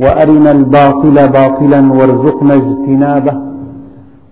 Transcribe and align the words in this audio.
وأرنا 0.00 0.50
الباطل 0.50 1.28
باطلا 1.28 1.92
وارزقنا 1.92 2.54
اجتنابه. 2.54 3.42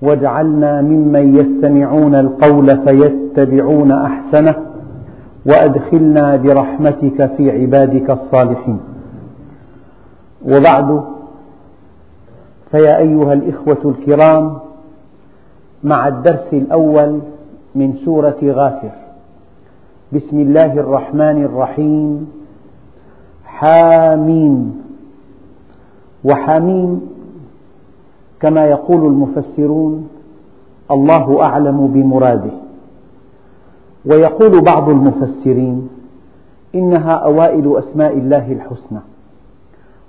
واجعلنا 0.02 0.82
ممن 0.82 1.36
يستمعون 1.36 2.14
القول 2.14 2.76
فيتبعون 2.84 3.92
أحسنه. 3.92 4.54
وأدخلنا 5.46 6.36
برحمتك 6.36 7.30
في 7.36 7.50
عبادك 7.62 8.10
الصالحين. 8.10 8.80
وبعد 10.48 11.04
فيا 12.70 12.98
أيها 12.98 13.32
الإخوة 13.32 13.78
الكرام 13.84 14.58
مع 15.84 16.08
الدرس 16.08 16.48
الأول 16.52 17.20
من 17.74 17.94
سورة 18.04 18.36
غافر. 18.42 18.90
بسم 20.12 20.40
الله 20.40 20.72
الرحمن 20.72 21.44
الرحيم. 21.44 22.28
حامين 23.44 24.83
وحميم 26.24 27.00
كما 28.40 28.66
يقول 28.66 29.06
المفسرون 29.06 30.08
الله 30.90 31.42
أعلم 31.42 31.86
بمراده. 31.86 32.50
ويقول 34.06 34.60
بعض 34.60 34.88
المفسرين 34.88 35.88
إنها 36.74 37.12
أوائل 37.12 37.76
أسماء 37.78 38.18
الله 38.18 38.52
الحسنى. 38.52 39.00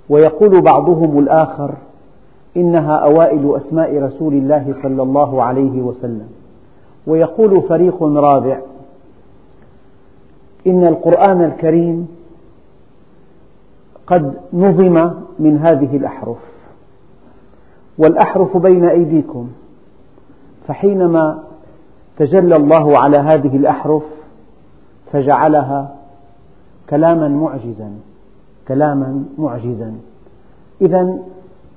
ويقول 0.08 0.60
بعضهم 0.60 1.18
الآخر 1.18 1.74
إنها 2.56 2.96
أوائل 2.96 3.56
أسماء 3.56 3.98
رسول 4.02 4.34
الله 4.34 4.74
صلى 4.82 5.02
الله 5.02 5.42
عليه 5.42 5.82
وسلم. 5.82 6.26
ويقول 7.06 7.62
فريق 7.62 8.02
رابع 8.02 8.60
إن 10.66 10.86
القرآن 10.86 11.44
الكريم 11.44 12.08
قد 14.06 14.34
نظم 14.52 15.10
من 15.38 15.58
هذه 15.58 15.96
الأحرف. 15.96 16.36
والأحرف 17.98 18.56
بين 18.56 18.84
أيديكم. 18.84 19.48
فحينما 20.68 21.42
تجلى 22.16 22.56
الله 22.56 22.98
على 22.98 23.18
هذه 23.18 23.56
الأحرف 23.56 24.02
فجعلها 25.12 25.94
كلاما 26.90 27.28
معجزا. 27.28 27.90
كلاما 28.68 29.24
معجزا. 29.38 29.94
إذا 30.80 31.18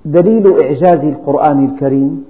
دليل 0.05 0.61
إعجاز 0.61 1.03
القرآن 1.03 1.65
الكريم 1.65 2.25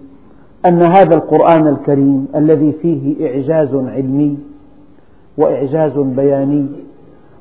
أن 0.66 0.81
هذا 0.81 1.16
القرآن 1.16 1.67
الكريم 1.67 2.27
الذي 2.36 2.72
فيه 2.72 3.27
إعجاز 3.27 3.75
علمي 3.75 4.38
وإعجاز 5.38 5.97
بياني 5.97 6.67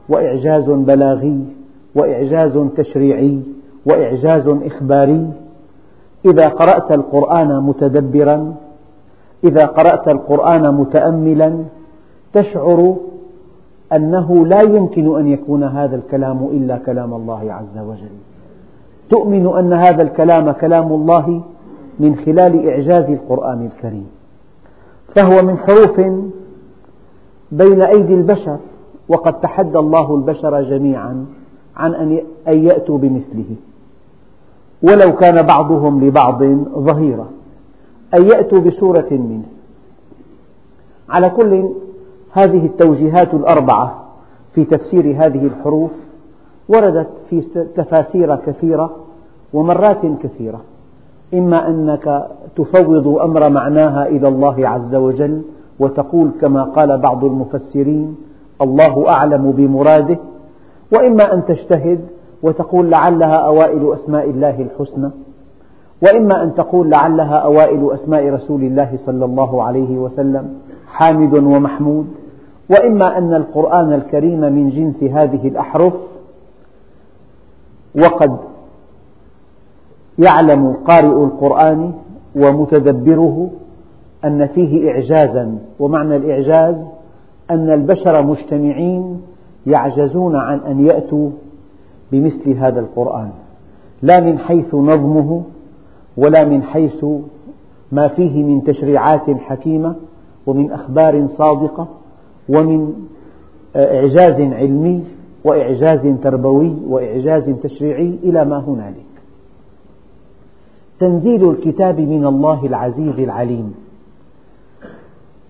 وإعجاز 0.08 0.64
بلاغي 0.64 1.44
وإعجاز 1.94 2.58
تشريعي 2.76 3.40
وإعجاز 3.86 4.48
إخباري. 4.48 5.30
إذا 6.24 6.48
قرأت 6.48 6.92
القرآن 6.92 7.62
متدبرا 7.62 8.54
إذا 9.44 9.66
قرأت 9.66 10.08
القرآن 10.08 10.74
متأملا 10.74 11.64
تشعر 12.32 12.96
أنه 13.92 14.46
لا 14.46 14.60
يمكن 14.60 15.18
أن 15.18 15.28
يكون 15.28 15.64
هذا 15.64 15.96
الكلام 15.96 16.48
إلا 16.52 16.78
كلام 16.78 17.14
الله 17.14 17.52
عز 17.52 17.78
وجل. 17.78 18.16
تؤمن 19.10 19.46
أن 19.58 19.72
هذا 19.72 20.02
الكلام 20.02 20.50
كلام 20.50 20.92
الله 20.92 21.42
من 22.00 22.16
خلال 22.16 22.68
إعجاز 22.68 23.04
القرآن 23.04 23.66
الكريم. 23.66 24.06
فهو 25.14 25.42
من 25.42 25.58
حروف 25.58 26.00
بين 27.52 27.82
أيدي 27.82 28.14
البشر 28.14 28.56
وقد 29.08 29.40
تحدى 29.40 29.78
الله 29.78 30.14
البشر 30.14 30.62
جميعا. 30.62 31.26
عن 31.78 32.20
أن 32.48 32.64
يأتوا 32.64 32.98
بمثله. 32.98 33.56
ولو 34.82 35.16
كان 35.16 35.42
بعضهم 35.46 36.04
لبعض 36.04 36.42
ظهيرا. 36.78 37.26
أن 38.14 38.22
يأتوا 38.22 38.58
بسورة 38.58 39.08
منه. 39.10 39.42
على 41.08 41.30
كل 41.30 41.70
هذه 42.32 42.66
التوجيهات 42.66 43.34
الأربعة 43.34 44.04
في 44.54 44.64
تفسير 44.64 45.04
هذه 45.18 45.46
الحروف 45.46 45.90
وردت 46.68 47.08
في 47.30 47.40
تفاسير 47.76 48.36
كثيرة 48.36 48.96
ومرات 49.52 50.00
كثيرة. 50.22 50.60
إما 51.34 51.68
أنك 51.68 52.28
تفوض 52.56 53.08
أمر 53.08 53.50
معناها 53.50 54.08
إلى 54.08 54.28
الله 54.28 54.68
عز 54.68 54.94
وجل 54.94 55.42
وتقول 55.78 56.30
كما 56.40 56.64
قال 56.64 56.98
بعض 56.98 57.24
المفسرين 57.24 58.16
الله 58.62 59.08
أعلم 59.08 59.52
بمراده 59.52 60.18
وإما 60.92 61.34
أن 61.34 61.44
تجتهد 61.44 62.00
وتقول 62.42 62.90
لعلها 62.90 63.36
أوائل 63.36 63.92
أسماء 63.92 64.30
الله 64.30 64.60
الحسنى 64.62 65.10
وإما 66.02 66.42
أن 66.42 66.54
تقول 66.54 66.90
لعلها 66.90 67.34
أوائل 67.36 67.90
أسماء 67.92 68.30
رسول 68.30 68.62
الله 68.62 68.98
صلى 69.06 69.24
الله 69.24 69.62
عليه 69.62 69.98
وسلم 69.98 70.54
حامد 70.86 71.34
ومحمود 71.34 72.06
وإما 72.70 73.18
أن 73.18 73.34
القرآن 73.34 73.92
الكريم 73.92 74.40
من 74.40 74.70
جنس 74.70 75.02
هذه 75.02 75.48
الأحرف 75.48 75.92
وقد 77.98 78.36
يعلم 80.18 80.76
قارئ 80.86 81.24
القرآن 81.24 81.92
ومتدبره 82.36 83.50
أن 84.24 84.46
فيه 84.46 84.90
إعجازا 84.90 85.58
ومعنى 85.78 86.16
الإعجاز 86.16 86.76
أن 87.50 87.70
البشر 87.70 88.22
مجتمعين 88.22 89.20
يعجزون 89.68 90.36
عن 90.36 90.58
أن 90.58 90.86
يأتوا 90.86 91.30
بمثل 92.12 92.50
هذا 92.50 92.80
القرآن. 92.80 93.30
لا 94.02 94.20
من 94.20 94.38
حيث 94.38 94.74
نظمه 94.74 95.42
ولا 96.16 96.44
من 96.44 96.62
حيث 96.62 97.04
ما 97.92 98.08
فيه 98.08 98.42
من 98.42 98.64
تشريعات 98.64 99.30
حكيمة 99.30 99.94
ومن 100.46 100.72
أخبار 100.72 101.28
صادقة 101.38 101.88
ومن 102.48 102.92
إعجاز 103.76 104.40
علمي 104.40 105.04
وإعجاز 105.44 106.00
تربوي 106.22 106.76
وإعجاز 106.88 107.50
تشريعي 107.62 108.18
إلى 108.22 108.44
ما 108.44 108.58
هنالك. 108.58 109.08
تنزيل 111.00 111.50
الكتاب 111.50 112.00
من 112.00 112.26
الله 112.26 112.66
العزيز 112.66 113.18
العليم. 113.18 113.74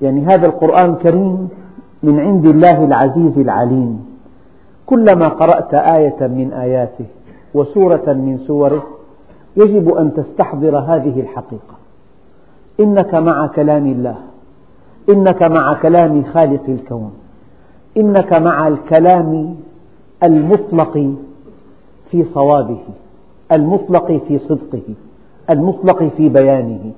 يعني 0.03 0.21
هذا 0.21 0.47
القرآن 0.47 0.91
الكريم 0.91 1.49
من 2.03 2.21
عند 2.21 2.47
الله 2.47 2.85
العزيز 2.85 3.39
العليم. 3.39 4.08
كلما 4.89 5.29
قرأت 5.29 5.75
آية 5.75 6.27
من 6.27 6.53
آياته 6.53 7.05
وسورة 7.55 8.13
من 8.13 8.39
سوره 8.47 8.83
يجب 9.57 9.95
أن 9.95 10.15
تستحضر 10.15 10.79
هذه 10.79 11.21
الحقيقة. 11.21 11.75
إنك 12.81 13.15
مع 13.15 13.47
كلام 13.47 13.87
الله 13.87 14.17
إنك 15.09 15.43
مع 15.43 15.75
كلام 15.83 16.25
خالق 16.25 16.63
الكون 16.69 17.13
إنك 17.97 18.33
مع 18.33 18.69
الكلام 18.69 19.57
المطلق 20.23 21.15
في 22.11 22.25
صوابه 22.25 22.81
المطلق 23.53 24.23
في 24.29 24.39
صدقه 24.39 24.95
المطلق 25.51 26.03
في 26.17 26.29
بيانه. 26.29 26.93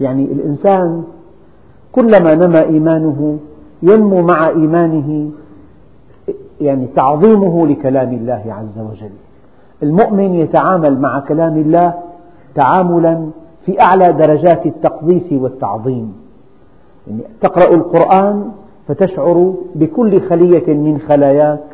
يعني 0.00 0.24
الإنسان 0.24 1.04
كلما 1.92 2.34
نمى 2.34 2.60
إيمانه 2.62 3.38
ينمو 3.82 4.22
مع 4.22 4.48
إيمانه 4.48 5.30
يعني 6.60 6.86
تعظيمه 6.96 7.66
لكلام 7.66 8.12
الله 8.12 8.42
عز 8.48 8.78
وجل. 8.78 9.10
المؤمن 9.82 10.34
يتعامل 10.34 11.00
مع 11.00 11.20
كلام 11.20 11.56
الله 11.56 11.94
تعاملا 12.54 13.28
في 13.66 13.80
أعلى 13.80 14.12
درجات 14.12 14.66
التقديس 14.66 15.32
والتعظيم. 15.32 16.14
يعني 17.06 17.22
تقرأ 17.40 17.74
القرآن 17.74 18.50
فتشعر 18.88 19.54
بكل 19.74 20.20
خلية 20.20 20.74
من 20.74 20.98
خلاياك 21.08 21.64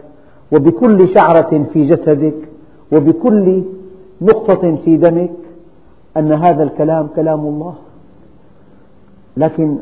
وبكل 0.52 1.08
شعرة 1.08 1.64
في 1.73 1.85
جسدك 1.85 2.49
وبكل 2.93 3.62
نقطة 4.23 4.76
في 4.85 4.96
دمك 4.96 5.31
أن 6.17 6.32
هذا 6.32 6.62
الكلام 6.62 7.08
كلام 7.17 7.40
الله. 7.40 7.75
لكن 9.37 9.76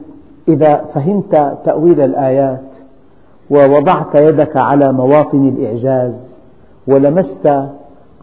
إذا 0.49 0.85
فهمت 0.95 1.59
تأويل 1.65 2.01
الآيات 2.01 2.70
ووضعت 3.51 4.15
يدك 4.15 4.57
على 4.57 4.93
مواطن 4.93 5.49
الإعجاز 5.49 6.15
ولمست 6.87 7.65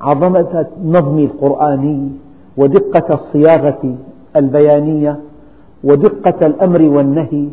عظمة 0.02 0.66
النظم 0.82 1.20
القرآني 1.20 2.10
ودقة 2.58 3.14
الصياغة 3.14 3.96
البيانية 4.36 5.20
ودقة 5.84 6.46
الأمر 6.46 6.82
والنهي. 6.82 7.48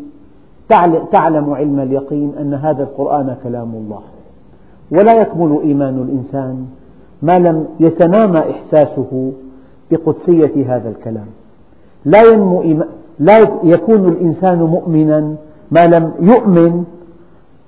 تعلم 1.11 1.53
علم 1.53 1.79
اليقين 1.79 2.31
أن 2.39 2.53
هذا 2.53 2.83
القرآن 2.83 3.35
كلام 3.43 3.71
الله. 3.75 4.01
ولا 4.91 5.13
يكمل 5.21 5.59
إيمان 5.63 6.01
الإنسان 6.01 6.65
ما 7.21 7.39
لم 7.39 7.65
يتنامى 7.79 8.39
إحساسه 8.39 9.31
بقدسية 9.91 10.75
هذا 10.75 10.89
الكلام. 10.89 11.27
لا, 12.05 12.21
ينمو 12.21 12.63
لا 13.19 13.39
يكون 13.63 14.07
الإنسان 14.07 14.59
مؤمنا 14.59 15.35
ما 15.71 15.87
لم 15.87 16.11
يؤمن 16.19 16.83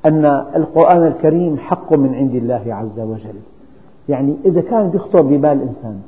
أن 0.06 0.26
القرآن 0.56 1.08
الكريم 1.08 1.58
حق 1.58 1.94
من 1.94 2.16
عند 2.16 2.36
الله 2.36 2.64
عز 2.68 3.00
وجل. 3.00 3.40
يعني 4.10 4.36
إذا 4.46 4.62
كان 4.62 4.92
يخطر 4.94 5.22
ببال 5.22 5.62
إنسان 5.62 6.02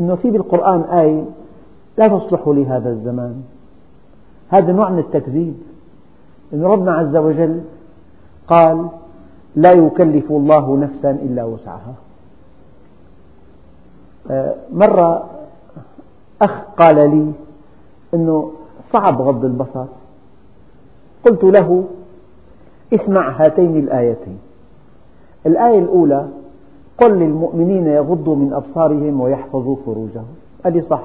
أنه 0.00 0.14
في 0.14 0.30
بالقرآن 0.30 0.80
آية 0.80 1.24
لا 1.98 2.08
تصلح 2.08 2.40
لهذا 2.46 2.90
الزمان. 2.90 3.42
هذا 4.48 4.72
نوع 4.72 4.90
من 4.90 4.98
التكذيب. 4.98 5.54
أن 6.54 6.62
ربنا 6.62 6.92
عز 6.92 7.16
وجل 7.16 7.60
قال 8.46 8.88
لا 9.56 9.72
يكلف 9.72 10.30
الله 10.30 10.76
نفسا 10.76 11.10
إلا 11.10 11.44
وسعها. 11.44 11.94
آه، 14.30 14.54
مرة 14.72 15.30
أخ 16.42 16.62
قال 16.76 16.96
لي 16.96 17.32
أنه 18.14 18.52
صعب 18.92 19.22
غض 19.22 19.44
البصر. 19.44 19.84
قلت 21.24 21.44
له 21.44 21.84
اسمع 22.94 23.30
هاتين 23.30 23.76
الآيتين. 23.76 24.38
الآية 25.46 25.78
الأولى 25.78 26.26
قل 26.98 27.10
للمؤمنين 27.10 27.86
يغضوا 27.86 28.36
من 28.36 28.52
أبصارهم 28.52 29.20
ويحفظوا 29.20 29.76
فروجهم. 29.86 30.34
قال 30.64 30.72
لي 30.72 30.82
صح. 30.82 31.02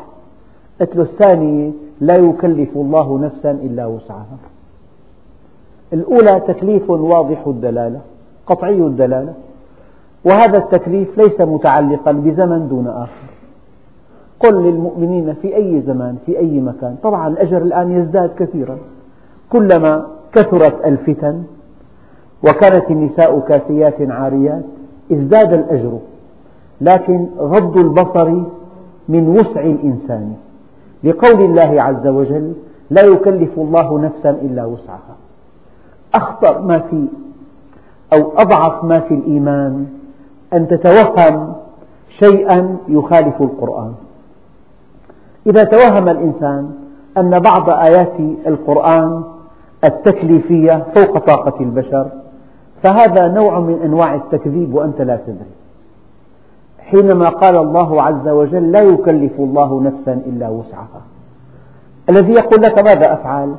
قلت 0.81 0.95
له 0.95 1.03
الثانية 1.03 1.71
لا 2.01 2.15
يكلف 2.15 2.69
الله 2.75 3.19
نفسا 3.19 3.51
إلا 3.51 3.85
وسعها. 3.85 4.37
الأولى 5.93 6.39
تكليف 6.47 6.89
واضح 6.89 7.47
الدلالة 7.47 7.99
قطعي 8.45 8.77
الدلالة. 8.77 9.33
وهذا 10.25 10.57
التكليف 10.57 11.17
ليس 11.17 11.41
متعلقا 11.41 12.11
بزمن 12.11 12.67
دون 12.67 12.87
آخر. 12.87 13.33
قل 14.39 14.63
للمؤمنين 14.63 15.33
في 15.33 15.55
أي 15.55 15.81
زمان 15.81 16.17
في 16.25 16.37
أي 16.39 16.61
مكان. 16.61 16.95
طبعا 17.03 17.27
الأجر 17.27 17.61
الآن 17.61 17.91
يزداد 17.91 18.31
كثيرا. 18.37 18.77
كلما 19.49 20.07
كثرت 20.33 20.85
الفتن 20.85 21.43
وكانت 22.43 22.91
النساء 22.91 23.39
كاسيات 23.39 24.01
عاريات 24.01 24.63
ازداد 25.11 25.53
الأجر 25.53 25.99
لكن 26.81 27.27
غض 27.37 27.77
البصر 27.77 28.29
من 29.09 29.27
وسع 29.27 29.61
الإنسان. 29.61 30.33
لقول 31.03 31.41
الله 31.41 31.81
عز 31.81 32.07
وجل 32.07 32.53
لا 32.89 33.01
يكلف 33.01 33.49
الله 33.57 33.99
نفسا 33.99 34.29
إلا 34.29 34.65
وسعها. 34.65 35.15
أخطر 36.13 36.61
ما 36.61 36.79
في 36.79 37.05
أو 38.13 38.31
أضعف 38.37 38.83
ما 38.83 38.99
في 38.99 39.13
الإيمان 39.13 39.85
أن 40.53 40.67
تتوهم 40.67 41.53
شيئا 42.19 42.77
يخالف 42.87 43.41
القرآن. 43.41 43.93
إذا 45.47 45.63
توهم 45.63 46.09
الإنسان 46.09 46.71
أن 47.17 47.39
بعض 47.39 47.69
آيات 47.69 48.13
القرآن 48.47 49.23
التكليفية 49.83 50.85
فوق 50.95 51.17
طاقة 51.17 51.63
البشر 51.63 52.22
فهذا 52.83 53.27
نوع 53.27 53.59
من 53.59 53.79
أنواع 53.85 54.15
التكذيب 54.15 54.73
وأنت 54.73 55.01
لا 55.01 55.15
تدري. 55.15 55.53
حينما 56.79 57.29
قال 57.29 57.57
الله 57.57 58.01
عز 58.01 58.27
وجل 58.27 58.71
لا 58.71 58.81
يكلف 58.81 59.39
الله 59.39 59.81
نفسا 59.81 60.13
إلا 60.13 60.49
وسعها. 60.49 61.01
الذي 62.09 62.33
يقول 62.33 62.61
لك 62.61 62.79
ماذا 62.79 63.13
أفعل؟ 63.13 63.55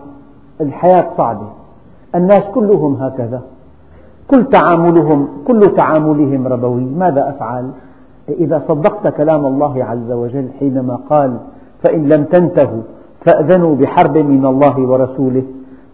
الحياة 0.60 1.06
صعبة. 1.16 1.48
الناس 2.14 2.44
كلهم 2.44 2.94
هكذا. 2.94 3.42
كل 4.30 4.44
تعاملهم 4.44 5.28
كل 5.46 5.74
تعاملهم 5.76 6.46
ربوي. 6.48 6.84
ماذا 6.84 7.28
أفعل؟ 7.28 7.70
إذا 8.28 8.62
صدقت 8.68 9.08
كلام 9.08 9.46
الله 9.46 9.84
عز 9.84 10.12
وجل 10.12 10.48
حينما 10.58 10.98
قال 11.10 11.36
فإن 11.82 12.08
لم 12.08 12.24
تنتهوا 12.24 12.82
فأذنوا 13.24 13.74
بحرب 13.74 14.18
من 14.18 14.46
الله 14.46 14.80
ورسوله. 14.80 15.42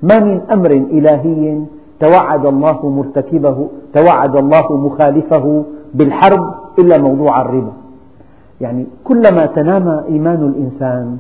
ما 0.02 0.20
من 0.20 0.40
أمر 0.52 0.70
إلهي 0.70 1.60
توعد 2.00 2.46
الله 2.46 2.88
مرتكبه 2.88 3.68
توعد 3.94 4.36
الله 4.36 4.76
مخالفه 4.76 5.64
بالحرب 5.94 6.54
إلا 6.78 6.98
موضوع 6.98 7.42
الربا. 7.42 7.72
يعني 8.60 8.86
كلما 9.04 9.46
تنامى 9.46 10.02
إيمان 10.08 10.42
الإنسان 10.48 11.18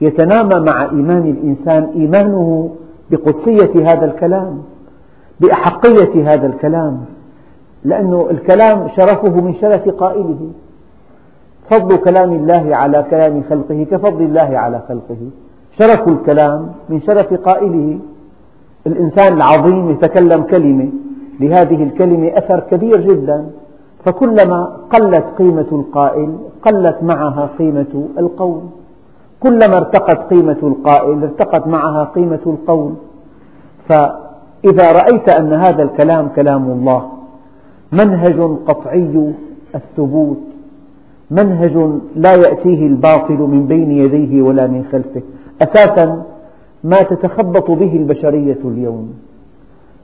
يتنامى 0.00 0.60
مع 0.60 0.82
إيمان 0.82 1.26
الإنسان 1.26 1.88
إيمانه 1.96 2.70
بقدسية 3.10 3.92
هذا 3.92 4.04
الكلام 4.04 4.58
بأحقية 5.40 6.34
هذا 6.34 6.46
الكلام 6.46 7.00
لأن 7.84 8.26
الكلام 8.30 8.88
شرفه 8.96 9.40
من 9.40 9.54
شرف 9.54 9.88
قائله. 9.88 10.50
فضل 11.70 11.96
كلام 11.96 12.32
الله 12.32 12.76
على 12.76 13.04
كلام 13.10 13.42
خلقه 13.50 13.86
كفضل 13.90 14.22
الله 14.22 14.58
على 14.58 14.82
خلقه. 14.88 15.16
شرف 15.78 16.08
الكلام 16.08 16.72
من 16.88 17.00
شرف 17.00 17.34
قائله. 17.34 17.98
الإنسان 18.86 19.32
العظيم 19.32 19.90
يتكلم 19.90 20.42
كلمة 20.42 20.88
لهذه 21.40 21.82
الكلمة 21.82 22.28
أثر 22.38 22.60
كبير 22.60 23.00
جدا. 23.00 23.46
فكلما 24.04 24.76
قلت 24.92 25.24
قيمة 25.38 25.66
القائل 25.72 26.32
قلت 26.62 26.96
معها 27.02 27.50
قيمة 27.58 28.08
القول. 28.18 28.60
كلما 29.40 29.76
ارتقت 29.76 30.30
قيمة 30.30 30.56
القائل 30.62 31.22
ارتقت 31.22 31.66
معها 31.66 32.04
قيمة 32.04 32.40
القول. 32.46 32.92
فإذا 33.88 34.92
رأيت 34.92 35.28
أن 35.28 35.52
هذا 35.52 35.82
الكلام 35.82 36.28
كلام 36.28 36.70
الله 36.70 37.08
منهج 37.92 38.40
قطعي 38.66 39.32
الثبوت 39.74 40.40
منهج 41.30 41.90
لا 42.16 42.34
يأتيه 42.34 42.86
الباطل 42.86 43.38
من 43.38 43.66
بين 43.66 43.90
يديه 43.90 44.42
ولا 44.42 44.66
من 44.66 44.84
خلفه. 44.92 45.22
أساسا 45.62 46.22
ما 46.84 47.02
تتخبط 47.02 47.70
به 47.70 47.96
البشرية 47.96 48.58
اليوم 48.64 49.14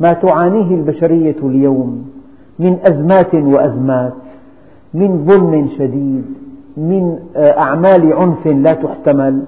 ما 0.01 0.13
تعانيه 0.13 0.75
البشرية 0.75 1.37
اليوم 1.43 2.11
من 2.59 2.79
أزمات 2.85 3.35
وأزمات 3.35 4.13
من 4.95 5.25
ظلم 5.27 5.69
شديد 5.79 6.25
من 6.77 7.19
آه، 7.37 7.59
أعمال 7.59 8.13
عنف 8.13 8.47
لا 8.47 8.75
تحتمل 8.75 9.43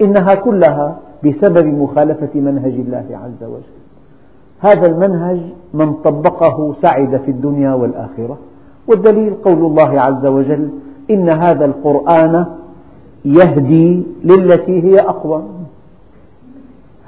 إنها 0.00 0.34
كلها 0.34 0.98
بسبب 1.24 1.66
مخالفة 1.66 2.40
منهج 2.40 2.72
الله 2.72 3.04
عز 3.10 3.44
وجل. 3.48 3.80
هذا 4.60 4.86
المنهج 4.86 5.40
من 5.74 5.92
طبقه 5.92 6.74
سعد 6.82 7.16
في 7.16 7.30
الدنيا 7.30 7.74
والآخرة 7.74 8.38
والدليل 8.88 9.34
قول 9.34 9.58
الله 9.58 10.00
عز 10.00 10.26
وجل 10.26 10.68
إن 11.10 11.28
هذا 11.28 11.64
القرآن 11.64 12.46
يهدي 13.24 14.02
للتي 14.24 14.82
هي 14.82 15.00
أقوى 15.00 15.42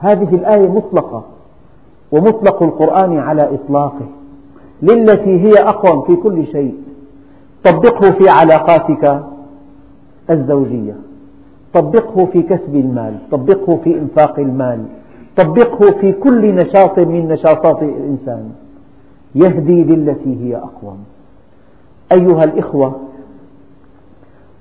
هذه 0.03 0.35
الآية 0.35 0.69
مطلقة 0.69 1.25
ومطلق 2.13 2.63
القرآن 2.63 3.19
على 3.19 3.55
إطلاقه. 3.55 4.07
للتي 4.83 5.41
هي 5.41 5.53
أقوم 5.53 6.03
في 6.03 6.17
كل 6.17 6.47
شيء. 6.47 6.75
طبقه 7.65 8.11
في 8.11 8.29
علاقاتك 8.29 9.23
الزوجية. 10.31 10.97
طبقه 11.75 12.27
في 12.27 12.43
كسب 12.43 12.75
المال. 12.75 13.15
طبقه 13.31 13.77
في 13.85 13.99
إنفاق 13.99 14.39
المال. 14.39 14.85
طبقه 15.37 15.91
في 16.01 16.13
كل 16.13 16.55
نشاط 16.55 16.99
من 16.99 17.29
نشاطات 17.29 17.83
الإنسان. 17.83 18.51
يهدي 19.35 19.85
للتي 19.85 20.37
هي 20.45 20.57
أقوم 20.57 20.99
أيها 22.13 22.45
الإخوة 22.45 22.95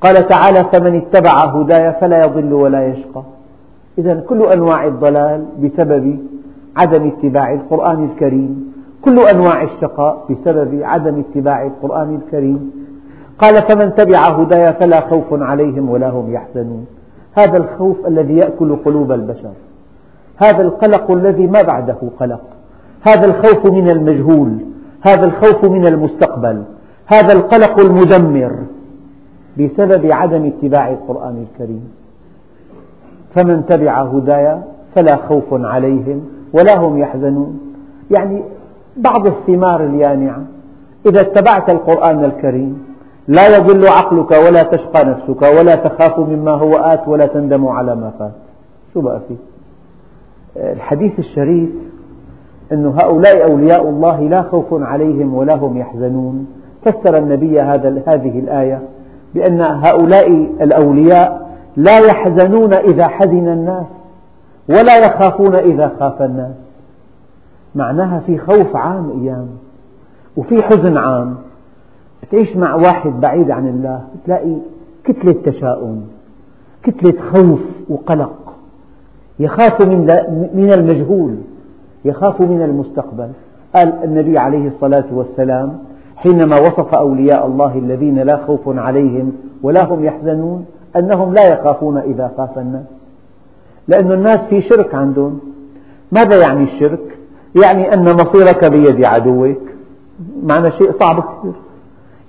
قال 0.01 0.27
تعالى 0.27 0.63
فمن 0.63 0.95
اتبع 0.95 1.45
هداي 1.45 1.93
فلا 1.93 2.25
يضل 2.25 2.53
ولا 2.53 2.87
يشقى. 2.87 3.23
إذا 3.97 4.19
كل 4.19 4.43
أنواع 4.43 4.87
الضلال 4.87 5.45
بسبب 5.63 6.19
عدم 6.77 7.07
اتباع 7.07 7.53
القرآن 7.53 8.03
الكريم 8.03 8.71
كل 9.01 9.19
أنواع 9.19 9.63
الشقاء 9.63 10.25
بسبب 10.29 10.79
عدم 10.83 11.19
اتباع 11.19 11.65
القرآن 11.65 12.15
الكريم. 12.15 12.71
قال 13.39 13.61
فمن 13.61 13.95
تبع 13.95 14.19
هداي 14.19 14.73
فلا 14.73 14.99
خوف 14.99 15.25
عليهم 15.31 15.89
ولا 15.89 16.09
هم 16.09 16.33
يحزنون. 16.33 16.85
هذا 17.33 17.57
الخوف 17.57 18.07
الذي 18.07 18.37
يأكل 18.37 18.75
قلوب 18.75 19.11
البشر. 19.11 19.51
هذا 20.37 20.61
القلق 20.61 21.11
الذي 21.11 21.47
ما 21.47 21.61
بعده 21.61 21.97
قلق. 22.19 22.41
هذا 23.01 23.25
الخوف 23.25 23.65
من 23.65 23.89
المجهول. 23.89 24.51
هذا 25.01 25.25
الخوف 25.25 25.65
من 25.65 25.85
المستقبل. 25.85 26.63
هذا 27.07 27.33
القلق 27.33 27.79
المدمر 27.79 28.55
بسبب 29.59 30.11
عدم 30.11 30.45
اتباع 30.45 30.89
القرآن 30.89 31.45
الكريم. 31.45 31.83
فمن 33.35 33.65
تبع 33.65 34.01
هداي 34.01 34.57
فلا 34.95 35.15
خوف 35.15 35.43
عليهم 35.51 36.21
ولا 36.53 36.77
هم 36.77 36.97
يحزنون. 36.97 37.59
يعني 38.11 38.43
بعض 38.97 39.27
الثمار 39.27 39.85
اليانعة 39.85 40.43
إذا 41.05 41.21
اتبعت 41.21 41.69
القرآن 41.69 42.25
الكريم 42.25 42.85
لا 43.27 43.57
يضل 43.57 43.87
عقلك 43.87 44.31
ولا 44.31 44.63
تشقى 44.63 45.05
نفسك 45.05 45.41
ولا 45.41 45.75
تخاف 45.75 46.19
مما 46.19 46.51
هو 46.51 46.77
آت 46.77 47.07
ولا 47.07 47.25
تندم 47.25 47.67
على 47.67 47.95
ما 47.95 48.11
فات. 48.19 48.31
شو 48.93 49.01
بقى 49.01 49.19
فيه؟ 49.27 49.35
الحديث 50.73 51.19
الشريف 51.19 51.69
أن 52.71 52.85
هؤلاء 52.85 53.51
أولياء 53.51 53.89
الله 53.89 54.21
لا 54.21 54.41
خوف 54.41 54.65
عليهم 54.71 55.33
ولا 55.33 55.55
هم 55.55 55.77
يحزنون. 55.77 56.47
فسر 56.85 57.17
النبي 57.17 57.61
هذا 57.61 58.01
هذه 58.07 58.39
الآية 58.39 58.81
بأن 59.35 59.61
هؤلاء 59.61 60.31
الأولياء 60.61 61.50
لا 61.75 61.99
يحزنون 61.99 62.73
إذا 62.73 63.07
حزن 63.07 63.47
الناس 63.47 63.85
ولا 64.69 64.97
يخافون 64.97 65.55
إذا 65.55 65.91
خاف 65.99 66.21
الناس. 66.21 66.55
معناها 67.75 68.19
في 68.19 68.37
خوف 68.37 68.75
عام 68.75 69.21
أيام 69.21 69.47
وفي 70.37 70.63
حزن 70.63 70.97
عام. 70.97 71.35
تعيش 72.31 72.55
مع 72.55 72.75
واحد 72.75 73.11
بعيد 73.21 73.51
عن 73.51 73.67
الله 73.67 74.01
تلاقي 74.25 74.55
كتلة 75.03 75.35
تشاؤم 75.45 76.01
كتلة 76.83 77.21
خوف 77.31 77.61
وقلق. 77.89 78.53
يخاف 79.39 79.81
من 79.81 80.73
المجهول 80.73 81.35
يخاف 82.05 82.41
من 82.41 82.61
المستقبل. 82.61 83.29
قال 83.75 83.93
النبي 84.03 84.37
عليه 84.37 84.67
الصلاة 84.67 85.05
والسلام 85.11 85.77
حينما 86.15 86.59
وصف 86.59 86.93
أولياء 86.93 87.47
الله 87.47 87.77
الذين 87.77 88.19
لا 88.19 88.37
خوف 88.37 88.61
عليهم 88.67 89.33
ولا 89.63 89.83
هم 89.83 90.03
يحزنون 90.05 90.65
أنهم 90.95 91.33
لا 91.33 91.47
يخافون 91.47 91.97
إذا 91.97 92.31
خاف 92.37 92.57
الناس. 92.57 92.85
لأن 93.87 94.11
الناس 94.11 94.39
في 94.39 94.61
شرك 94.61 94.95
عندهم. 94.95 95.39
ماذا 96.11 96.37
يعني 96.41 96.63
الشرك؟ 96.63 97.17
يعني 97.63 97.93
أن 97.93 98.15
مصيرك 98.15 98.65
بيد 98.65 99.05
عدوك. 99.05 99.57
معنى 100.43 100.71
شيء 100.71 100.91
صعب 100.91 101.15
كثير. 101.19 101.53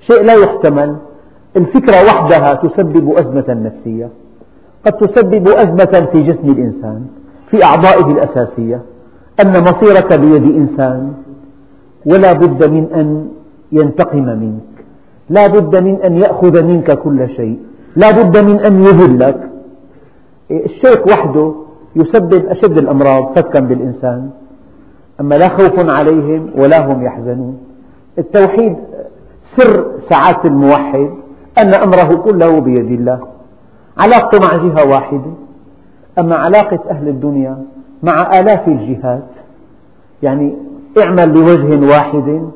شيء 0.06 0.22
لا 0.22 0.34
يحتمل. 0.34 0.96
الفكرة 1.56 2.04
وحدها 2.04 2.54
تسبب 2.54 3.12
أزمة 3.18 3.44
نفسية. 3.48 4.08
قد 4.86 4.92
تسبب 4.92 5.48
أزمة 5.48 6.08
في 6.12 6.22
جسم 6.22 6.50
الإنسان 6.50 7.06
في 7.50 7.64
أعضائه 7.64 8.06
الأساسية. 8.12 8.82
أن 9.40 9.62
مصيرك 9.62 10.12
بيد 10.12 10.44
إنسان. 10.44 11.12
ولا 12.06 12.32
بد 12.32 12.70
من 12.70 12.86
أن 12.94 13.28
ينتقم 13.72 14.24
منك. 14.24 14.84
لا 15.30 15.46
بد 15.46 15.82
من 15.82 16.02
أن 16.02 16.16
يأخذ 16.16 16.62
منك 16.62 16.98
كل 16.98 17.28
شيء. 17.28 17.58
لا 17.96 18.10
بد 18.10 18.38
من 18.38 18.60
أن 18.60 18.84
يذلك 18.84 19.50
الشرك 20.50 21.06
وحده 21.06 21.54
يسبب 21.96 22.46
أشد 22.46 22.78
الأمراض 22.78 23.32
فتكا 23.36 23.60
بالإنسان. 23.60 24.30
أما 25.20 25.34
لا 25.34 25.48
خوف 25.48 25.90
عليهم 25.90 26.50
ولا 26.56 26.86
هم 26.86 27.02
يحزنون. 27.02 27.58
التوحيد 28.18 28.76
سر 29.56 29.86
سعادة 30.10 30.44
الموحد 30.44 31.10
أن 31.58 31.74
أمره 31.74 32.14
كله 32.14 32.60
بيد 32.60 32.90
الله. 32.90 33.20
علاقته 33.98 34.38
مع 34.38 34.56
جهة 34.56 34.88
واحدة. 34.88 35.32
أما 36.18 36.36
علاقة 36.36 36.80
أهل 36.90 37.08
الدنيا 37.08 37.58
مع 38.02 38.38
آلاف 38.40 38.68
الجهات. 38.68 39.28
يعني 40.22 40.56
اعمل 41.02 41.34
لوجه 41.34 41.86
واحد 41.90 42.48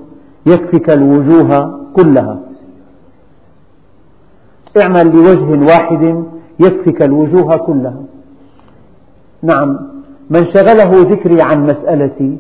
يكفك 0.46 0.90
الوجوه 0.90 1.80
كلها. 1.96 2.38
اعمل 4.76 5.16
لوجه 5.16 5.66
واحد 5.66 6.25
يكفك 6.61 7.02
الوجوه 7.02 7.56
كلها. 7.56 8.02
نعم 9.42 9.78
من 10.30 10.47
شغله 10.47 11.02
ذكري 11.02 11.42
عن 11.42 11.66
مسألتي 11.66 12.38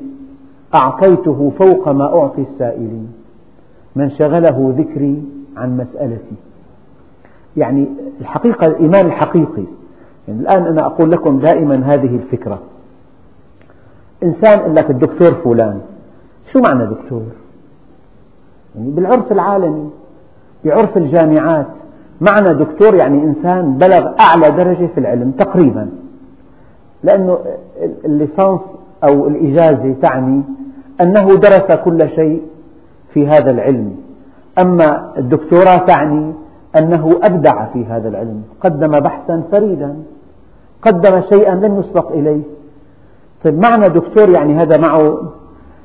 أعطيته 0.74 1.52
فوق 1.58 1.88
ما 1.88 2.04
أعطي 2.04 2.42
السائلين. 2.42 3.08
من 3.96 4.10
شغله 4.10 4.74
ذكري 4.78 5.22
عن 5.56 5.76
مسألتي. 5.76 6.36
يعني 7.56 7.88
الحقيقة 8.20 8.66
الإيمان 8.66 9.06
الحقيقي. 9.06 9.64
يعني 10.28 10.40
الآن 10.40 10.66
أنا 10.66 10.86
أقول 10.86 11.10
لكم 11.10 11.38
دائما 11.38 11.94
هذه 11.94 12.16
الفكرة. 12.16 12.58
إنسان 14.22 14.58
يقول 14.58 14.76
لك 14.76 14.90
الدكتور 14.90 15.34
فلان 15.34 15.80
شو 16.52 16.60
معنى 16.60 16.86
دكتور؟ 16.86 17.22
يعني 18.76 18.90
بالعرف 18.90 19.32
العالمي 19.32 19.90
بعرف 20.64 20.96
الجامعات. 20.96 21.66
معنى 22.20 22.54
دكتور 22.54 22.94
يعني 22.94 23.24
إنسان 23.24 23.78
بلغ 23.78 24.08
أعلى 24.20 24.50
درجة 24.50 24.86
في 24.86 25.00
العلم 25.00 25.30
تقريبا. 25.30 25.88
لأنه 27.02 27.38
الليسانس 28.04 28.60
أو 29.04 29.28
الإجازة 29.28 29.94
تعني 30.02 30.42
أنه 31.00 31.34
درس 31.36 31.72
كل 31.84 32.08
شيء 32.08 32.42
في 33.12 33.28
هذا 33.28 33.50
العلم. 33.50 33.96
أما 34.58 35.12
الدكتوراه 35.18 35.76
تعني 35.76 36.32
أنه 36.78 37.20
أبدع 37.22 37.64
في 37.64 37.84
هذا 37.84 38.08
العلم. 38.08 38.42
قدم 38.60 39.00
بحثا 39.00 39.42
فريدا. 39.52 39.96
قدم 40.82 41.20
شيئا 41.20 41.54
لم 41.54 41.80
يسبق 41.80 42.12
إليه. 42.12 42.42
طيب 43.44 43.58
معنى 43.58 43.88
دكتور 43.88 44.28
يعني 44.28 44.54
هذا 44.54 44.76
معه 44.76 45.18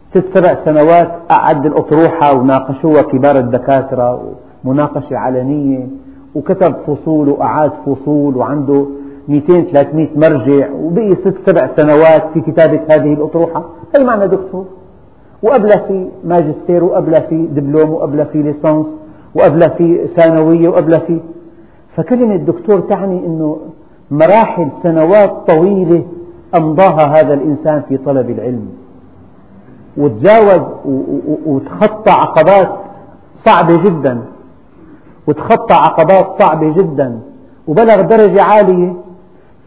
ست 0.10 0.38
سبع 0.38 0.56
سنوات 0.66 1.12
أعد 1.32 1.66
الأطروحة 1.66 2.34
وناقشوها 2.34 3.02
كبار 3.02 3.38
الدكاترة 3.38 4.34
مناقشة 4.64 5.18
علنية. 5.18 5.88
وكتب 6.36 6.76
فصول 6.88 7.30
وأعاد 7.30 7.72
فصول 7.86 8.38
وعنده 8.38 8.86
200 9.28 9.62
300 9.62 10.08
مرجع 10.16 10.70
وبقي 10.72 11.16
ست 11.16 11.36
سبع 11.46 11.68
سنوات 11.76 12.24
في 12.34 12.42
كتابة 12.42 12.82
هذه 12.90 13.14
الأطروحة. 13.14 13.64
هي 13.96 14.04
معنى 14.04 14.28
دكتور. 14.28 14.66
وقبل 15.44 15.70
في 15.70 16.08
ماجستير 16.24 16.84
وقبل 16.84 17.22
في 17.22 17.46
دبلوم 17.46 17.90
وقبل 17.90 18.26
في 18.26 18.42
ليسانس 18.44 18.86
وقبل 19.36 19.70
في 19.70 20.08
ثانوية 20.16 20.70
وقبل 20.70 21.00
في 21.00 21.20
فكلمة 21.96 22.36
دكتور 22.36 22.80
تعني 22.80 23.26
أنه 23.26 23.58
مراحل 24.12 24.68
سنوات 24.84 25.32
طويلة 25.48 26.04
أمضاها 26.56 27.20
هذا 27.22 27.34
الإنسان 27.34 27.82
في 27.90 27.98
طلب 27.98 28.30
العلم. 28.30 28.68
وتجاوز 29.98 30.62
وتخطى 31.46 32.12
عقبات 32.12 32.70
صعبة 33.46 33.84
جدا. 33.84 34.22
وتخطى 35.28 35.74
عقبات 35.74 36.28
صعبة 36.40 36.74
جدا 36.74 37.20
وبلغ 37.68 38.02
درجة 38.02 38.42
عالية 38.42 38.94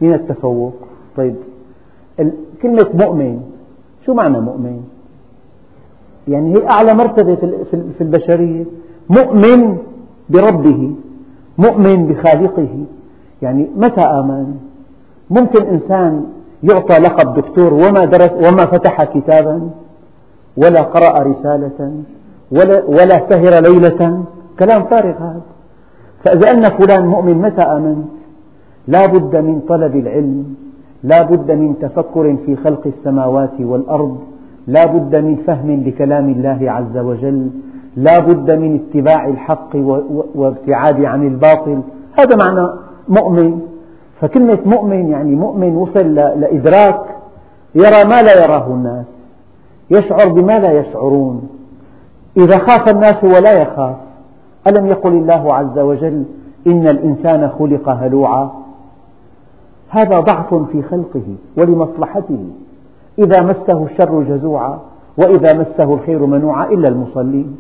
من 0.01 0.15
التفوق. 0.15 0.75
طيب 1.17 1.35
كلمة 2.63 2.87
مؤمن 2.95 3.41
شو 4.07 4.15
معنى 4.15 4.41
مؤمن؟ 4.41 4.81
يعني 6.29 6.55
هي 6.55 6.69
أعلى 6.69 6.95
مرتبة 6.95 7.35
في 7.71 8.01
البشرية. 8.01 8.65
مؤمن 9.11 9.77
بربه 10.29 10.95
مؤمن 11.59 12.07
بخالقه. 12.07 12.69
يعني 13.43 13.71
متى 13.77 14.01
آمن؟ 14.01 14.55
ممكن 15.31 15.63
إنسان 15.63 16.27
يعطى 16.63 16.99
لقب 16.99 17.35
دكتور 17.35 17.75
وما 17.75 18.05
درس 18.05 18.33
وما 18.33 18.67
فتح 18.67 19.05
كتابا 19.05 19.71
ولا 20.57 20.83
قرأ 20.83 21.23
رسالة 21.23 21.93
ولا, 22.53 22.85
ولا 22.85 23.29
سهر 23.29 23.61
ليلة. 23.61 24.25
كلام 24.59 24.83
فارغ 24.83 25.17
هذا. 25.17 25.41
فإذا 26.25 26.51
أن 26.51 26.69
فلان 26.69 27.07
مؤمن 27.07 27.39
متى 27.39 27.63
آمنت؟ 27.63 28.05
لا 28.89 29.07
بد 29.07 29.37
من 29.37 29.61
طلب 29.69 29.97
العلم 29.97 30.55
لا 31.03 31.23
بد 31.23 31.51
من 31.51 31.79
تفكر 31.79 32.37
في 32.47 32.57
خلق 32.57 32.87
السماوات 32.87 33.61
والأرض 33.61 34.19
لا 34.67 34.87
بد 34.87 35.17
من 35.17 35.37
فهم 35.37 35.83
لكلام 35.87 36.29
الله 36.29 36.71
عز 36.71 36.97
وجل 36.97 37.51
لا 37.97 38.19
بد 38.19 38.51
من 38.51 38.81
اتباع 38.81 39.29
الحق 39.29 39.77
وابتعاد 40.35 41.05
عن 41.05 41.27
الباطل. 41.27 41.81
هذا 42.19 42.37
معنى 42.37 42.69
مؤمن. 43.09 43.61
فكلمة 44.21 44.59
مؤمن 44.67 45.11
يعني 45.11 45.35
مؤمن 45.35 45.77
وصل 45.77 46.15
لإدراك 46.15 47.01
يرى 47.75 48.05
ما 48.05 48.23
لا 48.23 48.45
يراه 48.45 48.67
الناس 48.67 49.07
يشعر 49.91 50.29
بما 50.29 50.59
لا 50.59 50.73
يشعرون. 50.73 51.49
إذا 52.37 52.59
خاف 52.59 52.89
الناس 52.89 53.25
ولا 53.25 53.53
يخاف 53.63 53.97
ألم 54.67 54.87
يقل 54.87 55.13
الله 55.13 55.55
عز 55.55 55.79
وجل 55.79 56.25
إن 56.67 56.89
الإنسان 56.89 57.49
خلق 57.59 57.89
هلوعا؟ 57.89 58.51
هذا 59.89 60.21
ضعف 60.21 60.55
في 60.55 60.83
خلقه 60.83 61.37
ولمصلحته. 61.57 62.39
إذا 63.19 63.43
مسه 63.43 63.85
الشر 63.85 64.23
جزوعا 64.23 64.79
وإذا 65.19 65.59
مسه 65.59 65.95
الخير 65.95 66.27
منوعا 66.27 66.67
إلا 66.67 66.89
المصلين 66.89 67.57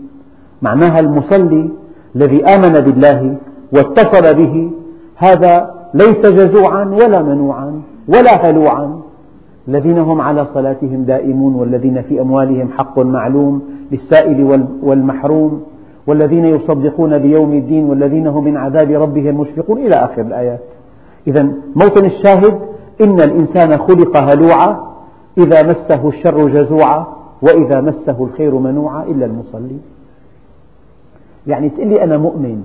معناها 0.62 1.00
المصلي 1.00 1.68
الذي 2.16 2.44
آمن 2.44 2.72
بالله 2.80 3.36
واتصل 3.72 4.34
به 4.34 4.70
هذا 5.16 5.74
ليس 5.94 6.18
جزوعا 6.26 6.84
ولا 6.84 7.22
منوعا 7.22 7.82
ولا 8.08 8.50
هلوعا. 8.50 9.00
الذين 9.68 9.98
هم 9.98 10.20
على 10.20 10.46
صلاتهم 10.54 11.02
دائمون 11.02 11.54
والذين 11.54 12.02
في 12.02 12.20
أموالهم 12.20 12.68
حق 12.68 12.98
معلوم 12.98 13.62
للسائل 13.92 14.66
والمحروم. 14.82 15.62
والذين 16.06 16.44
يصدقون 16.44 17.18
بيوم 17.18 17.52
الدين 17.52 17.84
والذين 17.84 18.26
هم 18.26 18.44
من 18.44 18.56
عذاب 18.56 18.90
ربهم 18.90 19.40
مشفقون 19.40 19.78
إلى 19.78 19.94
آخر 19.94 20.22
الآيات. 20.22 20.60
إذا 21.26 21.48
موطن 21.76 22.04
الشاهد 22.04 22.58
إن 23.00 23.20
الإنسان 23.20 23.78
خلق 23.78 24.16
هلوعا 24.16 24.94
إذا 25.38 25.62
مسه 25.62 26.08
الشر 26.08 26.48
جزوعا 26.48 27.06
وإذا 27.42 27.80
مسه 27.80 28.24
الخير 28.24 28.54
منوعا 28.54 29.02
إلا 29.04 29.26
المصلين 29.26 29.82
يعني 31.46 31.68
تقول 31.68 31.88
لي 31.88 32.04
أنا 32.04 32.18
مؤمن 32.18 32.62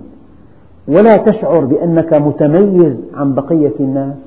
ولا 0.88 1.18
تشعر 1.18 1.66
بأنك 1.66 2.14
متميز 2.14 3.02
عن 3.14 3.34
بقية 3.34 3.74
الناس. 3.80 4.18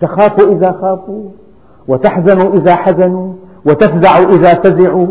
تخاف 0.00 0.40
إذا 0.40 0.72
خافوا 0.72 1.22
وتحزن 1.88 2.40
إذا 2.40 2.74
حزنوا 2.74 3.32
وتفزع 3.66 4.18
إذا 4.18 4.54
فزعوا 4.54 5.06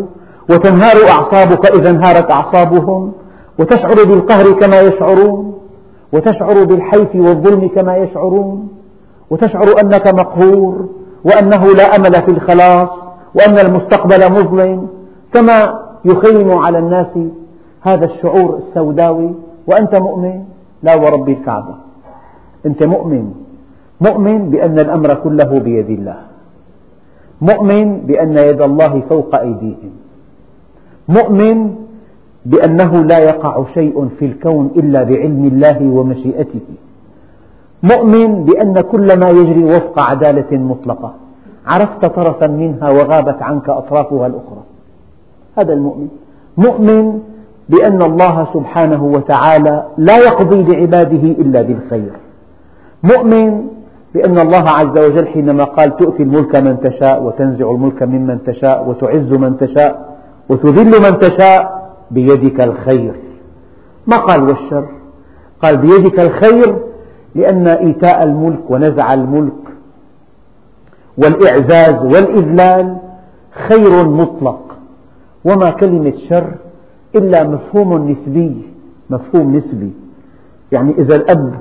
وتنهار 0.50 0.96
أعصابك 1.10 1.66
إذا 1.80 1.90
انهارت 1.90 2.32
أعصابهم 2.32 3.12
وتشعر 3.60 3.96
بالقهر 3.96 4.52
كما 4.52 4.82
يشعرون 4.82 5.54
وتشعر 6.14 6.64
بالحيف 6.64 7.16
والظلم 7.16 7.68
كما 7.68 7.98
يشعرون 7.98 8.68
وتشعر 9.30 9.82
أنك 9.82 10.08
مقهور 10.08 10.90
وأنه 11.24 11.66
لا 11.74 11.96
أمل 11.96 12.14
في 12.14 12.32
الخلاص 12.32 12.90
وأن 13.36 13.60
المستقبل 13.60 14.32
مظلم 14.32 14.88
كما 15.34 15.80
يخيم 16.06 16.52
على 16.52 16.80
الناس 16.80 17.20
هذا 17.82 18.06
الشعور 18.06 18.58
السوداوي 18.58 19.32
وأنت 19.68 19.96
مؤمن 19.96 20.44
لا 20.84 20.96
ورب 20.96 21.30
الكعبة. 21.30 21.76
أنت 22.66 22.84
مؤمن. 22.84 23.34
مؤمن 24.02 24.50
بأن 24.50 24.80
الأمر 24.80 25.14
كله 25.14 25.60
بيد 25.60 25.90
الله. 25.90 26.20
مؤمن 27.42 28.00
بأن 28.00 28.38
يد 28.38 28.62
الله 28.62 29.02
فوق 29.10 29.36
أيديهم. 29.36 29.92
مؤمن 31.08 31.76
بأنه 32.46 33.04
لا 33.04 33.20
يقع 33.20 33.64
شيء 33.74 34.10
في 34.20 34.26
الكون 34.26 34.72
إلا 34.76 35.04
بعلم 35.04 35.46
الله 35.46 35.82
ومشيئته. 35.82 36.60
مؤمن 37.84 38.44
بأن 38.44 38.82
كل 38.82 39.20
ما 39.20 39.30
يجري 39.30 39.64
وفق 39.64 40.00
عدالة 40.00 40.58
مطلقة. 40.58 41.14
عرفت 41.68 42.06
طرفا 42.06 42.48
منها 42.48 42.90
وغابت 42.90 43.42
عنك 43.42 43.70
أطرافها 43.70 44.28
الأخرى. 44.28 44.64
هذا 45.58 45.74
المؤمن. 45.74 46.08
مؤمن 46.58 47.20
بأن 47.70 48.02
الله 48.02 48.48
سبحانه 48.54 49.04
وتعالى 49.04 49.84
لا 49.98 50.18
يقضي 50.18 50.64
لعباده 50.64 51.24
إلا 51.24 51.62
بالخير. 51.62 52.12
مؤمن 53.04 53.62
بأن 54.14 54.38
الله 54.40 54.70
عز 54.70 54.98
وجل 54.98 55.28
حينما 55.28 55.64
قال 55.64 55.98
تؤتي 55.98 56.24
الملك 56.24 56.56
من 56.56 56.80
تشاء 56.80 57.24
وتنزع 57.24 57.72
الملك 57.72 58.04
ممن 58.04 58.44
تشاء 58.44 58.90
وتعز 58.90 59.34
من 59.34 59.58
تشاء 59.58 60.16
وتذل 60.50 61.02
من 61.02 61.20
تشاء 61.20 61.79
بيدك 62.12 62.62
الخير. 62.62 63.16
ما 64.08 64.18
قال 64.18 64.44
والشر؟ 64.44 64.86
قال 65.62 65.78
بيدك 65.78 66.20
الخير 66.20 66.78
لأن 67.36 67.68
إيتاء 67.68 68.24
الملك 68.24 68.72
ونزع 68.72 69.14
الملك 69.14 69.54
والإعزاز 71.18 72.06
والإذلال 72.06 72.98
خير 73.68 74.04
مطلق. 74.10 74.60
وما 75.46 75.70
كلمة 75.70 76.14
شر 76.30 76.54
إلا 77.16 77.48
مفهوم 77.48 78.10
نسبي 78.10 78.62
مفهوم 79.10 79.56
نسبي. 79.56 79.92
يعني 80.72 80.92
إذا 80.98 81.16
الأب 81.16 81.54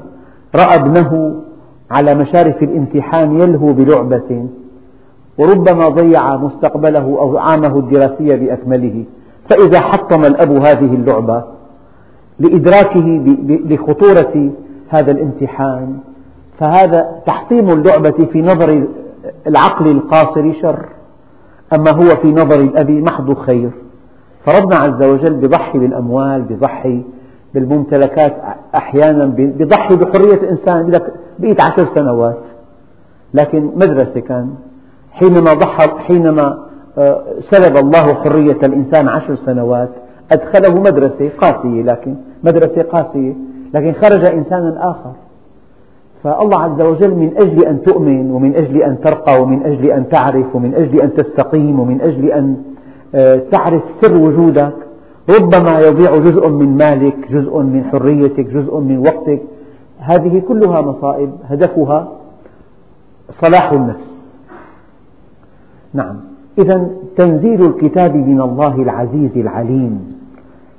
رأى 0.55 0.75
ابنه 0.75 1.43
على 1.91 2.15
مشارف 2.15 2.63
الامتحان 2.63 3.41
يلهو 3.41 3.73
بلعبة 3.73 4.47
وربما 5.39 5.89
ضيع 5.89 6.37
مستقبله 6.37 7.01
أو 7.21 7.39
عامه 7.39 7.79
الدراسي 7.79 8.37
بأكمله. 8.37 9.05
فإذا 9.51 9.81
حطم 9.81 10.25
الأب 10.25 10.51
هذه 10.51 10.95
اللعبة 10.95 11.45
لإدراكه 12.39 13.23
لخطورة 13.49 14.51
هذا 14.89 15.11
الامتحان 15.11 15.99
فهذا 16.59 17.21
تحطيم 17.27 17.71
اللعبة 17.71 18.27
في 18.33 18.43
نظر 18.43 18.87
العقل 19.47 19.91
القاصر 19.91 20.53
شر 20.63 20.87
أما 21.73 21.91
هو 21.91 22.17
في 22.17 22.33
نظر 22.33 22.61
الأب 22.61 22.91
محض 22.91 23.35
خير. 23.35 23.71
فربنا 24.45 24.77
عز 24.77 25.03
وجل 25.03 25.35
بضحي 25.35 25.79
بالأموال 25.79 26.43
بضحي 26.43 27.03
بالممتلكات 27.55 28.37
أحيانا 28.75 29.25
بضحي 29.37 29.97
بحرية 29.97 30.35
الإنسان 30.35 30.91
لك 30.91 31.13
بقيت 31.39 31.61
عشر 31.61 31.87
سنوات. 31.95 32.39
لكن 33.35 33.71
مدرسة 33.77 34.21
كان 34.21 34.55
حينما 35.13 35.55
ضحى 35.55 35.89
حينما 35.99 36.68
سلب 37.41 37.77
الله 37.77 38.15
حرية 38.15 38.59
الإنسان 38.63 39.09
عشر 39.09 39.35
سنوات 39.35 39.89
أدخله 40.33 40.75
مدرسة 40.81 41.31
قاسية 41.39 41.83
لكن 41.83 42.15
مدرسة 42.45 42.83
قاسية 42.83 43.35
لكن 43.75 43.93
خرج 43.93 44.25
إنسانا 44.25 44.91
آخر. 44.91 45.13
فالله 46.25 46.63
عز 46.63 46.81
وجل 46.81 47.15
من 47.15 47.33
أجل 47.37 47.65
أن 47.65 47.83
تؤمن 47.83 48.31
ومن 48.31 48.55
أجل 48.55 48.83
أن 48.83 49.01
ترقى 49.01 49.43
ومن 49.43 49.63
أجل 49.67 49.87
أن 49.87 50.09
تعرف 50.09 50.57
ومن 50.57 50.75
أجل 50.75 51.01
أن 51.01 51.15
تستقيم 51.15 51.81
ومن 51.81 52.01
أجل 52.01 52.25
أن 52.33 52.57
آه، 53.15 53.37
تعرف 53.37 53.83
سر 54.01 54.17
وجودك. 54.17 54.73
ربما 55.41 55.81
يضيع 55.81 56.17
جزء 56.17 56.49
من 56.49 56.77
مالك 56.77 57.17
جزء 57.31 57.59
من 57.59 57.85
حريتك 57.85 58.47
جزء 58.47 58.79
من 58.79 58.99
وقتك. 58.99 59.43
هذه 59.99 60.43
كلها 60.49 60.81
مصائب 60.81 61.31
هدفها 61.45 62.09
صلاح 63.31 63.73
النفس. 63.73 64.35
نعم. 65.95 66.21
إذا 66.59 66.91
تنزيل 67.17 67.67
الكتاب 67.67 68.17
من 68.17 68.41
الله 68.41 68.83
العزيز 68.83 69.37
العليم. 69.37 70.19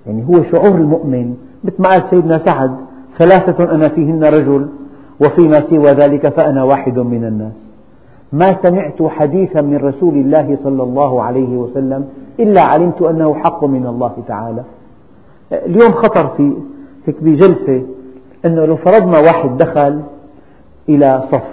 يعني 0.08 0.26
هو 0.28 0.44
شعور 0.44 0.76
المؤمن 0.76 1.34
مثل 1.64 1.82
ما 1.82 1.90
قال 1.90 2.04
سيدنا 2.10 2.38
سعد 2.38 2.76
ثلاثة 3.18 3.72
أنا 3.76 3.88
فيهن 3.88 4.24
رجل 4.24 4.68
وفيما 5.22 5.62
سوى 5.70 5.92
ذلك 5.92 6.30
فأنا 6.30 6.64
واحد 6.64 7.00
من 7.00 7.26
الناس. 7.26 7.54
ما 8.34 8.54
سمعت 8.62 9.04
حديثا 9.04 9.62
من 9.62 9.78
رسول 9.78 10.14
الله 10.14 10.58
صلى 10.64 10.84
الله 10.84 11.24
عليه 11.24 11.58
وسلم 11.58 12.06
إلا 12.40 12.62
علمت 12.62 13.02
أنه 13.02 13.34
حق 13.34 13.66
من 13.66 13.88
الله 13.88 14.14
تعالى. 14.28 14.64
اليوم 15.52 15.92
خطر 15.92 16.28
في 16.28 16.54
هيك 17.06 17.24
بجلسة 17.24 17.82
أنه 18.46 18.66
لو 18.66 18.76
فرضنا 18.76 19.20
واحد 19.20 19.58
دخل 19.58 20.02
إلى 20.90 21.24
صف 21.32 21.44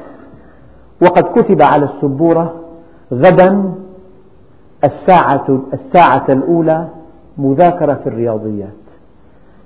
وقد 1.03 1.23
كتب 1.23 1.63
على 1.63 1.85
السبورة 1.85 2.55
غدا 3.13 3.73
الساعة, 4.85 5.63
الساعة 5.73 6.25
الأولى 6.29 6.89
مذاكرة 7.39 7.95
في 7.95 8.07
الرياضيات. 8.07 8.69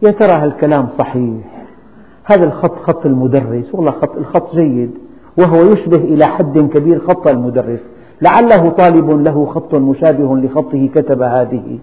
يا 0.02 0.10
ترى 0.10 0.32
هالكلام 0.32 0.88
صحيح؟ 0.98 1.64
هذا 2.24 2.44
الخط 2.44 2.78
خط 2.78 3.06
المدرس 3.06 3.74
والله 3.74 3.90
خط 3.90 4.16
الخط 4.16 4.54
جيد 4.54 4.90
وهو 5.38 5.64
يشبه 5.64 5.96
إلى 5.96 6.26
حد 6.26 6.58
كبير 6.58 6.98
خط 6.98 7.26
المدرس. 7.26 7.80
لعله 8.22 8.70
طالب 8.70 9.10
له 9.10 9.46
خط 9.46 9.74
مشابه 9.74 10.36
لخطه 10.36 10.88
كتب 10.94 11.22
هذه. 11.22 11.78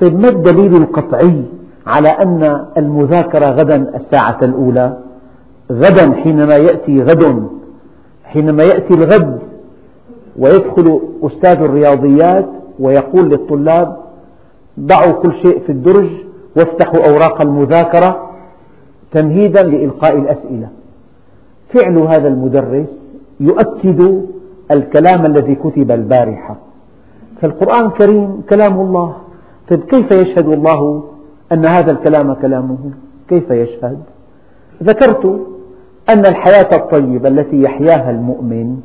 طيب 0.00 0.20
ما 0.20 0.28
الدليل 0.28 0.76
القطعي 0.76 1.42
على 1.86 2.08
أن 2.08 2.66
المذاكرة 2.76 3.46
غدا 3.46 3.96
الساعة 3.96 4.38
الأولى؟ 4.42 4.98
غدا 5.72 6.12
حينما 6.12 6.56
يأتي 6.56 7.02
غد 7.02 7.48
حينما 8.24 8.62
يأتي 8.62 8.94
الغد. 8.94 9.38
ويدخل 10.40 11.00
أستاذ 11.22 11.56
الرياضيات 11.62 12.46
ويقول 12.78 13.30
للطلاب 13.30 13.96
ضعوا 14.80 15.12
كل 15.12 15.32
شيء 15.32 15.58
في 15.58 15.72
الدرج 15.72 16.08
وافتحوا 16.56 17.08
أوراق 17.10 17.40
المذاكرة 17.40 18.30
تمهيدا 19.12 19.62
لإلقاء 19.62 20.18
الأسئلة. 20.18 20.68
فعل 21.74 21.98
هذا 21.98 22.28
المدرس 22.28 23.12
يؤكد 23.40 24.24
الكلام 24.70 25.26
الذي 25.26 25.54
كتب 25.54 25.90
البارحة. 25.90 26.56
فالقرآن 27.40 27.86
الكريم 27.86 28.42
كلام 28.50 28.80
الله. 28.80 29.16
طيب 29.70 29.80
كيف 29.80 30.10
يشهد 30.10 30.48
الله 30.48 31.04
أن 31.52 31.66
هذا 31.66 31.90
الكلام 31.90 32.34
كلامه؟ 32.34 32.78
كيف 33.28 33.50
يشهد؟ 33.50 33.98
ذكرت 34.82 35.40
أن 36.10 36.26
الحياة 36.26 36.76
الطيبة 36.76 37.28
التي 37.28 37.62
يحياها 37.62 38.10
المؤمن 38.10 38.76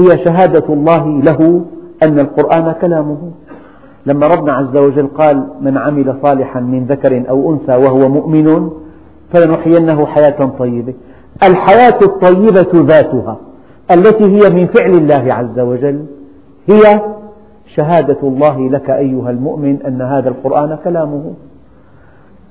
هي 0.00 0.24
شهادة 0.24 0.64
الله 0.68 1.08
له 1.08 1.60
أن 2.02 2.18
القرآن 2.18 2.74
كلامه. 2.80 3.30
لما 4.06 4.26
ربنا 4.26 4.52
عز 4.52 4.76
وجل 4.76 5.06
قال 5.06 5.44
من 5.60 5.78
عمل 5.78 6.16
صالحا 6.22 6.60
من 6.60 6.86
ذكر 6.86 7.24
أو 7.28 7.52
أنثى 7.52 7.76
وهو 7.76 8.08
مؤمن 8.08 8.70
فلنحيينه 9.32 10.06
حياة 10.06 10.50
طيبة. 10.58 10.94
الحياة 11.42 11.98
الطيبة 12.02 12.70
ذاتها 12.74 13.36
التي 13.90 14.24
هي 14.24 14.50
من 14.50 14.66
فعل 14.66 14.90
الله 14.90 15.34
عز 15.34 15.60
وجل 15.60 16.04
هي 16.66 17.00
شهادة 17.76 18.18
الله 18.22 18.68
لك 18.68 18.90
أيها 18.90 19.30
المؤمن 19.30 19.82
أن 19.86 20.02
هذا 20.02 20.28
القرآن 20.28 20.78
كلامه. 20.84 21.32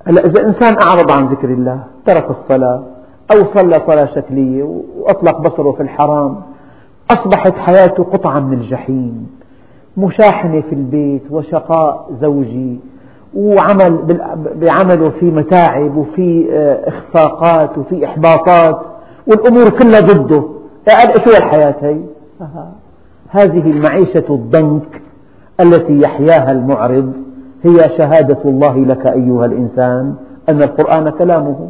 هلا 0.08 0.26
إذا 0.26 0.46
إنسان 0.46 0.76
أعرض 0.88 1.12
عن 1.12 1.26
ذكر 1.26 1.50
الله 1.50 1.84
ترك 2.06 2.30
الصلاة 2.30 2.84
أو 3.32 3.46
صلى 3.54 3.82
صلاة 3.88 4.06
شكلية 4.06 4.84
وأطلق 5.00 5.42
بصره 5.42 5.72
في 5.72 5.84
الحرام 5.84 6.36
أصبحت 7.12 7.54
حياته 7.54 8.04
قطعة 8.04 8.40
من 8.40 8.54
الجحيم 8.54 9.28
مشاحنة 9.98 10.62
في 10.62 10.76
البيت 10.76 11.24
وشقاء 11.32 12.10
زوجي 12.22 12.80
وعمل 13.34 14.18
بعمله 14.56 15.10
في 15.10 15.26
متاعب 15.26 15.98
وفي 15.98 16.48
آه، 16.52 16.90
إخفاقات 16.90 17.78
وفي 17.78 18.06
إحباطات 18.06 18.82
والأمور 19.28 19.70
كلها 19.70 20.00
ضده. 20.00 20.44
شو 21.26 21.30
الحياة 21.30 21.76
هي؟ 21.82 22.00
هذه 23.30 23.72
المعيشة 23.72 24.26
الضنك 24.30 25.02
التي 25.60 26.02
يحياها 26.02 26.52
المعرض 26.52 27.14
هي 27.64 27.90
شهادة 27.98 28.38
الله 28.46 28.78
لك 28.78 29.06
أيها 29.06 29.46
الإنسان 29.46 30.16
أن 30.50 30.62
القرآن 30.62 31.10
كلامه. 31.10 31.70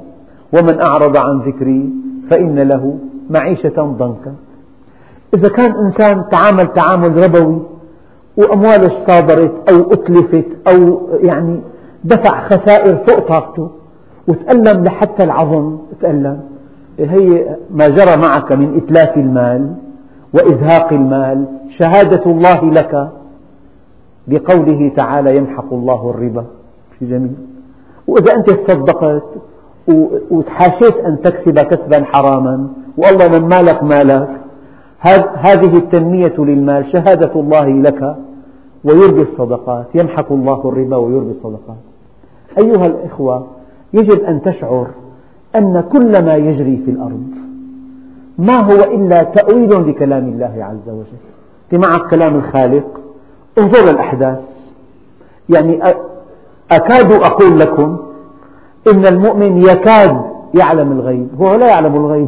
ومن 0.54 0.82
أعرض 0.82 1.17
عن 1.17 1.39
ذكري 1.39 1.89
فإن 2.30 2.60
له 2.60 2.97
معيشة 3.30 3.95
ضنكا. 3.99 4.34
إذا 5.33 5.49
كان 5.49 5.71
إنسان 5.75 6.23
تعامل 6.31 6.67
تعامل 6.73 7.23
ربوي 7.23 7.61
وأمواله 8.37 9.05
صادرت 9.07 9.69
أو 9.69 9.93
أتلفت 9.93 10.45
أو 10.67 11.01
يعني 11.21 11.61
دفع 12.03 12.49
خسائر 12.49 12.95
فوق 12.95 13.19
طاقته 13.19 13.69
وتألم 14.27 14.83
لحتى 14.83 15.23
العظم 15.23 15.77
تألم 16.01 16.39
هي 16.99 17.55
ما 17.71 17.87
جرى 17.87 18.17
معك 18.17 18.51
من 18.51 18.77
إتلاف 18.77 19.17
المال 19.17 19.75
وإزهاق 20.33 20.93
المال 20.93 21.45
شهادة 21.77 22.31
الله 22.31 22.71
لك 22.71 23.09
بقوله 24.27 24.91
تعالى 24.95 25.37
يمحق 25.37 25.73
الله 25.73 26.09
الربا. 26.09 26.45
في 26.99 27.05
جميل. 27.05 27.33
وإذا 28.07 28.33
أنت 28.35 28.49
تصدقت 28.49 29.23
وتحاشيت 30.31 30.97
أن 30.97 31.21
تكسب 31.21 31.59
كسبا 31.59 32.03
حراما 32.05 32.67
والله 32.97 33.39
من 33.39 33.47
مالك 33.47 33.83
مالك 33.83 34.29
هذه 35.01 35.77
التنمية 35.77 36.33
للمال 36.38 36.91
شهادة 36.91 37.31
الله 37.35 37.67
لك 37.67 38.15
ويربي 38.83 39.21
الصدقات 39.21 39.85
يمحق 39.95 40.31
الله 40.31 40.62
الربا 40.69 40.97
ويربي 40.97 41.31
الصدقات. 41.31 41.77
أيها 42.57 42.85
الإخوة 42.85 43.47
يجب 43.93 44.23
أن 44.23 44.41
تشعر 44.41 44.88
أن 45.55 45.83
كل 45.91 46.25
ما 46.25 46.35
يجري 46.35 46.77
في 46.85 46.91
الأرض 46.91 47.27
ما 48.38 48.55
هو 48.57 48.83
إلا 48.83 49.23
تأويل 49.23 49.89
لكلام 49.89 50.27
الله 50.27 50.65
عز 50.65 50.89
وجل. 50.89 51.19
أنت 51.73 51.85
معك 51.85 52.09
كلام 52.09 52.35
الخالق 52.35 52.99
انظر 53.57 53.89
الأحداث. 53.89 54.39
يعني 55.49 55.79
أكاد 56.71 57.12
أقول 57.12 57.59
لكم 57.59 57.97
إن 58.91 59.05
المؤمن 59.05 59.57
يكاد 59.57 60.21
يعلم 60.53 60.91
الغيب 60.91 61.27
هو 61.41 61.55
لا 61.55 61.67
يعلم 61.67 61.95
الغيب 61.95 62.27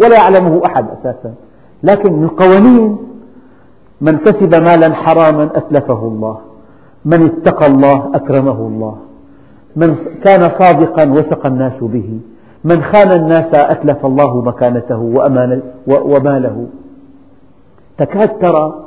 ولا 0.00 0.16
يعلمه 0.16 0.60
أحد 0.64 0.86
أساسا. 1.00 1.34
لكن 1.82 2.24
القوانين 2.24 2.96
من 4.00 4.16
كسب 4.16 4.54
مالا 4.54 4.94
حراما 4.94 5.50
أتلفه 5.54 6.08
الله. 6.08 6.38
من 7.04 7.26
اتقى 7.26 7.66
الله 7.66 8.10
أكرمه 8.14 8.58
الله. 8.68 8.96
من 9.76 9.96
كان 10.24 10.50
صادقا 10.58 11.10
وثق 11.10 11.46
الناس 11.46 11.78
به. 11.80 12.18
من 12.64 12.82
خان 12.82 13.12
الناس 13.12 13.54
أتلف 13.54 14.06
الله 14.06 14.42
مكانته 14.42 15.00
وماله. 15.86 16.66
تكاد 17.98 18.38
ترى 18.38 18.84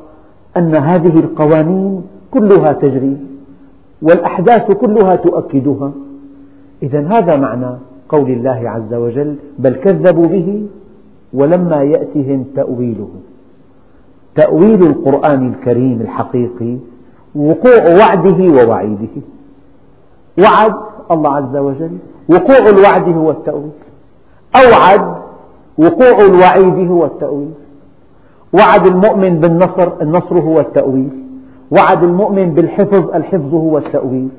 أن 0.57 0.75
هذه 0.75 1.19
القوانين 1.19 2.01
كلها 2.31 2.73
تجري 2.73 3.17
والأحداث 4.01 4.71
كلها 4.71 5.15
تؤكدها. 5.15 5.91
إذا 6.83 7.07
هذا 7.07 7.35
معنى 7.37 7.71
قول 8.09 8.29
الله 8.31 8.69
عز 8.69 8.93
وجل 8.93 9.35
بل 9.59 9.73
كذبوا 9.75 10.27
به 10.27 10.65
ولما 11.33 11.83
يأتهم 11.83 12.45
تأويله. 12.55 13.09
تأويل 14.35 14.83
القرآن 14.83 15.53
الكريم 15.53 16.01
الحقيقي 16.01 16.77
وقوع 17.35 17.95
وعده 17.99 18.63
ووعيده. 18.63 19.15
وعد 20.39 20.73
الله 21.11 21.35
عز 21.35 21.55
وجل 21.55 21.97
وقوع 22.29 22.69
الوعد 22.69 23.09
هو 23.09 23.31
التأويل. 23.31 23.71
أوعد 24.55 25.15
وقوع 25.77 26.17
الوعيد 26.25 26.89
هو 26.91 27.05
التأويل. 27.05 27.51
وعد 28.53 28.87
المؤمن 28.87 29.39
بالنصر 29.39 30.01
النصر 30.01 30.39
هو 30.39 30.59
التأويل. 30.59 31.09
وعد 31.71 32.03
المؤمن 32.03 32.53
بالحفظ 32.53 33.15
الحفظ 33.15 33.53
هو 33.53 33.77
التأويل. 33.77 34.29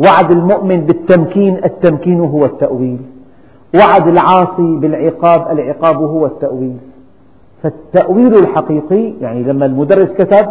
وعد 0.00 0.30
المؤمن 0.30 0.80
بالتمكين 0.80 1.64
التمكين 1.64 2.20
هو 2.20 2.44
التأويل. 2.44 2.98
وعد 3.74 4.08
العاصي 4.08 4.76
بالعقاب 4.76 5.58
العقاب 5.58 5.96
هو 5.96 6.26
التأويل. 6.26 6.76
فالتأويل 7.62 8.34
الحقيقي 8.34 9.12
يعني 9.20 9.42
لما 9.42 9.66
المدرس 9.66 10.08
كتب 10.08 10.46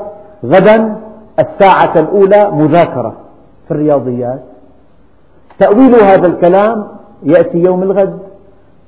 غدا 0.46 0.96
الساعة 1.40 2.00
الأولى 2.00 2.52
مذاكرة 2.52 3.14
في 3.68 3.72
الرياضيات. 3.72 4.40
تأويل 5.60 5.96
هذا 5.96 6.28
الكلام 6.28 6.88
يأتي 7.24 7.58
يوم 7.58 7.84
الغد 7.84 8.20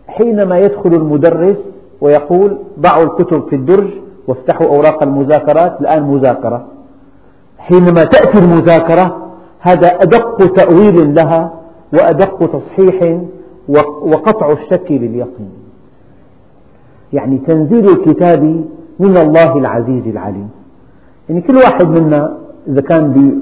حينما 0.08 0.60
يدخل 0.60 0.94
المدرس 0.94 1.58
ويقول 2.02 2.58
ضعوا 2.80 3.04
الكتب 3.04 3.48
في 3.50 3.56
الدرج 3.56 3.88
وافتحوا 4.28 4.68
أوراق 4.68 5.04
المذاكرات 5.04 5.82
الآن 5.82 6.04
مذاكرة. 6.04 6.66
حينما 7.58 8.04
تأتي 8.04 8.38
المذاكرة 8.38 9.18
هذا 9.60 9.88
أدق 10.02 10.54
تأويل 10.54 11.16
لها 11.16 11.52
وأدق 11.94 12.50
تصحيح 12.54 13.18
وقطع 14.02 14.52
الشك 14.52 14.88
باليقين. 14.90 15.50
يعني 17.14 17.38
تنزيل 17.38 17.90
الكتاب 17.90 18.44
من 19.00 19.18
الله 19.18 19.58
العزيز 19.58 20.08
العليم. 20.08 20.50
يعني 21.30 21.42
كل 21.42 21.56
واحد 21.56 21.88
منا 21.88 22.38
إذا 22.68 22.82
كان 22.82 23.40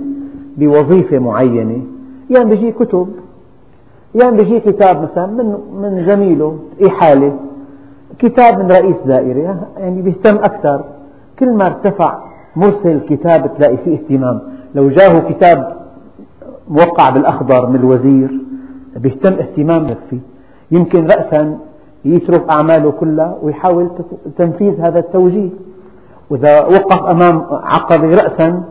بوظيفة 0.58 1.20
معينة 1.20 1.82
يعني 2.30 2.50
بيجي 2.50 2.72
كتب 2.72 3.08
يعني 4.16 4.38
بيجي 4.38 4.60
كتاب 4.60 5.02
مثلا 5.02 5.28
من 5.28 5.58
من 5.82 6.06
زميله 6.06 6.60
إحالة 6.88 7.36
كتاب 8.20 8.60
من 8.60 8.72
رئيس 8.72 8.96
دائرة 9.06 9.68
يعني 9.78 10.02
بيهتم 10.02 10.36
أكثر. 10.36 10.84
كل 11.40 11.54
ما 11.54 11.66
ارتفع 11.66 12.20
مرسل 12.56 12.90
الكتاب 12.90 13.52
تلاقي 13.58 13.78
فيه 13.78 13.98
اهتمام. 13.98 14.42
لو 14.76 14.90
جاه 14.90 15.20
كتاب 15.20 15.76
موقع 16.70 17.10
بالأخضر 17.10 17.70
من 17.70 17.76
الوزير 17.76 18.32
بيهتم 19.02 19.34
اهتمام 19.34 19.96
فيه 20.10 20.20
يمكن 20.72 21.08
رأسا 21.08 21.58
يترك 22.06 22.50
أعماله 22.50 22.92
كلها 22.92 23.38
ويحاول 23.42 23.90
تنفيذ 24.38 24.82
هذا 24.82 25.00
التوجيه. 25.00 25.50
وإذا 26.30 26.62
وقف 26.62 27.06
أمام 27.06 27.44
عقبة 27.52 28.16
رأسا 28.16 28.64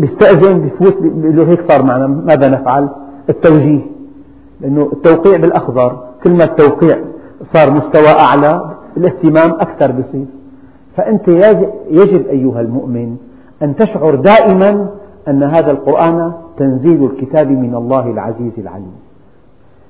بيستأذن 0.00 0.58
بفوت 0.60 1.02
بيقول 1.02 1.36
له 1.36 1.48
هيك 1.48 1.60
صار 1.60 1.82
معنا 1.82 2.06
ماذا 2.06 2.48
نفعل؟ 2.48 2.88
التوجيه. 3.28 3.80
لأنه 4.60 4.90
التوقيع 4.92 5.36
بالأخضر 5.36 5.98
كل 6.24 6.32
ما 6.36 6.44
التوقيع 6.44 6.98
صار 7.52 7.70
مستوى 7.70 8.08
أعلى 8.08 8.70
الاهتمام 8.96 9.50
أكثر 9.50 9.92
بصير 9.92 10.26
فأنت 10.96 11.28
يجب 11.90 12.26
أيها 12.26 12.60
المؤمن 12.60 13.16
أن 13.62 13.76
تشعر 13.76 14.14
دائما 14.14 14.88
أن 15.28 15.42
هذا 15.42 15.70
القرآن 15.70 16.32
تنزيل 16.56 17.04
الكتاب 17.04 17.50
من 17.50 17.74
الله 17.74 18.10
العزيز 18.10 18.52
العليم. 18.58 19.03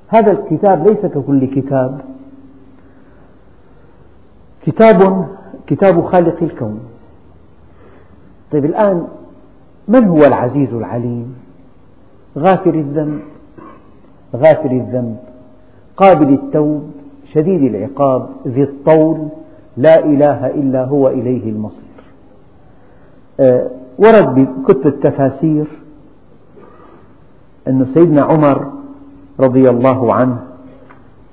هذا 0.09 0.33
الكتاب 0.33 0.88
ليس 0.88 1.07
ككل 1.07 1.45
كتاب. 1.47 2.01
كتاب 4.62 5.29
كتاب 5.67 6.05
خالق 6.05 6.43
الكون. 6.43 6.81
طيب 8.53 8.64
الآن 8.64 9.07
من 9.88 10.05
هو 10.05 10.25
العزيز 10.25 10.75
العليم؟ 10.75 11.35
غافر 12.38 12.75
الذنب 12.75 13.21
غافر 14.37 14.71
الذنب. 14.71 15.17
قابل 15.97 16.35
التوب 16.35 16.90
شديد 17.33 17.75
العقاب 17.75 18.29
ذي 18.47 18.62
الطول 18.62 19.29
لا 19.77 20.05
إله 20.05 20.47
إلا 20.47 20.85
هو 20.85 21.09
إليه 21.09 21.51
المصير. 21.51 21.95
أه 23.40 23.71
ورد 23.99 24.35
بكتب 24.35 24.87
التفاسير 24.87 25.67
أن 27.69 27.87
سيدنا 27.95 28.23
عمر 28.23 28.73
رضي 29.40 29.70
الله 29.70 30.14
عنه 30.14 30.37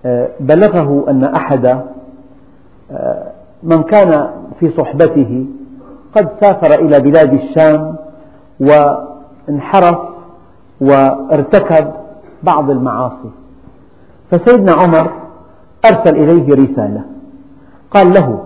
أه 0.06 0.28
بلغه 0.40 1.06
أن 1.10 1.24
أحد 1.24 1.66
أه 1.66 3.24
من 3.64 3.84
كان 3.84 4.30
في 4.60 4.70
صحبته 4.70 5.46
قد 6.16 6.30
سافر 6.40 6.74
إلى 6.74 7.00
بلاد 7.00 7.34
الشام 7.34 7.96
وانحرف 8.60 9.98
وارتكب 10.82 11.92
بعض 12.44 12.70
المعاصي. 12.70 13.30
فسيدنا 14.32 14.72
عمر 14.74 15.12
أرسل 15.86 16.16
إليه 16.16 16.56
رسالة 16.56 17.02
قال 17.92 18.14
له 18.14 18.44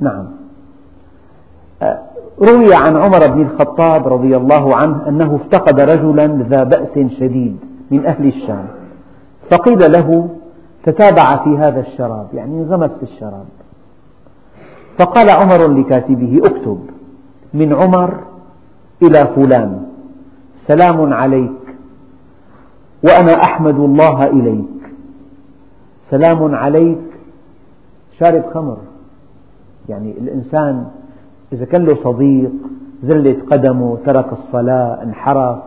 نعم 0.00 0.26
روي 2.42 2.74
عن 2.74 2.96
عمر 2.96 3.26
بن 3.26 3.40
الخطاب 3.40 4.08
رضي 4.08 4.36
الله 4.36 4.76
عنه 4.76 5.08
أنه 5.08 5.36
افتقد 5.36 5.80
رجلا 5.80 6.26
ذا 6.26 6.64
بأس 6.64 6.98
شديد. 7.18 7.56
من 7.90 8.06
أهل 8.06 8.26
الشام. 8.26 8.66
فقيل 9.50 9.92
له 9.92 10.28
تتابع 10.84 11.44
في 11.44 11.58
هذا 11.58 11.80
الشراب 11.80 12.26
يعني 12.34 12.62
انغمس 12.62 12.90
في 12.90 13.02
الشراب. 13.02 13.46
فقال 14.98 15.30
عمر 15.30 15.66
لكاتبه 15.66 16.40
اكتب. 16.44 16.80
من 17.54 17.74
عمر 17.74 18.20
إلى 19.02 19.26
فلان. 19.36 19.86
سلام 20.66 21.12
عليك. 21.12 21.50
وأنا 23.04 23.42
أحمد 23.42 23.78
الله 23.78 24.26
إليك. 24.26 24.92
سلام 26.10 26.54
عليك. 26.54 26.98
شارب 28.18 28.44
خمر. 28.54 28.76
يعني 29.88 30.10
الإنسان 30.18 30.86
إذا 31.52 31.64
كان 31.64 31.84
له 31.84 31.96
صديق 32.04 32.52
زلت 33.02 33.52
قدمه 33.52 33.98
ترك 34.06 34.32
الصلاة 34.32 35.02
انحرف 35.02 35.58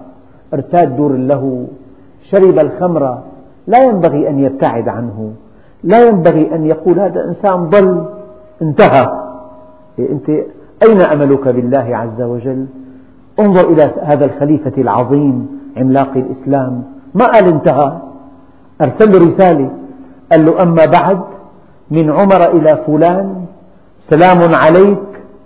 ارتاد 0.53 0.95
دور 0.95 1.11
له. 1.11 1.67
شرب 2.21 2.59
الخمر 2.59 3.17
لا 3.67 3.83
ينبغي 3.83 4.29
أن 4.29 4.39
يبتعد 4.39 4.89
عنه. 4.89 5.31
لا 5.83 6.07
ينبغي 6.07 6.55
أن 6.55 6.65
يقول 6.65 6.99
هذا 6.99 7.25
إنسان 7.25 7.69
ضل 7.69 8.05
انتهى. 8.61 9.07
إيه، 9.99 10.11
أنت 10.11 10.29
أين 10.87 11.01
أملك 11.01 11.47
بالله 11.47 11.97
عز 11.97 12.21
وجل؟ 12.21 12.65
انظر 13.39 13.69
إلى 13.69 13.91
هذا 14.03 14.25
الخليفة 14.25 14.73
العظيم 14.77 15.47
عملاق 15.77 16.11
الإسلام. 16.15 16.83
ما 17.15 17.25
قال 17.25 17.45
انتهى؟ 17.45 17.97
أرسل 18.81 19.11
له 19.11 19.33
رسالة. 19.33 19.69
قال 20.31 20.45
له 20.45 20.63
أما 20.63 20.85
بعد 20.85 21.19
من 21.91 22.11
عمر 22.11 22.51
إلى 22.51 22.77
فلان 22.87 23.45
سلام 24.09 24.55
عليك 24.55 24.99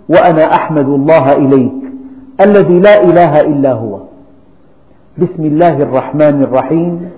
وأنا 0.08 0.54
أحمد 0.54 0.88
الله 0.88 1.32
إليك 1.32 1.72
الذي 2.40 2.78
لا 2.80 3.02
إله 3.02 3.40
إلا 3.40 3.72
هو. 3.72 4.11
بسم 5.18 5.44
الله 5.44 5.82
الرحمن 5.82 6.42
الرحيم. 6.42 7.10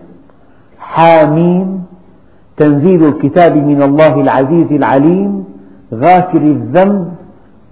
حاميم. 0.78 1.84
تنزيل 2.56 3.04
الكتاب 3.04 3.56
من 3.56 3.82
الله 3.82 4.20
العزيز 4.20 4.72
العليم. 4.72 5.44
غافر 5.94 6.42
الذنب. 6.42 7.08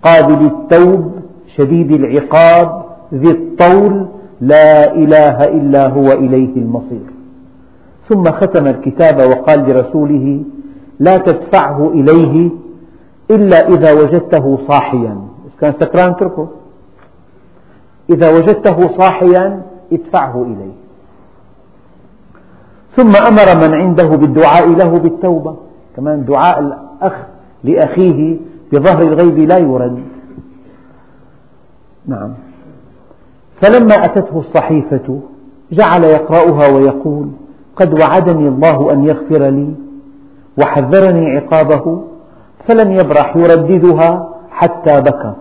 قابل 0.02 0.46
التوب. 0.46 1.12
شديد 1.56 1.90
العقاب. 1.92 2.84
ذي 3.14 3.30
الطول. 3.30 4.06
لا 4.40 4.94
إله 4.94 5.44
إلا 5.44 5.88
هو 5.88 6.12
إليه 6.12 6.56
المصير. 6.56 7.06
ثم 8.08 8.24
ختم 8.24 8.66
الكتاب 8.66 9.16
وقال 9.30 9.58
لرسوله 9.70 10.44
لا 11.00 11.18
تدفعه 11.18 11.90
إليه 11.90 12.50
إلا 13.30 13.68
إذا 13.68 13.92
وجدته 13.92 14.58
صاحيا. 14.68 15.16
كان 15.60 15.72
سكران 15.72 16.10
اتركه 16.10 16.48
إذا 18.10 18.28
وجدته 18.30 18.88
صاحيا 18.88 19.71
ادفعه 19.92 20.42
إليه. 20.42 20.72
ثم 22.96 23.16
أمر 23.16 23.68
من 23.68 23.74
عنده 23.74 24.08
بالدعاء 24.08 24.68
له 24.68 24.98
بالتوبة. 24.98 25.56
كمان 25.96 26.24
دعاء 26.24 26.60
الأخ 26.60 27.14
لأخيه 27.64 28.36
بظهر 28.72 29.02
الغيب 29.02 29.38
لا 29.38 29.58
يرد. 29.58 30.02
نعم. 32.06 32.34
فلما 33.60 34.04
أتته 34.04 34.38
الصحيفة 34.38 35.20
جعل 35.72 36.04
يقرأها 36.04 36.68
ويقول 36.68 37.28
قد 37.76 38.00
وعدني 38.00 38.48
الله 38.48 38.92
أن 38.92 39.04
يغفر 39.04 39.38
لي 39.38 39.74
وحذرني 40.58 41.36
عقابه 41.36 42.02
فلم 42.68 42.92
يبرح 42.92 43.36
يرددها 43.36 44.28
حتى 44.50 45.00
بكى. 45.00 45.32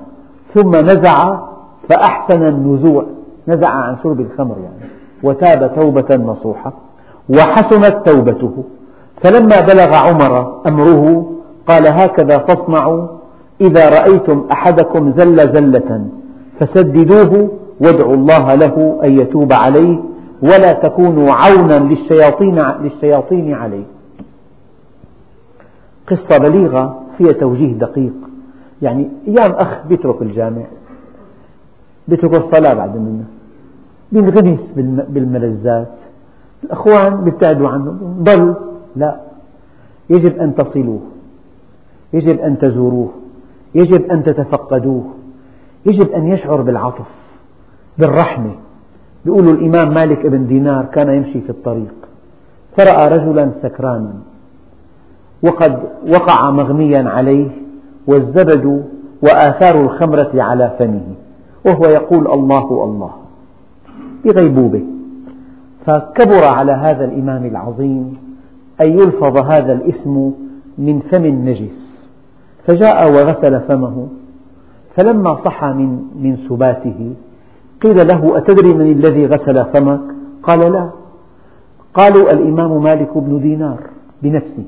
ثم 0.53 0.75
نزع 0.75 1.39
فأحسن 1.89 2.47
النزوع. 2.47 3.05
نزع 3.51 3.69
عن 3.69 3.97
شرب 4.03 4.19
الخمر 4.19 4.55
يعني. 4.63 4.91
وتاب 5.23 5.75
توبة 5.75 6.15
نصوحة 6.15 6.73
وحسنت 7.29 7.97
توبته. 8.05 8.63
فلما 9.23 9.59
بلغ 9.59 9.93
عمر 9.93 10.61
أمره 10.67 11.31
قال 11.67 11.87
هكذا 11.87 12.37
تصنعوا 12.37 13.07
إذا 13.61 13.89
رأيتم 13.89 14.45
أحدكم 14.51 15.13
زل 15.17 15.53
زلة 15.53 16.05
فسددوه 16.59 17.49
وادعوا 17.81 18.13
الله 18.13 18.53
له 18.55 18.99
أن 19.03 19.19
يتوب 19.19 19.53
عليه 19.53 19.99
ولا 20.41 20.73
تكونوا 20.73 21.31
عونا 21.31 21.79
للشياطين, 21.79 22.59
للشياطين 22.81 23.53
عليه. 23.53 23.83
قصة 26.07 26.37
بليغة 26.37 27.01
فيها 27.17 27.31
توجيه 27.31 27.73
دقيق. 27.73 28.13
يعني 28.81 29.09
أيام 29.27 29.51
أخ 29.51 29.79
بيترك 29.89 30.21
الجامع 30.21 30.63
بيترك 32.07 32.33
الصلاة 32.33 32.73
بعد 32.73 32.95
منه. 32.95 33.23
بينغمس 34.11 34.71
بالملذات. 35.09 35.91
الأخوان 36.63 37.23
بيبتعدوا 37.23 37.69
عنه 37.69 37.97
ضل. 38.23 38.55
لا. 38.95 39.19
يجب 40.09 40.37
أن 40.37 40.55
تصلوه. 40.55 40.99
يجب 42.13 42.39
أن 42.39 42.59
تزوروه. 42.59 43.09
يجب 43.75 44.11
أن 44.11 44.23
تتفقدوه. 44.23 45.03
يجب 45.85 46.09
أن 46.09 46.27
يشعر 46.27 46.61
بالعطف 46.61 47.07
بالرحمة. 47.97 48.51
يقول 49.25 49.49
الإمام 49.49 49.93
مالك 49.93 50.25
بن 50.25 50.47
دينار 50.47 50.85
كان 50.85 51.09
يمشي 51.09 51.41
في 51.41 51.49
الطريق. 51.49 51.93
فرأى 52.77 53.17
رجلا 53.17 53.51
سكرانا. 53.61 54.13
وقد 55.43 55.79
وقع 56.09 56.51
مغميا 56.51 57.09
عليه 57.09 57.49
والزبد 58.07 58.85
وآثار 59.23 59.81
الخمرة 59.81 60.41
على 60.41 60.75
فمه. 60.79 61.07
وهو 61.65 61.85
يقول 61.85 62.31
الله 62.31 62.83
الله. 62.83 63.20
بغيبوبة. 64.25 64.83
فكبر 65.85 66.43
على 66.47 66.71
هذا 66.71 67.05
الإمام 67.05 67.45
العظيم 67.45 68.17
أن 68.81 68.99
يلفظ 68.99 69.37
هذا 69.37 69.73
الاسم 69.73 70.31
من 70.77 70.99
فم 70.99 71.25
نجس 71.25 72.07
فجاء 72.65 73.11
وغسل 73.11 73.59
فمه. 73.59 74.07
فلما 74.95 75.35
صحى 75.35 75.73
من, 75.73 76.01
من 76.15 76.37
سباته 76.49 77.13
قيل 77.81 78.07
له 78.07 78.37
أتدري 78.37 78.73
من 78.73 78.91
الذي 78.91 79.25
غسل 79.25 79.65
فمك؟ 79.65 80.01
قال 80.43 80.73
لا. 80.73 80.89
قالوا 81.93 82.31
الإمام 82.31 82.83
مالك 82.83 83.17
بن 83.17 83.41
دينار 83.41 83.79
بنفسه. 84.23 84.65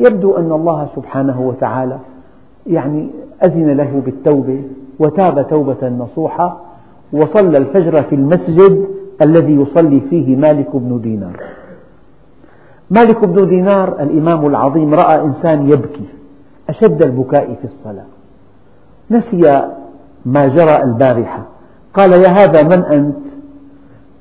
يبدو 0.00 0.36
أن 0.36 0.52
الله 0.52 0.88
سبحانه 0.96 1.40
وتعالى 1.40 1.98
يعني 2.66 3.08
أذن 3.44 3.70
له 3.70 4.02
بالتوبة 4.04 4.62
وتاب 4.98 5.48
توبة 5.50 5.88
نصوحة 5.88 6.60
وصلى 7.14 7.58
الفجر 7.58 8.02
في 8.02 8.14
المسجد 8.14 8.86
الذي 9.22 9.54
يصلي 9.54 10.00
فيه 10.00 10.36
مالك 10.36 10.76
بن 10.76 11.00
دينار. 11.00 11.40
مالك 12.90 13.24
بن 13.24 13.48
دينار 13.48 14.02
الإمام 14.02 14.46
العظيم 14.46 14.94
رأى 14.94 15.20
إنسان 15.20 15.68
يبكي 15.68 16.08
أشد 16.68 17.02
البكاء 17.02 17.54
في 17.54 17.64
الصلاة. 17.64 18.06
نسي 19.10 19.70
ما 20.26 20.48
جرى 20.48 20.82
البارحة. 20.82 21.46
قال 21.94 22.12
يا 22.12 22.28
هذا 22.28 22.62
من 22.62 22.84
أنت؟ 22.84 23.16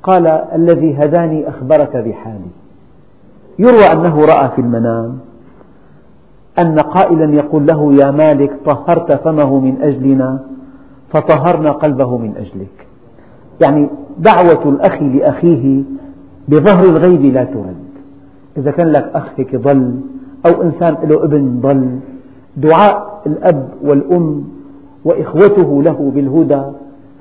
قال 0.03 0.27
الذي 0.27 0.97
هداني 0.97 1.49
أخبرك 1.49 1.97
بحالي. 1.97 2.51
يروى 3.60 3.86
أنه 3.91 4.25
رأى 4.25 4.49
في 4.49 4.62
المنام 4.62 5.17
أن 6.60 6.79
قائلا 6.79 7.34
يقول 7.36 7.65
له 7.65 7.93
يا 7.93 8.12
مالك 8.12 8.51
طهرت 8.65 9.12
فمه 9.12 9.60
من 9.60 9.82
أجلنا؟ 9.82 10.39
فطهرنا 11.13 11.71
قلبه 11.71 12.17
من 12.17 12.34
أجلك. 12.38 12.88
يعني 13.62 13.89
دعوة 14.19 14.69
الأخ 14.69 15.02
لأخيه 15.02 15.84
بظهر 16.47 16.84
الغيب 16.84 17.21
لا 17.21 17.43
ترد. 17.43 17.84
إذا 18.58 18.71
كان 18.71 18.88
لك 18.88 19.12
أخ 19.15 19.30
ضل 19.56 19.99
أو 20.45 20.62
إنسان 20.63 20.97
له 21.04 21.23
ابن 21.23 21.60
ضل 21.62 21.99
دعاء 22.58 23.21
الأب 23.26 23.69
والأم 23.84 24.43
وإخوته 25.06 25.84
له 25.84 26.12
بالهدى 26.15 26.63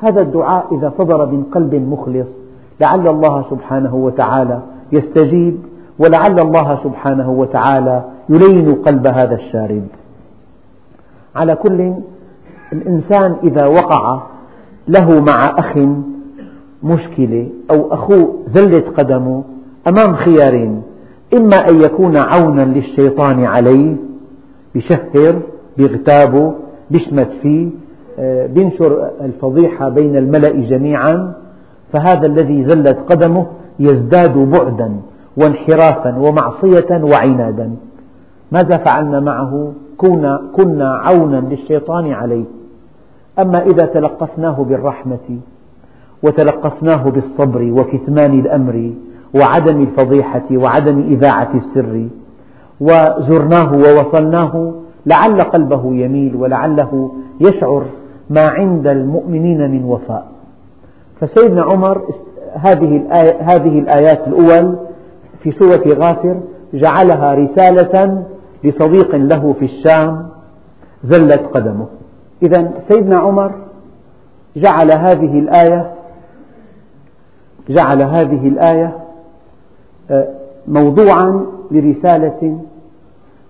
هذا 0.00 0.20
الدعاء 0.20 0.66
إذا 0.78 0.92
صدر 0.98 1.26
من 1.26 1.42
قلب 1.42 1.74
مخلص 1.74 2.28
لعل 2.80 3.08
الله 3.08 3.44
سبحانه 3.50 3.94
وتعالى 3.94 4.62
يستجيب 4.92 5.58
ولعل 5.98 6.40
الله 6.40 6.78
سبحانه 6.84 7.30
وتعالى 7.30 8.04
يلين 8.28 8.74
قلب 8.74 9.06
هذا 9.06 9.34
الشارد 9.34 9.86
على 11.36 11.54
كل 11.54 11.94
الإنسان 12.72 13.36
إذا 13.44 13.66
وقع 13.66 14.22
له 14.88 15.20
مع 15.20 15.54
أخ 15.58 15.78
مشكلة 16.82 17.48
أو 17.70 17.94
أخوه 17.94 18.34
زلت 18.46 18.84
قدمه 18.88 19.44
أمام 19.88 20.14
خيارين 20.14 20.82
إما 21.34 21.68
أن 21.68 21.80
يكون 21.80 22.16
عونا 22.16 22.62
للشيطان 22.62 23.44
عليه 23.44 23.96
بشهر 24.74 25.42
بيغتابه 25.76 26.54
بيشمت 26.90 27.28
فيه 27.42 27.68
آه، 28.18 28.46
بينشر 28.46 29.10
الفضيحة 29.20 29.88
بين 29.88 30.16
الملأ 30.16 30.50
جميعا 30.50 31.34
فهذا 31.92 32.26
الذي 32.26 32.64
زلت 32.64 32.98
قدمه 33.08 33.46
يزداد 33.78 34.38
بعدا 34.38 34.96
وانحرافا 35.36 36.18
ومعصية 36.18 37.04
وعنادا. 37.04 37.70
ماذا 38.52 38.76
فعلنا 38.76 39.20
معه؟ 39.20 39.72
كنا, 39.96 40.42
كنا 40.56 40.88
عونا 40.88 41.36
للشيطان 41.36 42.12
عليه. 42.12 42.44
أما 43.38 43.62
إذا 43.62 43.86
تلقفناه 43.86 44.62
بالرحمة 44.68 45.38
وتلقفناه 46.22 47.10
بالصبر 47.10 47.72
وكتمان 47.72 48.38
الأمر 48.40 48.92
وعدم 49.34 49.82
الفضيحة 49.82 50.48
وعدم 50.52 51.00
إذاعة 51.00 51.50
السر 51.54 52.08
وزرناه 52.80 53.72
ووصلناه 53.72 54.74
لعل 55.06 55.42
قلبه 55.42 55.94
يميل 55.94 56.36
ولعله 56.36 57.12
يشعر 57.40 57.84
ما 58.30 58.48
عند 58.48 58.86
المؤمنين 58.86 59.70
من 59.70 59.84
وفاء. 59.84 60.26
فسيدنا 61.20 61.62
عمر 61.62 62.02
هذه, 62.54 63.02
هذه 63.40 63.78
الآيات 63.78 64.28
الأول 64.28 64.76
في 65.42 65.52
سورة 65.52 65.82
غافر 65.86 66.40
جعلها 66.74 67.34
رسالة 67.34 68.24
لصديق 68.64 69.14
له 69.16 69.54
في 69.58 69.64
الشام 69.64 70.26
زلت 71.04 71.42
قدمه. 71.54 71.86
إذا 72.42 72.72
سيدنا 72.88 73.18
عمر 73.18 73.52
جعل 74.56 74.92
هذه 74.92 75.38
الآية 75.38 75.94
جعل 77.68 78.02
هذه 78.02 78.48
الآية 78.48 78.96
آه، 80.10 80.28
موضوعا 80.68 81.46
لرسالة 81.70 82.60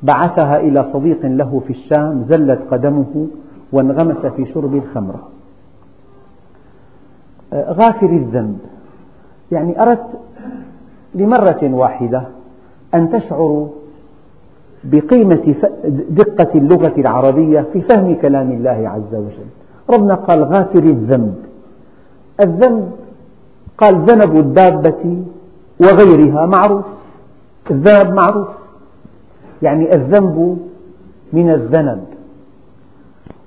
بعثها 0.03 0.61
إلى 0.61 0.87
صديق 0.93 1.27
له 1.27 1.63
في 1.67 1.73
الشام 1.73 2.25
زلت 2.29 2.61
قدمه 2.71 3.27
وانغمس 3.73 4.27
في 4.27 4.47
شرب 4.47 4.75
الخمرة 4.75 5.29
غافر 7.55 8.07
الذنب. 8.07 8.59
يعني 9.53 9.83
أردت 9.83 10.09
لمرة 11.15 11.61
واحدة 11.63 12.23
أن 12.95 13.11
تشعروا 13.11 13.69
بقيمة 14.85 15.55
دقة 16.11 16.49
اللغة 16.55 16.93
العربية 16.99 17.67
في 17.73 17.81
فهم 17.81 18.15
كلام 18.15 18.51
الله 18.51 18.89
عز 18.89 19.15
وجل. 19.15 19.49
ربنا 19.91 20.15
قال 20.15 20.45
غافر 20.45 20.79
الذنب. 20.79 21.35
الذنب 22.41 22.93
قال 23.79 23.95
ذنب 23.95 24.37
الدابة 24.37 25.23
وغيرها 25.81 26.47
معروف. 26.47 26.85
الذنب 27.71 28.15
معروف. 28.15 28.49
يعني 29.63 29.95
الذنب 29.95 30.59
من 31.33 31.51
الذنب. 31.51 32.05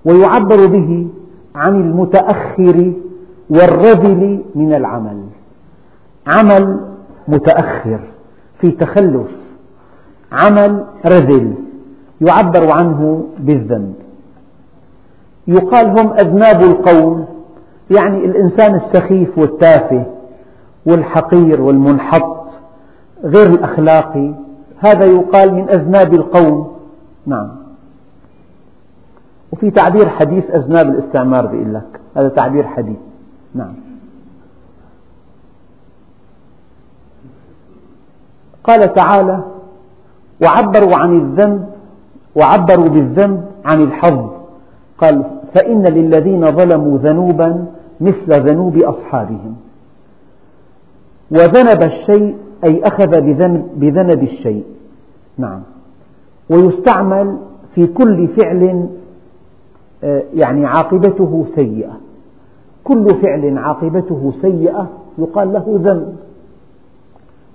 ويعبر 0.05 0.65
به 0.65 1.07
عن 1.55 1.81
المتأخر 1.81 2.93
والرذل 3.49 4.41
من 4.55 4.73
العمل. 4.73 5.17
عمل 6.27 6.79
متأخر 7.27 7.99
في 8.59 8.71
تخلف 8.71 9.27
عمل 10.31 10.85
رذل 11.05 11.53
يعبر 12.21 12.71
عنه 12.71 13.27
بالذنب. 13.39 13.93
يقال 15.47 15.99
هم 15.99 16.13
أذناب 16.13 16.61
القوم 16.61 17.25
يعني 17.91 18.25
الإنسان 18.25 18.75
السخيف 18.75 19.37
والتافه 19.37 20.05
والحقير 20.85 21.61
والمنحط 21.61 22.45
غير 23.23 23.45
الأخلاقي 23.49 24.33
هذا 24.79 25.05
يقال 25.05 25.53
من 25.53 25.69
أذناب 25.69 26.13
القوم. 26.13 26.75
نعم. 27.25 27.49
وفي 29.51 29.71
تعبير 29.71 30.09
حديث 30.09 30.51
أذناب 30.51 30.89
الاستعمار 30.89 31.45
بيقول 31.45 31.73
لك 31.73 31.99
هذا 32.17 32.29
تعبير 32.29 32.63
حديث. 32.63 32.97
نعم. 33.55 33.73
قال 38.63 38.93
تعالى 38.93 39.43
وعبروا 40.43 40.95
عن 40.95 41.17
الذنب 41.17 41.65
وعبروا 42.35 42.89
بالذنب 42.89 43.45
عن 43.65 43.83
الحظ. 43.83 44.29
قال 44.97 45.23
فإن 45.53 45.83
للذين 45.83 46.51
ظلموا 46.51 46.97
ذنوبا 46.97 47.65
مثل 48.01 48.27
ذنوب 48.29 48.77
أصحابهم. 48.77 49.55
وذنب 51.31 51.83
الشيء 51.83 52.35
أي 52.63 52.83
أخذ 52.83 53.21
بذنب, 53.21 53.67
بذنب 53.75 54.23
الشيء. 54.23 54.63
نعم. 55.37 55.61
ويستعمل 56.49 57.37
في 57.75 57.87
كل 57.87 58.27
فعل 58.27 58.89
آه، 60.03 60.23
يعني 60.33 60.65
عاقبته 60.65 61.45
سيئة. 61.55 61.97
كل 62.83 63.15
فعل 63.21 63.57
عاقبته 63.57 64.33
سيئة 64.41 64.89
يقال 65.17 65.53
له 65.53 65.79
ذنب. 65.83 66.15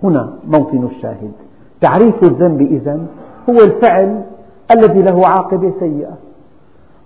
هنا 0.02 0.32
موطن 0.48 0.88
الشاهد. 0.96 1.32
تعريف 1.80 2.22
الذنب 2.22 2.60
إذن 2.60 3.06
هو 3.50 3.60
الفعل 3.60 4.22
الذي 4.70 5.02
له 5.02 5.26
عاقبة 5.26 5.72
سيئة. 5.80 6.12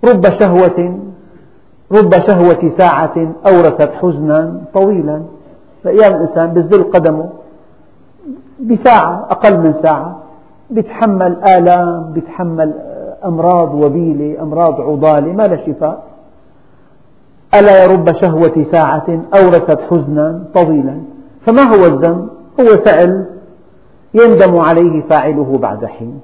رب 0.05 0.25
شهوة 0.41 0.99
رب 1.93 2.13
شهوة 2.27 2.73
ساعة 2.79 3.35
أورثت 3.47 3.91
حزنا 4.03 4.61
طويلا. 4.75 5.23
فأيام 5.85 6.15
الإنسان 6.15 6.53
بزل 6.53 6.83
قدمه 6.83 7.29
بساعة 8.61 9.27
أقل 9.31 9.59
من 9.59 9.75
ساعة 9.83 10.19
بيتحمل 10.71 11.45
آلام 11.45 12.13
بيتحمل 12.13 12.73
أمراض 13.25 13.75
وبيلة 13.75 14.43
أمراض 14.43 14.81
عضالة 14.81 15.33
ما 15.33 15.47
لا 15.47 15.67
شفاء. 15.67 16.03
ألا 17.55 17.83
يا 17.83 17.87
رب 17.87 18.13
شهوة 18.13 18.67
ساعة 18.73 19.21
أورثت 19.35 19.81
حزنا 19.91 20.45
طويلا. 20.55 21.01
فما 21.47 21.63
هو 21.63 21.87
الذنب؟ 21.87 22.29
هو 22.61 22.67
فعل 22.85 23.27
يندم 24.15 24.57
عليه 24.57 25.03
فاعله 25.03 25.59
بعد 25.59 25.85
حين. 25.85 26.21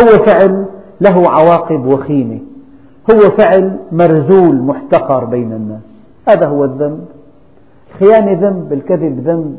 هو 0.00 0.06
فعل 0.06 0.66
له 1.00 1.30
عواقب 1.30 1.86
وخيمة. 1.86 2.38
هو 3.10 3.30
فعل 3.30 3.76
مرزول 3.92 4.56
محتقر 4.56 5.24
بين 5.24 5.52
الناس. 5.52 5.82
هذا 6.28 6.46
هو 6.46 6.64
الذنب. 6.64 7.04
الخيانة 7.90 8.32
ذنب 8.32 8.72
الكذب 8.72 9.28
ذنب. 9.28 9.56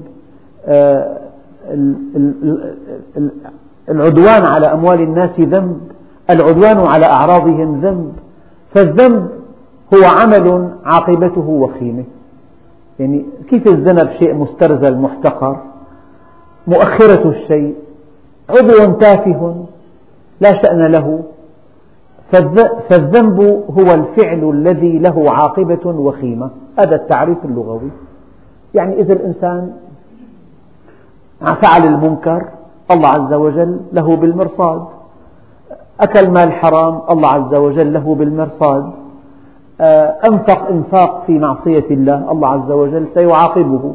آه، 0.65 1.17
العدوان 3.89 4.45
على 4.45 4.65
أموال 4.65 5.01
الناس 5.01 5.39
ذنب. 5.39 5.77
العدوان 6.29 6.77
على 6.77 7.05
أعراضهم 7.05 7.81
ذنب. 7.81 8.13
فالذنب 8.73 9.29
هو 9.93 10.05
عمل 10.05 10.69
عاقبته 10.85 11.49
وخيمة. 11.49 12.03
يعني 12.99 13.25
كيف 13.49 13.67
الذنب 13.67 14.09
شيء 14.19 14.33
مسترزل 14.33 14.97
محتقر؟ 14.97 15.57
مؤخرة 16.67 17.29
الشيء 17.29 17.75
عضو 18.49 18.91
تافه 18.91 19.65
لا 20.41 20.61
شأن 20.61 20.85
له 20.85 21.23
فالذنب 22.89 23.39
هو 23.79 23.93
الفعل 23.93 24.49
الذي 24.49 24.99
له 24.99 25.31
عاقبة 25.31 25.85
وخيمة. 25.85 26.49
هذا 26.79 26.95
التعريف 26.95 27.37
اللغوي. 27.45 27.91
يعني 28.73 28.99
إذا 29.01 29.13
الإنسان 29.13 29.73
فعل 31.61 31.85
المنكر 31.85 32.45
الله 32.91 33.07
عز 33.07 33.33
وجل 33.33 33.79
له 33.93 34.15
بالمرصاد. 34.15 34.85
أكل 35.99 36.29
مال 36.29 36.51
حرام 36.51 37.01
الله 37.09 37.29
عز 37.29 37.55
وجل 37.55 37.93
له 37.93 38.15
بالمرصاد. 38.15 38.91
آه، 39.81 40.15
أنفق 40.25 40.67
إنفاق 40.67 41.23
في 41.25 41.39
معصية 41.39 41.85
الله 41.91 42.31
الله 42.31 42.49
عز 42.49 42.71
وجل 42.71 43.07
سيعاقبه. 43.13 43.93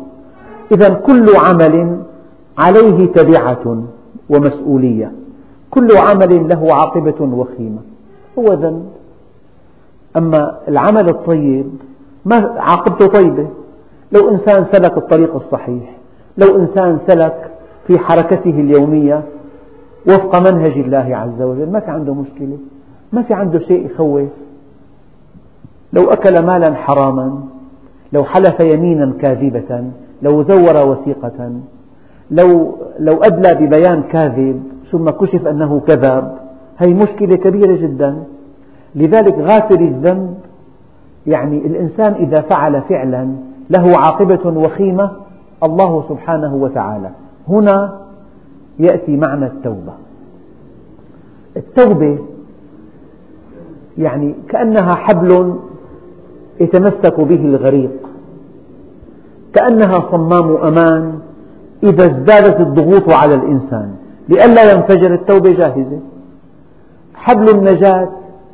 إذا 0.72 0.88
كل 0.88 1.36
عمل 1.36 2.02
عليه 2.58 3.06
تبعة 3.06 3.84
ومسؤولية. 4.30 5.12
كل 5.70 5.96
عمل 5.96 6.48
له 6.48 6.74
عاقبة 6.74 7.20
وخيمة. 7.20 7.78
هو 8.38 8.52
ذنب. 8.52 8.86
أما 10.16 10.58
العمل 10.68 11.08
الطيب 11.08 11.70
ما 12.24 12.54
عاقبته 12.58 13.06
طيبة؟ 13.06 13.48
لو 14.12 14.30
إنسان 14.30 14.64
سلك 14.64 14.96
الطريق 14.96 15.34
الصحيح 15.34 15.96
لو 16.38 16.56
إنسان 16.56 16.98
سلك 17.06 17.50
في 17.86 17.98
حركته 17.98 18.50
اليومية 18.50 19.22
وفق 20.08 20.40
منهج 20.40 20.78
الله 20.78 21.16
عز 21.16 21.42
وجل 21.42 21.70
ما 21.70 21.80
في 21.80 21.90
عنده 21.90 22.14
مشكلة. 22.14 22.58
ما 23.12 23.22
في 23.22 23.34
عنده 23.34 23.58
شيء 23.58 23.86
يخوف. 23.86 24.28
لو 25.92 26.10
أكل 26.10 26.42
مالا 26.42 26.74
حراما 26.74 27.40
لو 28.12 28.24
حلف 28.24 28.60
يمينا 28.60 29.12
كاذبة 29.20 29.84
لو 30.22 30.42
زور 30.42 30.86
وثيقة 30.86 31.52
لو, 32.30 32.76
لو 32.98 33.22
أدلى 33.22 33.54
ببيان 33.54 34.02
كاذب 34.02 34.62
ثم 34.90 35.10
كشف 35.10 35.46
أنه 35.46 35.80
كذب 35.86 36.32
هذه 36.76 36.94
مشكلة 36.94 37.36
كبيرة 37.36 37.76
جدا. 37.76 38.24
لذلك 38.94 39.38
غافر 39.38 39.80
الذنب. 39.80 40.34
يعني 41.26 41.66
الإنسان 41.66 42.12
إذا 42.12 42.40
فعل 42.40 42.82
فعلا 42.82 43.28
له 43.70 43.98
عاقبة 43.98 44.58
وخيمة 44.58 45.10
الله 45.62 46.04
سبحانه 46.08 46.54
وتعالى. 46.54 47.10
هنا 47.48 47.98
يأتي 48.78 49.16
معنى 49.16 49.46
التوبة. 49.46 49.92
التوبة 51.56 52.18
يعني 53.98 54.34
كأنها 54.48 54.94
حبل 54.94 55.54
يتمسك 56.60 57.20
به 57.20 57.44
الغريق 57.44 57.90
كأنها 59.52 60.00
صمام 60.10 60.56
أمان 60.56 61.17
إذا 61.82 62.04
ازدادت 62.04 62.60
الضغوط 62.60 63.10
على 63.10 63.34
الإنسان 63.34 63.94
لئلا 64.28 64.72
ينفجر 64.72 65.14
التوبة 65.14 65.52
جاهزة 65.52 65.98
حبل 67.14 67.48
النجاة 67.48 68.08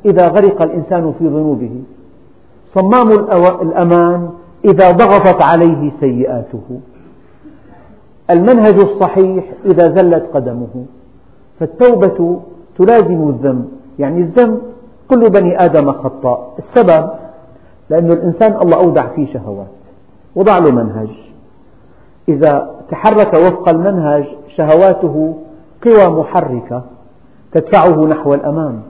إذا 0.04 0.28
غرق 0.28 0.62
الإنسان 0.62 1.14
في 1.18 1.24
ذنوبه. 1.26 1.82
صمام 2.74 3.12
الأمان 3.62 4.30
إذا 4.64 4.90
ضغطت 4.90 5.42
عليه 5.42 5.92
سيئاته. 6.00 6.80
المنهج 8.30 8.74
الصحيح 8.74 9.44
إذا 9.64 9.88
زلت 9.88 10.24
قدمه. 10.34 10.84
فالتوبة 11.60 12.40
تلازم 12.78 13.28
الذنب. 13.28 13.68
يعني 13.98 14.20
الذنب 14.20 14.60
كل 15.10 15.30
بني 15.30 15.64
آدم 15.64 15.92
خطاء. 15.92 16.54
السبب 16.58 17.10
لأن 17.90 18.12
الإنسان 18.12 18.62
الله 18.62 18.76
أودع 18.76 19.06
فيه 19.06 19.32
شهوات. 19.32 19.66
وضع 20.36 20.58
له 20.58 20.70
منهج. 20.70 21.08
إذا 22.28 22.70
تحرك 22.90 23.34
وفق 23.34 23.68
المنهج 23.68 24.24
شهواته 24.56 25.36
قوى 25.84 26.06
محركة 26.06 26.82
تدفعه 27.52 28.06
نحو 28.06 28.34
الأمام. 28.34 28.80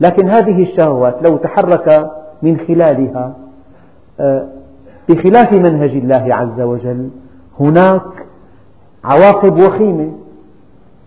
لكن 0.00 0.28
هذه 0.28 0.62
الشهوات 0.62 1.14
لو 1.22 1.36
تحرك 1.36 2.10
من 2.42 2.58
خلالها 2.68 3.32
آه، 4.20 4.46
بخلاف 5.08 5.52
منهج 5.52 5.90
الله 5.90 6.34
عز 6.34 6.60
وجل 6.60 7.08
هناك 7.60 8.02
عواقب 9.04 9.58
وخيمة 9.58 10.12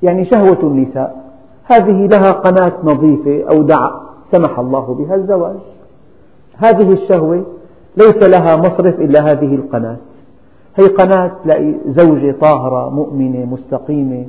يعني 0.04 0.26
شهوة 0.26 0.60
النساء. 0.64 1.24
هذه 1.66 2.08
لها 2.08 2.32
قناة 2.32 2.74
نظيفة 2.84 3.50
أو 3.50 3.62
دع 3.62 3.92
سمح 4.32 4.60
الله 4.60 4.94
بها 4.94 5.16
الزواج. 5.16 5.60
هذه 6.58 6.92
الشهوة 6.94 7.46
ليس 7.98 8.24
لها 8.24 8.56
مصرف 8.56 9.00
إلا 9.00 9.32
هذه 9.32 9.56
القناة. 9.56 9.98
هي 10.76 10.88
قناة 10.88 11.32
تلاقي 11.44 11.74
زوجة 11.88 12.36
طاهرة 12.42 12.90
مؤمنة 12.90 13.46
مستقيمة. 13.46 14.26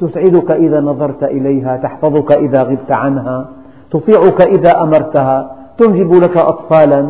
تسعدك 0.00 0.50
إذا 0.50 0.80
نظرت 0.80 1.24
إليها 1.24 1.76
تحفظك 1.76 2.32
إذا 2.32 2.62
غبت 2.62 2.92
عنها 2.92 3.48
تطيعك 3.90 4.40
إذا 4.40 4.82
أمرتها 4.82 5.56
تنجب 5.78 6.14
لك 6.14 6.36
أطفالا. 6.36 7.00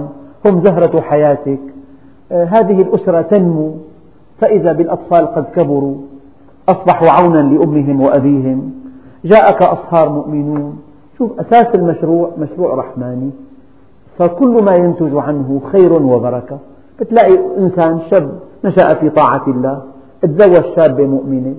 هم 0.46 0.64
زهرة 0.64 1.00
حياتك. 1.00 1.58
آه، 2.32 2.44
هذه 2.44 2.82
الأسرة 2.82 3.22
تنمو. 3.22 3.74
فإذا 4.40 4.72
بالأطفال 4.72 5.26
قد 5.26 5.44
كبروا 5.54 5.96
أصبحوا 6.68 7.08
عونا 7.08 7.38
لأمهم 7.38 8.00
وأبيهم. 8.00 8.72
جاءك 9.24 9.62
أصهار 9.62 10.08
مؤمنون. 10.08 10.78
شوف 11.18 11.40
أساس 11.40 11.74
المشروع 11.74 12.30
مشروع 12.38 12.74
رحماني. 12.74 13.30
فكل 14.18 14.64
ما 14.64 14.76
ينتج 14.76 15.16
عنه 15.16 15.60
خير 15.72 15.92
وبركة. 15.92 16.58
بتلاقي 17.00 17.38
إنسان 17.58 18.00
شاب. 18.10 18.45
نشأ 18.64 18.94
في 18.94 19.10
طاعة 19.10 19.44
الله 19.48 19.82
تزوج 20.22 20.64
شابة 20.76 21.06
مؤمنة 21.06 21.54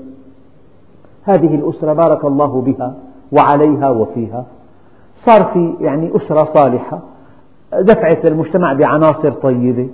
هذه 1.23 1.55
الأسرة 1.55 1.93
بارك 1.93 2.25
الله 2.25 2.61
بها 2.61 2.93
وعليها 3.31 3.89
وفيها. 3.89 4.45
صار 5.25 5.43
في 5.43 5.73
يعني 5.79 6.15
أسرة 6.15 6.43
صالحة. 6.43 6.99
دفعت 7.79 8.25
المجتمع 8.25 8.73
بعناصر 8.73 9.31
طيبة. 9.31 9.89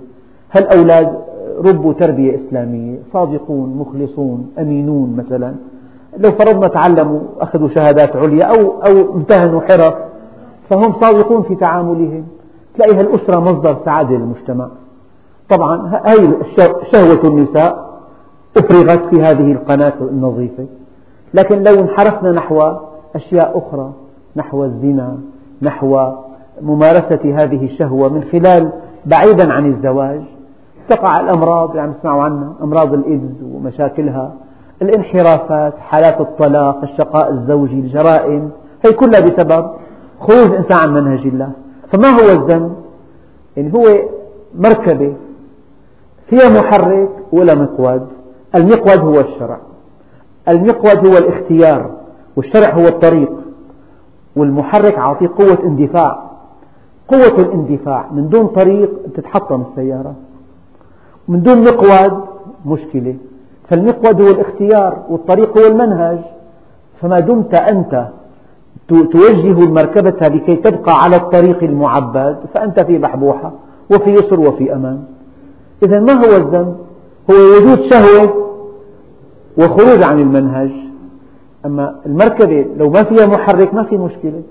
هالأولاد 0.52 1.18
ربوا 1.64 1.92
تربية 1.92 2.36
إسلامية. 2.36 2.98
صادقون 3.12 3.76
مخلصون 3.76 4.50
أمينون 4.58 5.16
مثلا. 5.16 5.54
لو 6.18 6.32
فرضنا 6.32 6.68
تعلموا 6.68 7.20
أخذوا 7.40 7.68
شهادات 7.68 8.16
عليا 8.16 8.44
أو, 8.44 8.82
أو 8.82 9.14
امتهنوا 9.14 9.60
حرف 9.60 9.94
فهم 10.70 10.92
صادقون 10.92 11.42
في 11.42 11.54
تعاملهم. 11.54 12.24
تلاقي 12.74 13.00
هالأسرة 13.00 13.40
مصدر 13.40 13.76
سعادة 13.84 14.10
للمجتمع. 14.10 14.68
طبعا 15.56 16.00
هذه 16.04 16.36
شهوة 16.92 17.24
النساء 17.24 17.94
أفرغت 18.56 19.06
في 19.10 19.22
هذه 19.22 19.52
القناة 19.52 19.94
النظيفة 20.00 20.66
لكن 21.34 21.62
لو 21.62 21.74
انحرفنا 21.74 22.30
نحو 22.30 22.72
أشياء 23.14 23.58
أخرى 23.58 23.92
نحو 24.36 24.64
الزنا 24.64 25.18
نحو 25.62 26.12
ممارسة 26.62 27.20
هذه 27.24 27.64
الشهوة 27.64 28.08
من 28.08 28.24
خلال 28.32 28.72
بعيدا 29.06 29.52
عن 29.52 29.66
الزواج 29.66 30.20
تقع 30.88 31.20
الأمراض 31.20 31.70
اللي 31.70 31.82
عم 31.82 31.90
نسمع 31.90 32.22
عنها 32.22 32.52
أمراض 32.62 32.94
الإيدز 32.94 33.42
ومشاكلها 33.54 34.32
الانحرافات 34.82 35.74
حالات 35.78 36.20
الطلاق 36.20 36.82
الشقاء 36.82 37.30
الزوجي 37.30 37.80
الجرائم 37.80 38.50
هي 38.84 38.92
كلها 38.92 39.20
بسبب 39.20 39.70
خروج 40.20 40.46
الإنسان 40.46 40.78
عن 40.78 40.94
منهج 40.94 41.26
الله 41.26 41.50
فما 41.92 42.08
هو 42.08 42.30
الذنب؟ 42.30 42.72
يعني 43.56 43.74
هو 43.74 43.98
مركبة 44.58 45.14
فيها 46.30 46.48
محرك 46.48 47.08
ولا 47.32 47.54
مقود؟ 47.54 48.06
المقود 48.54 48.98
هو 48.98 49.20
الشرع. 49.20 49.58
المقود 50.48 51.06
هو 51.06 51.18
الاختيار 51.18 51.90
والشرع 52.36 52.70
هو 52.74 52.86
الطريق. 52.88 53.32
والمحرك 54.36 54.98
عاطيه 54.98 55.30
قوة 55.38 55.58
اندفاع. 55.64 56.30
قوة 57.08 57.38
الاندفاع 57.38 58.06
من 58.12 58.28
دون 58.28 58.46
طريق 58.46 58.90
تتحطم 59.14 59.60
السيارة. 59.62 60.14
من 61.28 61.42
دون 61.42 61.64
مقود 61.64 62.24
مشكلة. 62.66 63.16
فالمقود 63.68 64.20
هو 64.20 64.28
الاختيار 64.28 64.98
والطريق 65.08 65.58
هو 65.58 65.66
المنهج. 65.66 66.18
فما 67.00 67.20
دمت 67.20 67.54
أنت 67.54 68.08
توجه 68.88 69.64
المركبة 69.64 70.28
لكي 70.28 70.56
تبقى 70.56 71.02
على 71.02 71.16
الطريق 71.16 71.62
المعبد 71.62 72.38
فأنت 72.54 72.80
في 72.80 72.98
بحبوحة 72.98 73.52
وفي 73.90 74.10
يسر 74.10 74.40
وفي 74.40 74.74
أمان. 74.74 75.04
إذا 75.82 76.00
ما 76.00 76.12
هو 76.12 76.36
الذنب؟ 76.36 76.76
هو 77.30 77.34
وجود 77.56 77.90
شهوة 77.92 78.50
وخروج 79.58 80.02
عن 80.02 80.20
المنهج. 80.20 80.70
أما 81.66 81.96
المركبة 82.06 82.66
لو 82.76 82.90
ما 82.90 83.02
فيها 83.02 83.26
محرك 83.26 83.74
ما 83.74 83.82
في 83.82 83.96
مشكلة. 83.96 84.42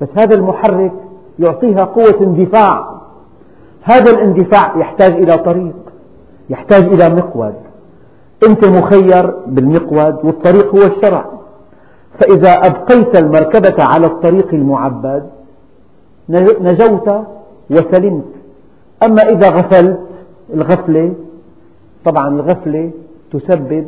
بس 0.00 0.08
هذا 0.14 0.34
المحرك 0.34 0.92
يعطيها 1.38 1.84
قوة 1.84 2.20
اندفاع. 2.20 3.00
هذا 3.82 4.10
الاندفاع 4.10 4.76
يحتاج 4.76 5.12
إلى 5.12 5.38
طريق 5.38 5.74
يحتاج 6.50 6.82
إلى 6.84 7.08
مقود. 7.08 7.54
أنت 8.48 8.64
مخير 8.64 9.34
بالمقود 9.46 10.16
والطريق 10.24 10.74
هو 10.74 10.82
الشرع. 10.82 11.24
فإذا 12.18 12.52
أبقيت 12.66 13.16
المركبة 13.16 13.84
على 13.84 14.06
الطريق 14.06 14.48
المعبد 14.52 15.26
نجوت 16.60 17.24
وسلمت. 17.70 18.24
أما 19.02 19.22
إذا 19.22 19.50
غفلت 19.50 20.00
الغفلة 20.54 21.14
طبعا 22.04 22.28
الغفلة 22.28 22.90
تسبب 23.32 23.86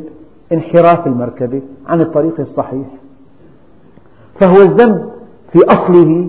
انحراف 0.53 1.07
المركبة 1.07 1.61
عن 1.87 2.01
الطريق 2.01 2.39
الصحيح. 2.39 2.87
فهو 4.39 4.61
الذنب 4.61 5.09
في 5.51 5.59
أصله 5.67 6.27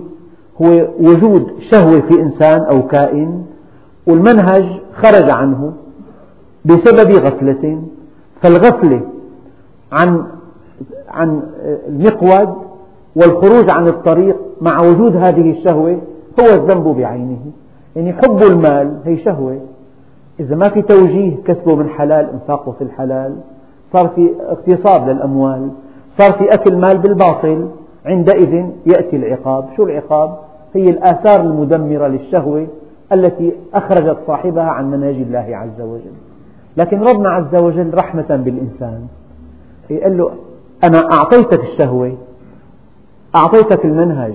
هو 0.61 0.87
وجود 0.99 1.53
شهوة 1.71 1.99
في 2.01 2.21
إنسان 2.21 2.61
أو 2.61 2.87
كائن 2.87 3.45
والمنهج 4.07 4.65
خرج 4.95 5.29
عنه 5.29 5.73
بسبب 6.65 7.11
غفلة 7.11 7.81
فالغفلة 8.41 9.01
عن 9.91 10.25
عن 11.09 11.41
المقود 11.87 12.55
والخروج 13.15 13.69
عن 13.69 13.87
الطريق 13.87 14.35
مع 14.61 14.81
وجود 14.81 15.15
هذه 15.15 15.51
الشهوة 15.51 16.01
هو 16.39 16.45
الذنب 16.45 16.83
بعينه. 16.83 17.39
يعني 17.95 18.13
حب 18.13 18.43
المال 18.43 18.99
هي 19.05 19.23
شهوة. 19.23 19.61
إذا 20.39 20.55
ما 20.55 20.69
في 20.69 20.81
توجيه 20.81 21.35
كسبه 21.45 21.75
من 21.75 21.89
حلال 21.89 22.29
انفاقه 22.29 22.71
في 22.71 22.83
الحلال. 22.83 23.35
صار 23.93 24.07
في 24.07 24.31
اغتصاب 24.49 25.09
للأموال. 25.09 25.69
صار 26.17 26.33
في 26.33 26.53
أكل 26.53 26.77
مال 26.77 26.97
بالباطل. 26.97 27.67
عندئذ 28.05 28.65
يأتي 28.85 29.15
العقاب. 29.15 29.65
شو 29.77 29.83
العقاب؟ 29.83 30.37
هي 30.73 30.89
الآثار 30.89 31.41
المدمرة 31.41 32.07
للشهوة 32.07 32.67
التي 33.13 33.53
أخرجت 33.73 34.17
صاحبها 34.27 34.63
عن 34.63 34.91
منهج 34.91 35.15
الله 35.15 35.57
عز 35.57 35.81
وجل. 35.81 36.15
لكن 36.77 37.01
ربنا 37.01 37.29
عز 37.29 37.55
وجل 37.55 37.93
رحمة 37.93 38.41
بالإنسان. 38.45 39.07
قال 39.89 40.17
له 40.17 40.31
أنا 40.83 41.11
أعطيتك 41.11 41.63
الشهوة 41.63 42.13
أعطيتك 43.35 43.85
المنهج 43.85 44.33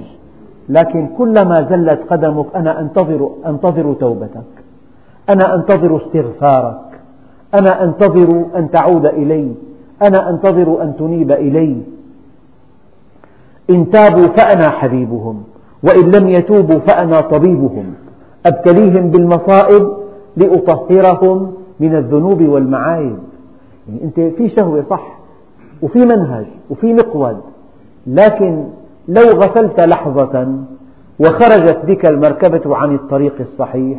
لكن 0.69 1.07
كلما 1.19 1.63
زلت 1.71 2.01
قدمك 2.11 2.47
أنا 2.57 2.81
أنتظر, 2.81 3.31
أنتظر 3.47 3.93
توبتك. 3.93 4.60
أنا 5.33 5.55
أنتظر 5.55 5.97
استغفارك. 5.97 6.81
أنا 7.55 7.85
أنتظر 7.85 8.45
أن 8.57 8.71
تعود 8.71 9.07
إلي. 9.07 9.55
أنا 10.03 10.31
أنتظر 10.31 10.83
أن 10.83 10.97
تنيب 10.99 11.33
إلي. 11.33 11.77
إن 13.71 13.91
تابوا 13.91 14.27
فأنا 14.27 14.71
حبيبهم 14.71 15.43
وإن 15.83 16.11
لم 16.11 16.29
يتوبوا 16.29 16.79
فأنا 16.79 17.21
طبيبهم. 17.21 17.95
أبتليهم 18.47 19.11
بالمصائب 19.11 19.93
لأطهرهم 20.37 21.53
من 21.81 21.95
الذنوب 21.95 22.43
والمعايب. 22.43 23.19
يعني 23.89 24.03
أنت 24.05 24.21
في 24.21 24.49
شهوة 24.49 24.85
صح 24.91 25.19
وفي 25.83 25.99
منهج 25.99 26.47
وفي 26.71 26.95
مقود. 26.95 27.37
لكن 28.07 28.65
لو 29.09 29.23
غفلت 29.23 29.81
لحظة 29.81 30.49
وخرجت 31.21 31.79
بك 31.87 32.07
المركبة 32.07 32.77
عن 32.77 32.95
الطريق 32.95 33.35
الصحيح 33.41 33.99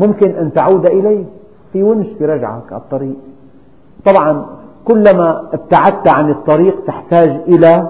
ممكن 0.00 0.30
أن 0.30 0.52
تعود 0.52 0.86
إليه 0.86 1.24
في 1.72 1.82
ونش 1.82 2.06
برجعك 2.20 2.72
على 2.72 2.82
الطريق. 2.82 3.16
طبعا 4.04 4.46
كلما 4.84 5.48
ابتعدت 5.52 6.08
عن 6.08 6.30
الطريق 6.30 6.84
تحتاج 6.86 7.30
إلى 7.48 7.88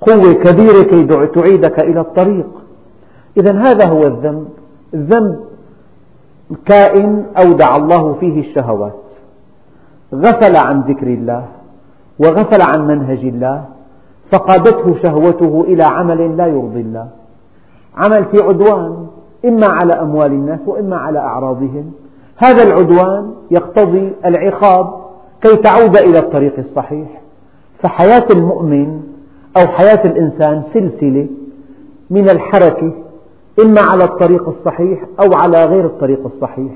قوة 0.00 0.32
كبيرة 0.32 0.82
كي 0.82 1.26
تعيدك 1.26 1.80
إلى 1.80 2.00
الطريق. 2.00 2.46
إذا 3.36 3.52
هذا 3.52 3.88
هو 3.88 4.02
الذنب. 4.02 4.48
الذنب 4.94 5.40
كائن 6.66 7.24
أودع 7.38 7.76
الله 7.76 8.14
فيه 8.20 8.40
الشهوات. 8.40 9.00
غفل 10.14 10.56
عن 10.56 10.80
ذكر 10.80 11.06
الله 11.06 11.44
وغفل 12.18 12.62
عن 12.62 12.86
منهج 12.86 13.24
الله 13.24 13.64
فقادته 14.32 14.94
شهوته 15.02 15.64
إلى 15.68 15.82
عمل 15.82 16.36
لا 16.36 16.46
يرضي 16.46 16.80
الله. 16.80 17.08
عمل 17.96 18.24
في 18.24 18.38
عدوان. 18.42 19.06
إما 19.44 19.66
على 19.66 19.92
أموال 19.92 20.32
الناس 20.32 20.60
وإما 20.66 20.96
على 20.96 21.18
أعراضهم. 21.18 21.92
هذا 22.36 22.62
العدوان 22.62 23.30
يقتضي 23.50 24.12
العقاب 24.24 24.94
كي 25.42 25.56
تعود 25.56 25.96
إلى 25.96 26.18
الطريق 26.18 26.58
الصحيح. 26.58 27.20
فحياة 27.82 28.26
المؤمن 28.30 29.00
أو 29.56 29.66
حياة 29.66 30.04
الإنسان 30.04 30.62
سلسلة 30.74 31.26
من 32.10 32.30
الحركة 32.30 32.92
إما 33.64 33.80
على 33.80 34.04
الطريق 34.04 34.48
الصحيح 34.48 35.04
أو 35.20 35.34
على 35.34 35.64
غير 35.64 35.86
الطريق 35.86 36.26
الصحيح. 36.26 36.72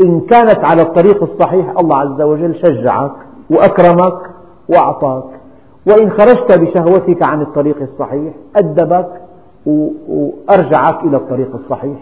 إن 0.00 0.20
كانت 0.20 0.64
على 0.64 0.82
الطريق 0.82 1.22
الصحيح 1.22 1.78
الله 1.78 1.96
عز 1.96 2.22
وجل 2.22 2.54
شجعك 2.54 3.12
وأكرمك 3.50 4.18
وأعطاك. 4.68 5.24
وإن 5.86 6.10
خرجت 6.10 6.58
بشهوتك 6.58 7.22
عن 7.22 7.42
الطريق 7.42 7.82
الصحيح 7.82 8.34
أدبك 8.56 9.08
وأرجعك 9.66 11.04
إلى 11.04 11.16
الطريق 11.16 11.54
الصحيح. 11.54 11.98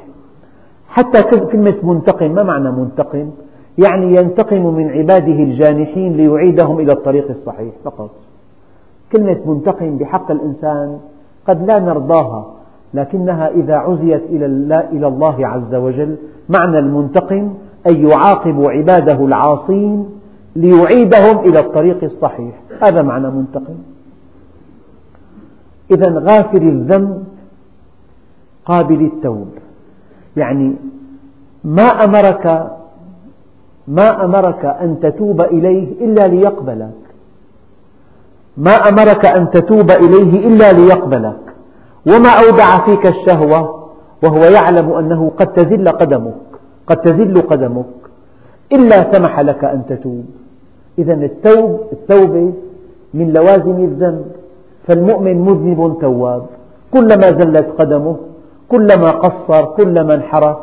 حتى 0.89 1.23
كلمة 1.23 1.75
منتقم 1.83 2.31
ما 2.35 2.43
معنى 2.43 2.71
منتقم؟ 2.71 3.31
يعني 3.79 4.17
ينتقم 4.17 4.75
من 4.75 4.89
عباده 4.89 5.43
الجانحين 5.43 6.17
ليعيدهم 6.17 6.81
إلى 6.81 6.93
الطريق 6.93 7.31
الصحيح 7.31 7.75
فقط. 7.85 8.11
كلمة 9.13 9.39
منتقم 9.47 9.99
بحق 9.99 10.31
الإنسان 10.31 10.99
قد 11.49 11.67
لا 11.67 11.79
نرضاها 11.79 12.55
لكنها 12.95 13.49
إذا 13.49 13.75
عزيت 13.75 14.23
إلى 14.93 15.07
الله 15.09 15.47
عز 15.47 15.75
وجل 15.75 16.17
معنى 16.49 16.79
المنتقم 16.79 17.55
أن 17.87 18.07
يعاقب 18.09 18.65
عباده 18.65 19.25
العاصين 19.25 20.07
ليعيدهم 20.57 21.39
إلى 21.39 21.61
الطريق 21.61 22.05
الصحيح. 22.05 22.61
هذا 22.83 23.03
معنى 23.03 23.31
منتقم. 23.31 23.75
إذا 25.91 26.19
غافر 26.19 26.63
الذنب 26.63 27.25
قابل 28.67 29.01
التوب. 29.05 29.49
يعني 30.37 30.77
ما 31.65 32.05
أمرك 32.05 32.71
ما 33.89 34.25
أمرك 34.25 34.65
أن 34.65 35.01
تتوب 35.01 35.41
إليه 35.41 36.05
إلا 36.05 36.27
ليقبلك. 36.27 37.01
ما 38.57 38.89
أمرك 38.89 39.27
أن 39.27 39.51
تتوب 39.51 39.91
إليه 39.91 40.47
إلا 40.49 40.73
ليقبلك. 40.73 41.41
وما 42.07 42.29
أودع 42.29 42.85
فيك 42.87 43.07
الشهوة 43.07 43.91
وهو 44.23 44.45
يعلم 44.45 44.93
أنه 44.93 45.33
قد 45.39 45.53
تزل 45.53 45.89
قدمك 45.89 46.35
قد 46.87 46.97
تزل 46.97 47.41
قدمك. 47.43 47.85
إلا 48.73 49.13
سمح 49.13 49.41
لك 49.41 49.65
أن 49.65 49.83
تتوب. 49.89 50.25
إذا 50.99 51.15
التوب 51.15 51.81
التوبة 51.93 52.53
من 53.15 53.33
لوازم 53.33 53.85
الذنب. 53.85 54.27
فالمؤمن 54.87 55.41
مذنب 55.41 55.99
تواب. 56.01 56.47
كلما 56.93 57.31
زلت 57.31 57.67
قدمه 57.79 58.17
كلما 58.69 59.11
قصر 59.11 59.65
كلما 59.65 60.15
انحرف 60.15 60.57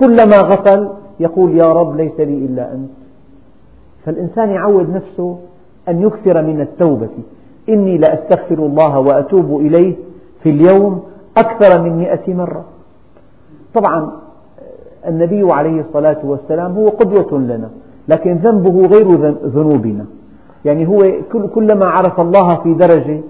كلما 0.00 0.36
غفل 0.36 0.88
يقول 1.20 1.56
يا 1.56 1.72
رب 1.72 1.96
ليس 1.96 2.20
لي 2.20 2.38
إلا 2.46 2.72
أنت. 2.72 2.90
فالإنسان 4.04 4.50
يعود 4.50 4.90
نفسه 4.90 5.38
أن 5.88 6.02
يكثر 6.02 6.42
من 6.42 6.60
التوبة. 6.60 7.08
إني 7.68 7.98
لأستغفر 7.98 8.54
الله 8.58 8.98
وأتوب 8.98 9.60
إليه 9.60 9.94
في 10.42 10.50
اليوم 10.50 11.02
أكثر 11.36 11.82
من 11.82 11.98
مئة 11.98 12.34
مرة. 12.34 12.64
طبعا 13.74 14.10
النبي 15.06 15.52
عليه 15.52 15.80
الصلاة 15.80 16.18
والسلام 16.24 16.72
هو 16.72 16.88
قدوة 16.88 17.38
لنا 17.40 17.70
لكن 18.08 18.34
ذنبه 18.34 18.86
غير 18.86 19.34
ذنوبنا. 19.44 20.06
يعني 20.64 20.88
هو 20.88 21.12
كلما 21.54 21.86
عرف 21.86 22.20
الله 22.20 22.54
في 22.54 22.74
درجة 22.74 23.20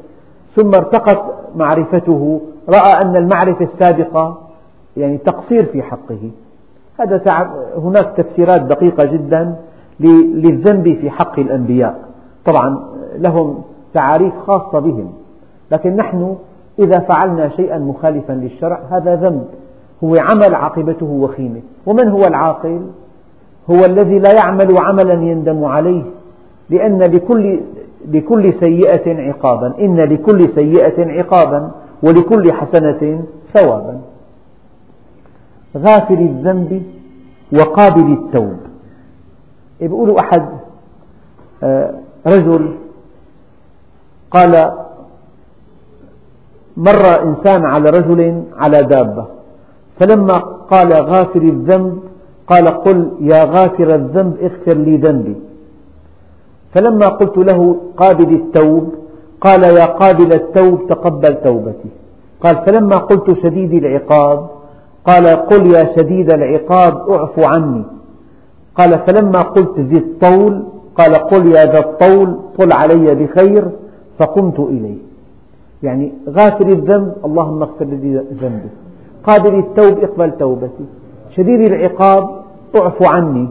ثم 0.57 0.75
ارتقت 0.75 1.23
معرفته 1.57 2.41
رأى 2.69 3.03
أن 3.03 3.17
المعرفة 3.17 3.65
السابقة 3.65 4.39
يعني 4.97 5.19
تقصير 5.19 5.65
في 5.65 5.83
حقه. 5.83 6.31
هذا 7.01 7.51
هناك 7.77 8.13
تفسيرات 8.17 8.61
دقيقة 8.61 9.05
جدا 9.05 9.55
للذنب 10.01 10.99
في 11.01 11.11
حق 11.11 11.39
الأنبياء. 11.39 11.99
طبعا 12.45 12.85
لهم 13.17 13.63
تعاريف 13.95 14.33
خاصة 14.47 14.79
بهم. 14.79 15.13
لكن 15.71 15.97
نحن 15.97 16.37
إذا 16.79 16.99
فعلنا 16.99 17.49
شيئا 17.49 17.79
مخالفا 17.79 18.33
للشرع 18.33 18.81
هذا 18.91 19.15
ذنب. 19.15 19.45
هو 20.05 20.17
عمل 20.17 20.55
عاقبته 20.55 21.07
وخيمة. 21.07 21.61
ومن 21.87 22.09
هو 22.09 22.25
العاقل؟ 22.25 22.81
هو 23.71 23.85
الذي 23.85 24.19
لا 24.19 24.33
يعمل 24.33 24.79
عملا 24.79 25.13
يندم 25.13 25.65
عليه 25.65 26.03
لأن 26.71 27.03
لكل, 27.03 27.61
لكل 28.09 28.53
سيئة 28.53 29.29
عقابا. 29.29 29.75
إن 29.79 29.97
لكل 30.01 30.49
سيئة 30.49 31.19
عقابا 31.19 31.71
ولكل 32.03 32.53
حسنة 32.53 33.25
ثوابا. 33.55 34.01
غافل 35.77 36.15
الذنب 36.21 36.83
وقابل 37.53 38.13
التوب. 38.13 38.57
يقول 39.81 40.19
أحد 40.19 40.49
آه، 41.63 41.95
رجل 42.27 42.75
قال 44.31 44.73
مر 46.77 47.23
إنسان 47.23 47.65
على 47.65 47.91
رجل 47.91 48.43
على 48.57 48.83
دابة 48.83 49.27
فلما 50.01 50.39
قال 50.71 50.93
غافر 50.93 51.43
الذنب 51.43 51.99
قال 52.47 52.69
قل 52.69 53.11
يا 53.21 53.45
غافر 53.45 53.95
الذنب 53.95 54.37
اغفر 54.43 54.73
لي 54.73 54.97
ذنبي. 54.97 55.37
فلما 56.75 57.09
قلت 57.09 57.39
له 57.39 57.77
قابل 57.97 58.35
التوب 58.35 58.95
قال 59.41 59.63
يا 59.63 59.85
قابل 59.85 60.33
التوب 60.33 60.89
تقبل 60.89 61.35
توبتي. 61.35 61.89
قال 62.41 62.57
فلما 62.67 62.97
قلت 62.97 63.39
شديد 63.43 63.75
العقاب 63.75 64.47
قال 65.05 65.27
قل 65.27 65.67
يا 65.67 65.93
شديد 65.97 66.31
العقاب 66.31 67.11
اعف 67.11 67.39
عني. 67.39 67.85
قال 68.75 68.99
فلما 69.07 69.43
قلت 69.43 69.79
ذي 69.79 69.97
الطول 69.97 70.63
قال 70.97 71.15
قل 71.15 71.47
يا 71.47 71.65
ذا 71.73 71.79
الطول 71.79 72.39
طل 72.59 72.73
علي 72.73 73.15
بخير 73.15 73.69
فقمت 74.19 74.61
إليه. 74.61 74.99
يعني 75.83 76.13
غافر 76.29 76.67
الذنب 76.67 77.13
اللهم 77.25 77.63
اغفر 77.63 77.85
لي 77.85 78.25
ذنبي. 78.41 78.69
قابل 79.25 79.59
التوب 79.59 79.99
اقبل 79.99 80.31
توبتي. 80.39 80.85
شديد 81.37 81.61
العقاب 81.61 82.31
اعف 82.77 83.03
عني. 83.03 83.49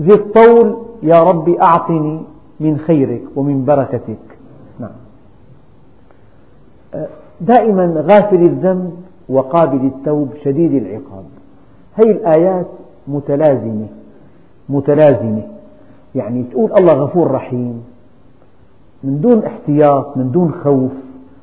ذي 0.00 0.14
الطول 0.14 0.76
يا 1.02 1.22
ربي 1.22 1.62
أعطني 1.62 2.22
من 2.60 2.78
خيرك 2.78 3.22
ومن 3.36 3.64
بركتك. 3.64 4.38
نعم. 4.80 4.90
دائما 7.40 8.04
غافل 8.06 8.42
الذنب 8.42 8.92
وقابل 9.28 9.86
التوب 9.86 10.28
شديد 10.44 10.72
العقاب. 10.72 11.24
هذه 11.94 12.10
الآيات 12.10 12.66
متلازمة 13.08 13.86
متلازمة. 14.68 15.42
يعني 16.14 16.42
تقول 16.42 16.72
الله 16.72 16.92
غفور 16.92 17.30
رحيم 17.30 17.84
من 19.04 19.20
دون 19.20 19.44
احتياط 19.44 20.16
من 20.16 20.30
دون 20.30 20.52
خوف 20.64 20.92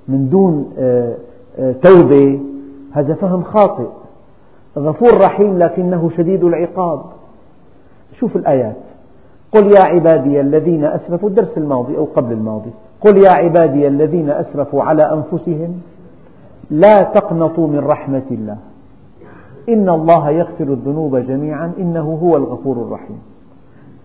من 0.07 0.29
دون 0.29 0.73
آه، 0.77 1.15
آه، 1.59 1.71
توبة. 1.71 2.39
هذا 2.91 3.13
فهم 3.13 3.43
خاطئ. 3.43 3.87
غفور 4.77 5.17
رحيم 5.17 5.57
لكنه 5.57 6.11
شديد 6.17 6.43
العقاب. 6.43 7.01
شوف 8.19 8.35
الآيات. 8.35 8.75
قل 9.53 9.71
يا 9.71 9.81
عبادي 9.81 10.41
الذين 10.41 10.85
أسرفوا 10.85 11.29
الدرس 11.29 11.57
الماضي 11.57 11.97
أو 11.97 12.07
قبل 12.15 12.33
الماضي. 12.33 12.69
قل 13.01 13.17
يا 13.17 13.29
عبادي 13.29 13.87
الذين 13.87 14.29
أسرفوا 14.29 14.83
على 14.83 15.13
أنفسهم 15.13 15.81
لا 16.71 17.03
تقنطوا 17.03 17.67
من 17.67 17.79
رحمة 17.79 18.21
الله. 18.31 18.57
إن 19.69 19.89
الله 19.89 20.29
يغفر 20.29 20.63
الذنوب 20.63 21.17
جميعا 21.17 21.71
إنه 21.79 22.19
هو 22.23 22.37
الغفور 22.37 22.77
الرحيم. 22.77 23.19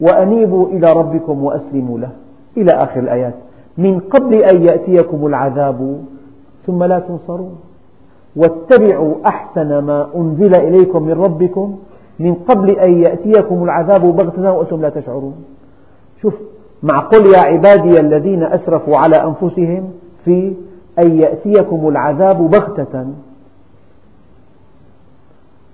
وأنيبوا 0.00 0.68
إلى 0.68 0.92
ربكم 0.92 1.44
وأسلموا 1.44 1.98
له. 1.98 2.10
إلى 2.56 2.72
آخر 2.72 3.00
الآيات. 3.00 3.34
من 3.78 4.00
قبل 4.00 4.34
أن 4.34 4.62
يأتيكم 4.62 5.26
العذاب 5.26 5.98
ثم 6.66 6.84
لا 6.84 6.98
تنصرون. 6.98 7.58
واتبعوا 8.36 9.14
أحسن 9.26 9.78
ما 9.78 10.06
أنزل 10.16 10.54
إليكم 10.54 11.02
من 11.02 11.12
ربكم. 11.12 11.76
من 12.18 12.34
قبل 12.34 12.70
أن 12.70 13.02
يأتيكم 13.02 13.64
العذاب 13.64 14.00
بغتة 14.00 14.52
وأنتم 14.52 14.82
لا 14.82 14.88
تشعرون. 14.88 15.44
شوف 16.22 16.34
مع 16.82 16.98
قل 16.98 17.26
يا 17.34 17.38
عبادي 17.38 18.00
الذين 18.00 18.42
أسرفوا 18.42 18.96
على 18.96 19.16
أنفسهم 19.16 19.90
في 20.24 20.54
أن 20.98 21.18
يأتيكم 21.18 21.88
العذاب 21.88 22.50
بغتة. 22.50 23.06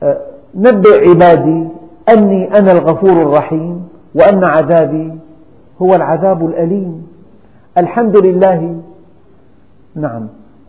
أه، 0.03 0.21
نبئ 0.55 1.09
عبادي 1.09 1.69
أني 2.09 2.59
أنا 2.59 2.73
الغفور 2.73 3.23
الرحيم 3.23 3.89
وأن 4.15 4.45
عذابي 4.45 5.13
هو 5.83 5.95
العذاب 5.95 6.47
الأليم. 6.47 7.07
الحمد 7.79 8.17
لله. 8.17 8.77
نعم. 9.95 10.27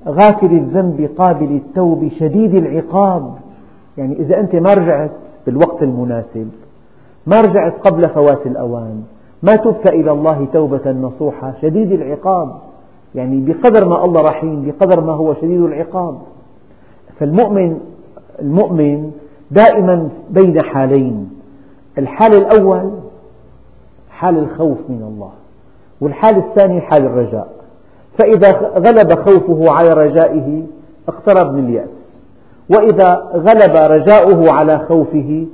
غافل 0.08 0.52
الذنب 0.52 1.10
قابل 1.18 1.56
التوب 1.56 2.10
شديد 2.20 2.56
العقاب. 2.56 3.34
يعني 3.98 4.20
إذا 4.20 4.40
أنت 4.40 4.56
ما 4.56 4.74
رجعت 4.74 5.12
بالوقت 5.46 5.84
المناسب. 5.84 6.50
ما 7.28 7.42
رجعت 7.42 7.74
قبل 7.74 8.10
فوات 8.10 8.46
الأوان. 8.46 9.04
ما 9.44 9.56
تبت 9.56 9.88
إلى 9.88 10.12
الله 10.12 10.48
توبة 10.54 10.92
نصوحة. 10.92 11.54
شديد 11.62 11.92
العقاب. 11.92 12.56
يعني 13.16 13.42
بقدر 13.42 13.88
ما 13.88 14.06
الله 14.06 14.22
رحيم 14.22 14.66
بقدر 14.66 15.02
ما 15.02 15.14
هو 15.14 15.34
شديد 15.34 15.62
العقاب. 15.62 16.18
فالمؤمن 17.20 17.80
المؤمن 18.42 19.12
دائما 19.52 20.10
بين 20.30 20.62
حالين. 20.62 21.30
الحال 21.98 22.34
الأول 22.34 22.92
حال 24.10 24.38
الخوف 24.38 24.78
من 24.90 25.04
الله. 25.04 25.32
والحال 26.02 26.38
الثاني 26.38 26.82
حال 26.82 27.06
الرجاء. 27.06 27.50
فإذا 28.18 28.52
غلب 28.78 29.14
خوفه 29.14 29.72
على 29.72 29.94
رجائه 29.94 30.64
اقترب 31.08 31.54
من 31.54 31.66
اليأس. 31.66 32.05
وإذا 32.70 33.32
غلب 33.34 33.76
رجاؤه 33.76 34.52
على 34.52 34.80
خوفه 34.80 35.46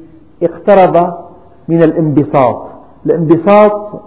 اقترب 0.43 1.13
من 1.67 1.83
الانبساط. 1.83 2.61
الانبساط 3.05 4.01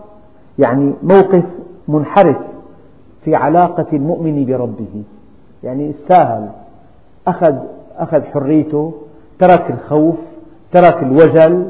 يعني 0.58 0.92
موقف 1.02 1.44
منحرف 1.88 2.36
في 3.24 3.34
علاقة 3.34 3.86
المؤمن 3.92 4.44
بربه. 4.46 5.02
يعني 5.62 5.90
استاهل 5.90 6.48
أخذ, 7.26 7.54
أخذ 7.98 8.22
حريته 8.22 8.92
ترك 9.38 9.70
الخوف 9.70 10.16
ترك 10.72 11.02
الوجل. 11.02 11.68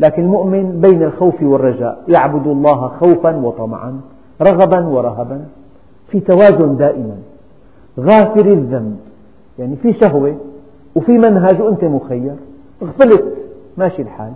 لكن 0.00 0.22
المؤمن 0.22 0.80
بين 0.80 1.02
الخوف 1.02 1.42
والرجاء 1.42 2.02
يعبد 2.08 2.46
الله 2.46 2.88
خوفا 2.88 3.36
وطمعا 3.36 4.00
رغبا 4.42 4.86
ورهبا 4.86 5.44
في 6.08 6.20
توازن 6.20 6.76
دائما. 6.76 7.16
غافر 8.00 8.46
الذنب. 8.46 8.96
يعني 9.58 9.76
في 9.76 9.92
شهوة 9.92 10.36
وفي 10.94 11.12
منهج 11.12 11.60
وأنت 11.60 11.84
مخير. 11.84 12.34
غفلت 12.84 13.24
ماشي 13.76 14.02
الحال. 14.02 14.32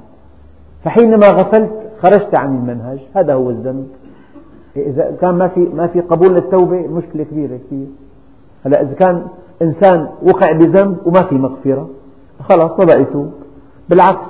فحينما 0.85 1.27
غفلت 1.27 1.71
خرجت 2.03 2.35
عن 2.35 2.57
المنهج. 2.57 2.99
هذا 3.15 3.35
هو 3.35 3.51
الذنب. 3.51 3.89
إذا 4.77 5.17
كان 5.21 5.35
ما 5.35 5.49
في 5.49 5.61
ما 5.61 5.87
في 5.87 6.01
قبول 6.01 6.35
للتوبة 6.35 6.87
مشكلة 6.87 7.25
كبيرة 7.25 7.57
كثير. 7.67 7.87
هلا 8.67 8.83
إذا 8.83 8.95
كان 8.95 9.27
إنسان 9.63 10.09
وقع 10.23 10.53
بذنب 10.53 10.97
وما 11.07 11.23
في 11.23 11.35
مغفرة 11.35 11.89
خلاص 12.41 12.79
ما 12.79 12.85
بقى 12.85 13.01
يتوب. 13.03 13.31
بالعكس 13.89 14.27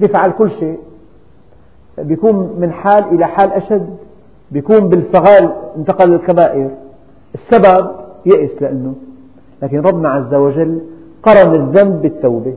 بيفعل 0.00 0.30
كل 0.30 0.50
شيء. 0.50 0.78
بيكون 1.98 2.50
من 2.58 2.72
حال 2.72 3.04
إلى 3.04 3.26
حال 3.26 3.52
أشد. 3.52 3.96
بيكون 4.50 4.88
بالفغال 4.88 5.52
انتقل 5.76 6.10
للكبائر 6.10 6.70
السبب 7.34 7.90
يئس 8.26 8.62
لأنه. 8.62 8.94
لكن 9.62 9.80
ربنا 9.80 10.08
عز 10.08 10.34
وجل 10.34 10.80
قرن 11.22 11.54
الذنب 11.54 12.02
بالتوبة 12.02 12.54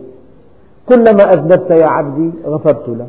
كلما 0.89 1.33
أذنبت 1.33 1.71
يا 1.71 1.85
عبدي 1.85 2.31
غفرت 2.45 2.89
لك. 2.89 3.07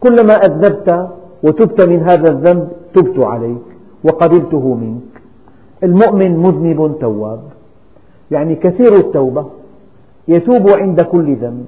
كلما 0.00 0.34
أذنبت 0.34 1.08
وتبت 1.42 1.80
من 1.80 2.02
هذا 2.02 2.30
الذنب 2.30 2.68
تبت 2.94 3.18
عليك 3.18 3.66
وقبلته 4.04 4.74
منك. 4.74 5.22
المؤمن 5.82 6.36
مذنب 6.36 6.98
تواب. 7.00 7.40
يعني 8.30 8.54
كثير 8.54 8.96
التوبة 8.96 9.46
يتوب 10.28 10.68
عند 10.68 11.00
كل 11.00 11.36
ذنب 11.36 11.66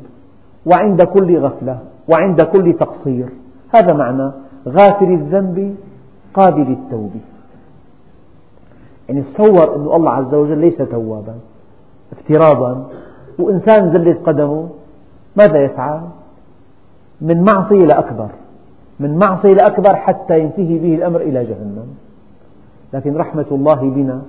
وعند 0.66 1.02
كل 1.02 1.38
غفلة 1.38 1.78
وعند 2.09 2.42
كل 2.42 2.72
تقصير. 2.72 3.28
هذا 3.74 3.92
معنى 3.92 4.30
غافر 4.68 5.06
الذنب 5.06 5.76
قابل 6.34 6.68
التوب 6.72 7.11
يعني 9.09 9.22
تصور 9.22 9.76
أن 9.76 9.96
الله 9.96 10.11
عز 10.11 10.34
وجل 10.34 10.59
ليس 10.59 10.76
توابا. 10.76 11.34
افتراضا 12.12 12.86
وإنسان 13.38 13.92
زلت 13.92 14.18
قدمه 14.26 14.68
ماذا 15.36 15.59
يفعل؟ 15.59 16.00
من 17.20 17.44
معصية 17.44 17.86
لأكبر 17.86 18.28
من 19.00 19.18
معصية 19.18 19.54
لأكبر 19.54 19.96
حتى 19.96 20.40
ينتهي 20.40 20.78
به 20.78 20.94
الأمر 20.94 21.20
إلى 21.20 21.44
جهنم 21.44 21.86
لكن 22.92 23.16
رحمة 23.16 23.46
الله 23.50 23.74
بنا 23.74 24.22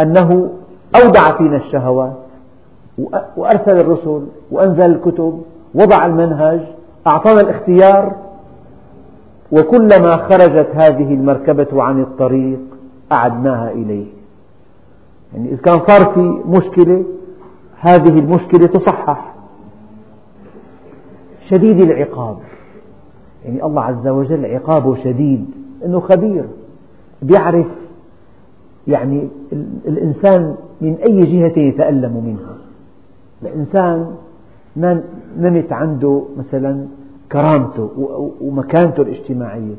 أنه 0.00 0.50
أودع 1.02 1.36
فينا 1.38 1.56
الشهوات 1.56 2.12
وأرسل 3.36 3.80
الرسل 3.80 4.22
وأنزل 4.50 4.84
الكتب 4.84 5.42
وضع 5.74 6.06
المنهج 6.06 6.60
أعطانا 7.06 7.40
الاختيار 7.40 8.12
وكلما 9.52 10.16
خرجت 10.16 10.68
هذه 10.74 11.14
المركبة 11.14 11.82
عن 11.82 12.00
الطريق 12.02 12.60
أعدناها 13.12 13.70
إليه 13.70 14.06
يعني 15.34 15.52
إذا 15.52 15.62
كان 15.62 15.80
صار 15.80 16.04
في 16.14 16.20
مشكلة 16.46 17.04
هذه 17.80 18.18
المشكلة 18.18 18.66
تصحح. 18.66 19.34
شديد 21.48 21.80
العقاب. 21.80 22.36
يعني 23.44 23.64
الله 23.64 23.82
عز 23.82 24.08
وجل 24.08 24.46
عقابه 24.46 24.96
شديد. 25.04 25.46
أنه 25.84 26.00
خبير. 26.00 26.44
بيعرف 27.22 27.66
يعني 28.86 29.28
الإنسان 29.86 30.54
من 30.80 30.94
أي 30.94 31.20
جهة 31.20 31.58
يتألم 31.58 32.24
منها. 32.26 32.56
الإنسان 33.42 34.14
نمت 35.38 35.72
عنده 35.72 36.22
مثلا 36.38 36.86
كرامته 37.32 37.90
ومكانته 38.40 39.02
الاجتماعية. 39.02 39.74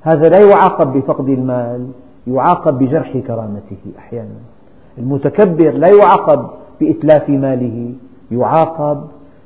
هذا 0.00 0.28
لا 0.28 0.38
يعاقب 0.38 0.92
بفقد 0.92 1.28
المال 1.28 1.88
يعاقب 2.26 2.78
بجرح 2.78 3.18
كرامته 3.18 3.76
أحيانا. 3.98 4.53
المتكبر 4.98 5.70
لا 5.70 5.88
يعاقب 5.88 6.46
بإتلاف 6.80 7.28
ماله 7.30 7.92
يعاقب 8.30 9.04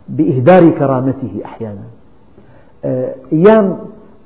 بإهدار 0.08 0.70
كرامته 0.70 1.40
أحيانا. 1.44 1.84
آه، 2.84 3.14
أيام 3.32 3.78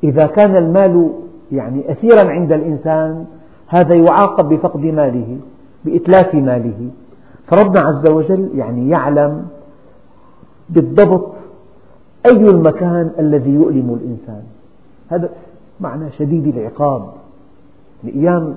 إذا 0.04 0.26
كان 0.26 0.56
المال 0.56 1.10
يعني 1.52 1.92
أثيرا 1.92 2.30
عند 2.30 2.52
الإنسان 2.52 3.24
هذا 3.66 3.94
يعاقب 3.94 4.48
بفقد 4.48 4.80
ماله 4.80 5.36
بإتلاف 5.84 6.34
ماله. 6.34 6.90
فربنا 7.46 7.80
عز 7.80 8.06
وجل 8.06 8.50
يعني 8.54 8.90
يعلم 8.90 9.46
بالضبط 10.70 11.32
أي 12.26 12.50
المكان 12.50 13.10
الذي 13.18 13.50
يؤلم 13.50 13.98
الإنسان. 14.02 14.42
هذا 15.08 15.28
معنى 15.80 16.12
شديد 16.18 16.56
العقاب 16.56 17.08
لأيام 18.04 18.54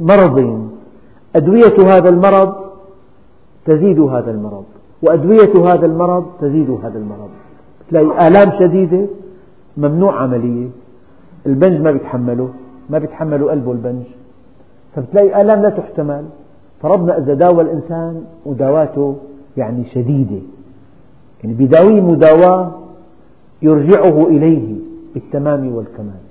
مرض 0.00 0.68
أدوية 1.36 1.96
هذا 1.96 2.08
المرض 2.08 2.54
تزيد 3.64 4.00
هذا 4.00 4.30
المرض 4.30 4.64
وأدوية 5.02 5.72
هذا 5.72 5.86
المرض 5.86 6.26
تزيد 6.40 6.70
هذا 6.70 6.98
المرض. 6.98 7.30
تلاقي 7.90 8.28
آلام 8.28 8.52
شديدة 8.58 9.06
ممنوع 9.76 10.22
عملية 10.22 10.68
البنج 11.46 11.80
ما 11.80 11.90
بيتحمله 11.90 12.48
ما 12.90 12.98
بيتحمله 12.98 13.50
قلبه 13.50 13.72
البنج. 13.72 14.02
فبتلاقي 14.94 15.40
آلام 15.40 15.62
لا 15.62 15.70
تحتمل. 15.70 16.24
فربنا 16.82 17.18
إذا 17.18 17.34
داوى 17.34 17.62
الإنسان 17.62 18.24
مداواته 18.46 19.16
يعني 19.56 19.84
شديدة. 19.84 20.42
يعني 21.44 21.54
بداويه 21.54 22.00
مداواة 22.00 22.70
يرجعه 23.62 24.26
إليه 24.26 24.76
بالتمام 25.14 25.74
والكمال. 25.74 26.22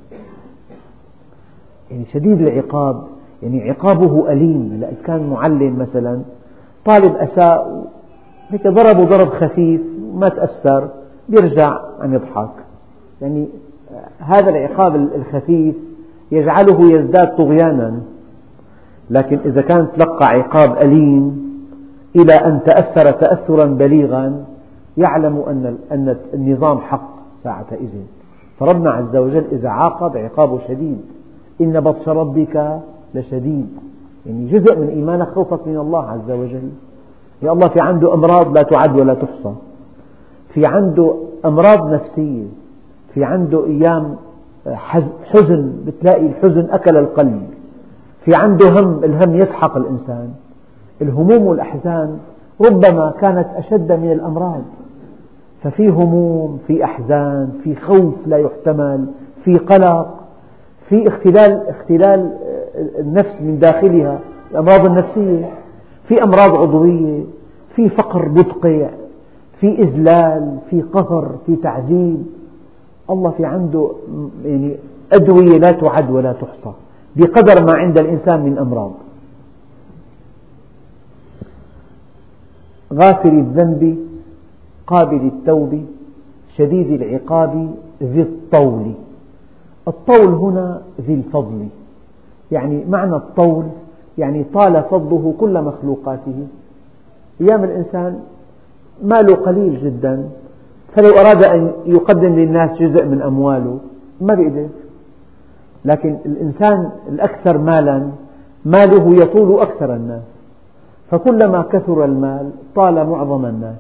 يعني 1.92 2.06
شديد 2.06 2.42
العقاب. 2.42 3.04
يعني 3.44 3.70
عقابه 3.70 4.32
أليم 4.32 4.84
إذا 4.92 5.02
كان 5.04 5.30
معلم 5.30 5.80
مثلا 5.80 6.22
طالب 6.86 7.16
أساء 7.16 7.86
هيك 8.50 8.68
ضربه 8.68 9.06
ضرب 9.06 9.30
خفيف 9.30 9.82
ما 10.14 10.30
تأثر 10.30 10.90
بيرجع 11.30 11.80
عم 12.02 12.14
يضحك. 12.14 12.50
يعني 13.22 13.48
هذا 14.20 14.50
العقاب 14.50 14.96
الخفيف 14.96 15.76
يجعله 16.32 16.92
يزداد 16.92 17.36
طغيانا. 17.36 18.02
لكن 19.10 19.40
إذا 19.46 19.62
كان 19.62 19.88
تلقى 19.96 20.26
عقاب 20.26 20.78
أليم 20.78 21.52
إلى 22.16 22.34
أن 22.34 22.60
تأثر 22.66 23.12
تأثرا 23.12 23.66
بليغا 23.66 24.46
يعلم 24.98 25.44
أن 25.92 26.16
النظام 26.34 26.78
حق 26.78 27.10
ساعتئذ. 27.44 27.90
فربنا 28.60 28.92
عز 28.92 29.16
وجل 29.16 29.44
إذا 29.52 29.70
عاقب 29.70 30.18
عقابه 30.18 30.60
شديد 30.68 31.02
إن 31.62 31.80
بطش 31.80 32.08
ربك 32.10 32.82
لشديد. 33.16 33.70
يعني 34.26 34.48
جزء 34.48 34.80
من 34.80 34.88
إيمانك 34.88 35.28
خوفك 35.28 35.68
من 35.68 35.78
الله 35.78 36.10
عز 36.10 36.32
وجل. 36.32 36.70
يا 37.42 37.52
الله 37.52 37.68
في 37.68 37.80
عنده 37.80 38.14
أمراض 38.14 38.54
لا 38.54 38.62
تعد 38.62 39.00
ولا 39.00 39.14
تحصى. 39.14 39.54
في 40.54 40.66
عنده 40.66 41.16
أمراض 41.46 41.94
نفسية. 41.94 42.44
في 43.14 43.24
عنده 43.24 43.66
أيام 43.66 44.16
حزن 45.24 45.74
بتلاقي 45.88 46.26
الحزن 46.26 46.68
أكل 46.72 46.98
القلب. 46.98 47.42
في 48.26 48.36
عنده 48.36 48.70
هم 48.70 49.04
الهم 49.04 49.36
يسحق 49.36 49.78
الإنسان. 49.78 50.30
الهموم 51.02 51.46
والأحزان 51.46 52.18
ربما 52.62 53.14
كانت 53.22 53.48
أشد 53.56 53.92
من 53.92 54.12
الأمراض. 54.12 54.62
ففي 55.64 55.88
هموم 55.88 56.60
في 56.68 56.84
أحزان 56.84 57.50
في 57.64 57.76
خوف 57.76 58.14
لا 58.26 58.38
يحتمل 58.38 59.06
في 59.44 59.58
قلق. 59.58 60.21
في 60.92 61.08
اختلال 61.08 61.68
اختلال 61.70 62.38
النفس 63.00 63.36
من 63.42 63.60
داخلها 63.60 64.20
الأمراض 64.52 64.86
النفسية 64.86 65.50
في 66.08 66.24
أمراض 66.24 66.56
عضوية 66.56 67.24
في 67.76 67.90
فقر 67.90 68.30
مدقع 68.30 68.90
في 69.60 69.68
إذلال 69.68 70.58
في 70.70 70.82
قهر 70.82 71.36
في 71.46 71.56
تعذيب. 71.56 72.26
الله 73.10 73.32
في 73.32 73.46
عنده 73.46 73.92
يعني 74.46 74.76
أدوية 75.12 75.58
لا 75.58 75.72
تعد 75.72 76.12
ولا 76.12 76.34
تحصى 76.34 76.72
بقدر 77.16 77.66
ما 77.66 77.74
عند 77.74 77.98
الإنسان 77.98 78.40
من 78.46 78.58
أمراض. 78.58 78.92
غافر 82.94 83.30
الذنب 83.30 83.98
قابل 84.88 85.32
التوب 85.34 85.86
شديد 86.58 87.02
العقاب 87.02 87.76
ذي 88.04 88.22
الطول. 88.22 88.94
الطول 89.88 90.28
هنا 90.28 90.82
ذي 91.02 91.14
الفضل. 91.14 91.68
يعني 92.52 92.86
معنى 92.90 93.16
الطول 93.16 93.64
يعني 94.18 94.46
طال 94.54 94.84
فضله 94.84 95.34
كل 95.40 95.62
مخلوقاته. 95.62 96.48
أيام 97.42 97.64
الإنسان 97.64 98.20
ماله 99.04 99.36
قليل 99.36 99.78
جدا 99.78 100.30
فلو 100.96 101.10
أراد 101.10 101.44
أن 101.44 101.72
يقدم 101.86 102.36
للناس 102.36 102.82
جزء 102.82 103.06
من 103.06 103.22
أمواله 103.22 103.78
ما 104.22 104.34
بيقدر. 104.34 104.68
لكن 105.86 106.18
الإنسان 106.26 106.90
الأكثر 107.10 107.58
مالا 107.58 108.10
ماله 108.66 109.24
يطول 109.24 109.62
أكثر 109.62 109.96
الناس. 109.96 110.22
فكلما 111.12 111.62
كثر 111.62 112.06
المال 112.06 112.50
طال 112.76 113.10
معظم 113.10 113.46
الناس. 113.46 113.78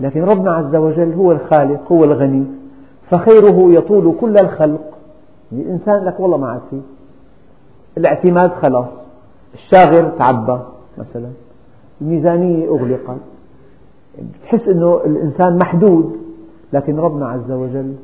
لكن 0.00 0.22
ربنا 0.22 0.52
عز 0.52 0.76
وجل 0.76 1.12
هو 1.12 1.32
الخالق 1.32 1.92
هو 1.92 2.04
الغني 2.04 2.44
فخيره 3.10 3.72
يطول 3.72 4.14
كل 4.20 4.38
الخلق. 4.38 4.80
الإنسان 5.52 6.04
لك 6.04 6.20
والله 6.20 6.36
ما 6.36 6.48
عاد 6.48 6.60
فيه 6.70 6.80
الاعتماد 7.98 8.50
خلاص. 8.50 8.88
الشاغر 9.54 10.08
تعبى 10.18 10.58
مثلا. 10.98 11.28
الميزانية 12.00 12.68
أغلقت. 12.68 13.16
تحس 14.42 14.68
أنه 14.68 15.00
الإنسان 15.06 15.58
محدود. 15.58 16.16
لكن 16.72 16.98
ربنا 16.98 17.28
عز 17.28 17.50
وجل 17.50 17.94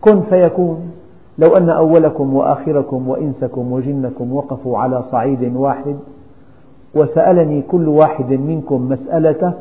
كن 0.00 0.20
فيكون. 0.22 0.90
لو 1.38 1.56
أن 1.56 1.68
أولكم 1.68 2.34
وآخركم 2.34 3.08
وإنسكم 3.08 3.72
وجنكم 3.72 4.32
وقفوا 4.32 4.78
على 4.78 5.02
صعيد 5.02 5.56
واحد 5.56 5.96
وسألني 6.94 7.62
كل 7.62 7.88
واحد 7.88 8.30
منكم 8.32 8.88
مسألته 8.88 9.52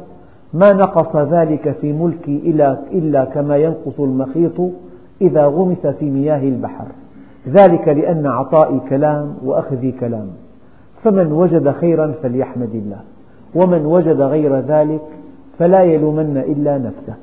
ما 0.54 0.74
نقص 0.74 1.16
ذلك 1.16 1.72
في 1.72 1.94
ملكي 1.94 2.42
إلا 2.92 3.26
كما 3.26 3.58
ينقص 3.58 4.00
المخيط 4.00 4.62
إذا 5.22 5.46
غمس 5.46 5.88
في 5.88 6.06
مياه 6.06 6.44
البحر. 6.44 6.86
ذلك 7.48 7.88
لأن 7.88 8.28
عطائي 8.28 8.80
كلام 8.90 9.36
وأخذي 9.44 9.92
كلام. 9.92 10.28
فمن 11.04 11.32
وجد 11.32 11.72
خيرا 11.72 12.14
فليحمد 12.24 12.76
الله. 12.76 13.02
ومن 13.56 13.86
وجد 13.86 14.22
غير 14.22 14.60
ذلك 14.60 15.02
فلا 15.60 15.84
يلومن 15.84 16.38
إلا 16.38 16.78
نفسه. 16.78 17.14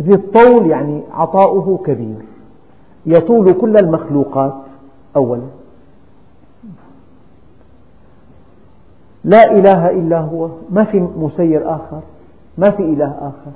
ذي 0.00 0.14
الطول 0.14 0.70
يعني 0.70 1.02
عطاؤه 1.12 1.78
كبير. 1.86 2.16
يطول 3.06 3.52
كل 3.52 3.76
المخلوقات. 3.76 4.54
أولا. 5.16 5.42
لا 9.24 9.52
إله 9.52 9.90
إلا 9.90 10.20
هو. 10.20 10.48
ما 10.70 10.84
في 10.84 11.00
مسير 11.00 11.74
آخر. 11.74 12.00
ما 12.58 12.70
في 12.70 12.82
إله 12.82 13.10
آخر. 13.10 13.52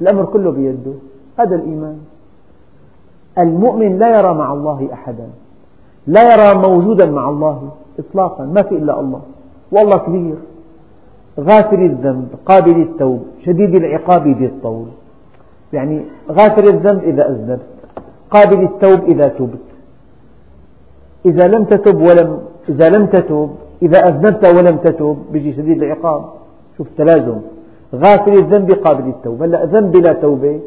الأمر 0.00 0.24
كله 0.24 0.50
بيده. 0.50 0.92
هذا 1.40 1.56
الإيمان. 1.56 1.98
المؤمن 3.38 3.98
لا 3.98 4.18
يرى 4.18 4.34
مع 4.34 4.52
الله 4.52 4.88
أحدا 4.92 5.28
لا 6.06 6.22
يرى 6.32 6.58
موجودا 6.58 7.10
مع 7.10 7.28
الله 7.28 7.70
إطلاقا 7.98 8.44
ما 8.44 8.62
في 8.62 8.74
إلا 8.74 9.00
الله. 9.00 9.20
والله 9.72 9.96
كبير 9.96 10.34
غافر 11.40 11.78
الذنب 11.78 12.28
قابل 12.46 12.82
التوب 12.82 13.22
شديد 13.44 13.74
العقاب 13.74 14.28
ذي 14.28 14.46
الطول. 14.46 14.86
يعني 15.72 16.04
غافر 16.30 16.64
الذنب 16.64 17.02
إذا 17.02 17.28
أذنبت 17.30 17.66
قابل 18.30 18.62
التوب 18.62 19.04
إذا 19.04 19.28
تبت. 19.28 19.66
إذا 21.26 21.48
لم 21.48 21.64
تتب 21.64 22.00
ولم 22.00 22.38
إذا 22.68 22.88
لم 22.88 23.06
تتب 23.06 23.50
إذا 23.82 24.08
أذنبت 24.08 24.44
ولم 24.44 24.76
تتب 24.76 25.16
بيجي 25.32 25.52
شديد 25.52 25.82
العقاب. 25.82 26.24
شوف 26.76 26.86
التلازم. 26.86 27.38
غافر 27.94 28.32
الذنب 28.32 28.72
قابل 28.72 29.08
التوب. 29.08 29.42
هلأ 29.42 29.64
ذنب 29.64 29.92
بلا 29.92 30.12
توبة 30.12 30.60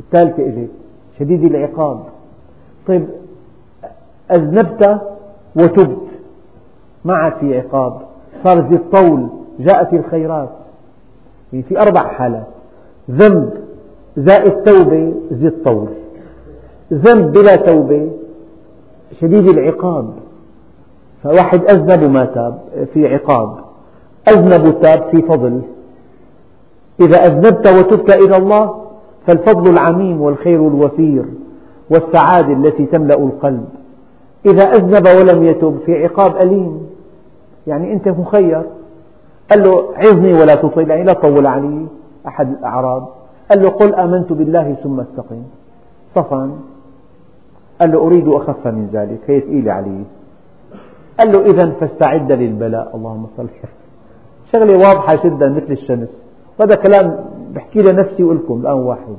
الثالثة 0.00 0.46
إجت 0.46 0.70
شديد 1.18 1.44
العقاب. 1.44 2.00
طيب 2.86 3.08
أذنبت 4.32 5.00
وتبت 5.56 5.98
ما 7.04 7.14
عاد 7.14 7.32
في 7.40 7.58
عقاب. 7.58 8.00
صار 8.44 8.58
ذي 8.68 8.74
الطول 8.74 9.28
جاءت 9.58 9.92
الخيرات. 9.92 10.50
يعني 11.52 11.64
في 11.64 11.80
أربع 11.80 12.08
حالات. 12.08 12.46
ذنب 13.10 13.50
زائد 14.16 14.62
توبة 14.62 15.14
ذي 15.32 15.46
الطول. 15.46 15.88
ذنب 16.92 17.32
بلا 17.32 17.56
توبة 17.56 18.10
شديد 19.20 19.48
العقاب. 19.48 20.12
فواحد 21.22 21.64
أذنب 21.64 22.02
وما 22.02 22.24
تاب 22.24 22.58
في 22.94 23.14
عقاب. 23.14 23.56
أذنب 24.28 24.66
وتاب 24.66 25.02
في 25.10 25.22
فضل. 25.22 25.62
إذا 27.00 27.26
أذنبت 27.26 27.66
وتبت 27.66 28.10
إلى 28.10 28.36
الله 28.36 28.87
فالفضل 29.26 29.70
العميم 29.70 30.20
والخير 30.20 30.68
الوفير 30.68 31.24
والسعادة 31.90 32.52
التي 32.52 32.86
تملأ 32.86 33.14
القلب. 33.14 33.64
إذا 34.46 34.62
أذنب 34.62 35.06
ولم 35.06 35.42
يتب 35.42 35.78
في 35.86 36.04
عقاب 36.04 36.36
أليم. 36.36 36.86
يعني 37.66 37.92
أنت 37.92 38.08
مخير. 38.08 38.62
قال 39.50 39.62
له 39.62 39.84
عظني 39.96 40.32
ولا 40.32 40.54
تطيل. 40.54 40.90
يعني 40.90 41.04
لا 41.04 41.12
تطول 41.12 41.46
علي 41.46 41.86
أحد 42.26 42.48
الأعراب. 42.48 43.08
قال 43.50 43.62
له 43.62 43.68
قل 43.68 43.94
آمنت 43.94 44.32
بالله 44.32 44.76
ثم 44.82 45.00
استقم. 45.00 45.42
صفا. 46.14 46.50
قال 47.80 47.92
له 47.92 48.06
أريد 48.06 48.28
أخف 48.28 48.66
من 48.66 48.88
ذلك. 48.92 49.20
هي 49.26 49.40
ثقيلة 49.40 49.72
علي. 49.72 50.02
قال 51.18 51.32
له 51.32 51.40
إذا 51.40 51.70
فاستعد 51.70 52.32
للبلاء. 52.32 52.96
اللهم 52.96 53.26
صل 53.36 53.46
شغلة 54.52 54.78
واضحة 54.78 55.18
جدا 55.24 55.48
مثل 55.48 55.72
الشمس. 55.72 56.22
هذا 56.60 56.74
كلام 56.74 57.24
بحكي 57.54 57.82
لنفسي 57.82 58.24
ولكم 58.24 58.60
الآن 58.60 58.74
واحد. 58.74 59.16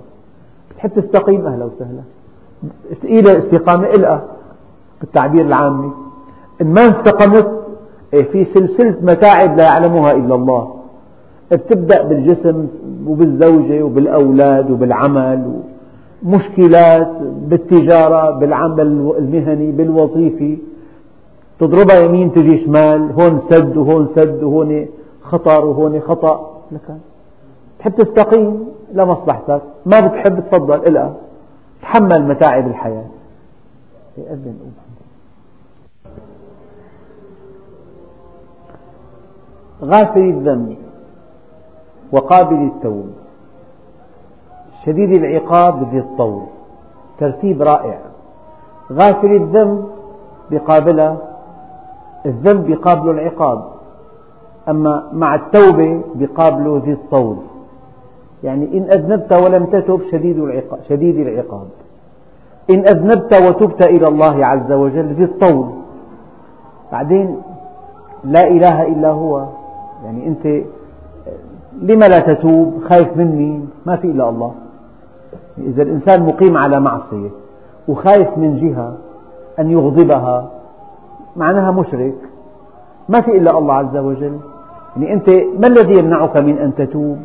بتحب 0.72 0.90
تستقيم؟ 0.90 1.46
أهلا 1.46 1.66
وسهلا. 1.66 2.02
ثقيلة 3.02 3.38
استقامة 3.38 3.88
إلقى 3.88 4.22
بالتعبير 5.02 5.46
العامي. 5.46 5.92
إن 6.62 6.68
ما 6.74 6.82
استقمت 6.82 7.60
إيه، 8.14 8.24
في 8.24 8.46
سلسلة 8.46 8.96
متاعب 9.02 9.58
لا 9.58 9.64
يعلمها 9.64 10.12
إلا 10.12 10.36
الله. 10.36 10.76
بتبدأ 11.52 12.04
بالجسم 12.04 12.68
وبالزوجة 13.08 13.84
وبالأولاد 13.84 14.72
وبالعمل 14.72 15.62
مشكلات 16.24 17.12
بالتجارة 17.22 18.32
بالعمل 18.32 18.82
المهني 19.18 19.72
بالوظيفي. 19.72 20.58
تضربها 21.60 22.00
يمين 22.00 22.32
تجي 22.32 22.66
شمال 22.66 23.12
هون 23.12 23.42
سد 23.50 23.78
وهون 23.78 24.08
سد 24.16 24.44
وهون 24.44 24.86
خطر 25.22 25.66
وهون 25.66 26.00
خطأ. 26.00 26.62
لك 26.72 26.98
تحب 27.80 27.92
تستقيم 27.92 28.68
لمصلحتك 28.94 29.62
ما 29.86 30.00
بتحب 30.00 30.40
تفضل 30.40 30.88
إلها 30.88 31.14
تحمل 31.82 32.28
متاعب 32.28 32.68
الحياة. 32.68 33.06
يأذن 34.18 34.56
غافل 39.84 40.22
الذنب 40.22 40.78
وقابل 42.12 42.56
التوب. 42.56 43.10
شديد 44.86 45.12
العقاب 45.12 45.90
ذي 45.92 46.00
الطول. 46.00 46.44
ترتيب 47.20 47.62
رائع. 47.62 48.00
غافل 48.92 49.32
الذنب 49.32 49.90
بقابله 50.52 51.18
الذنب 52.26 52.72
بقابله 52.72 53.12
العقاب. 53.12 53.66
أما 54.70 55.10
مع 55.14 55.36
التوبة 55.36 56.02
بقابله 56.16 56.82
ذي 56.86 56.92
الطول. 56.92 57.38
يعني 58.44 58.78
إن 58.78 58.92
أذنبت 58.92 59.34
ولم 59.44 59.66
تتب 59.66 60.02
شديد 60.12 60.40
العقاب, 60.40 60.80
شديد 60.90 61.28
العقاب. 61.28 61.68
إن 62.70 62.88
أذنبت 62.88 63.34
وتبت 63.34 63.82
إلى 63.82 64.08
الله 64.08 64.46
عز 64.46 64.72
وجل 64.72 65.06
ذي 65.06 65.24
الطول 65.24 65.70
بعدين 66.92 67.38
لا 68.24 68.48
إله 68.48 68.88
إلا 68.88 69.10
هو. 69.10 69.46
يعني 70.06 70.28
أنت 70.28 70.66
لما 71.82 72.06
لا 72.06 72.20
تتوب؟ 72.20 72.82
خايف 72.90 73.18
من 73.18 73.36
مين؟ 73.36 73.70
ما 73.86 73.96
في 73.96 74.08
إلا 74.08 74.30
الله. 74.30 74.52
إذا 75.58 75.84
الإنسان 75.84 76.26
مقيم 76.26 76.58
على 76.58 76.80
معصية 76.80 77.30
وخايف 77.88 78.38
من 78.38 78.58
جهة 78.58 78.98
أن 79.60 79.72
يغضبها 79.72 80.52
معناها 81.36 81.72
مشرك. 81.72 82.16
ما 83.10 83.22
في 83.22 83.38
إلا 83.38 83.58
الله 83.58 83.74
عز 83.74 83.98
وجل. 83.98 84.38
يعني 84.96 85.14
أنت 85.14 85.30
ما 85.60 85.68
الذي 85.68 86.00
يمنعك 86.00 86.38
من 86.38 86.58
أن 86.58 86.76
تتوب؟ 86.76 87.18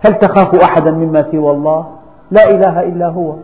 هل 0.00 0.14
تخاف 0.18 0.54
أحدا 0.54 0.90
مما 0.90 1.22
سوى 1.22 1.50
الله؟ 1.50 1.86
لا 2.30 2.50
إله 2.50 2.82
إلا 2.82 3.06
هو. 3.06 3.34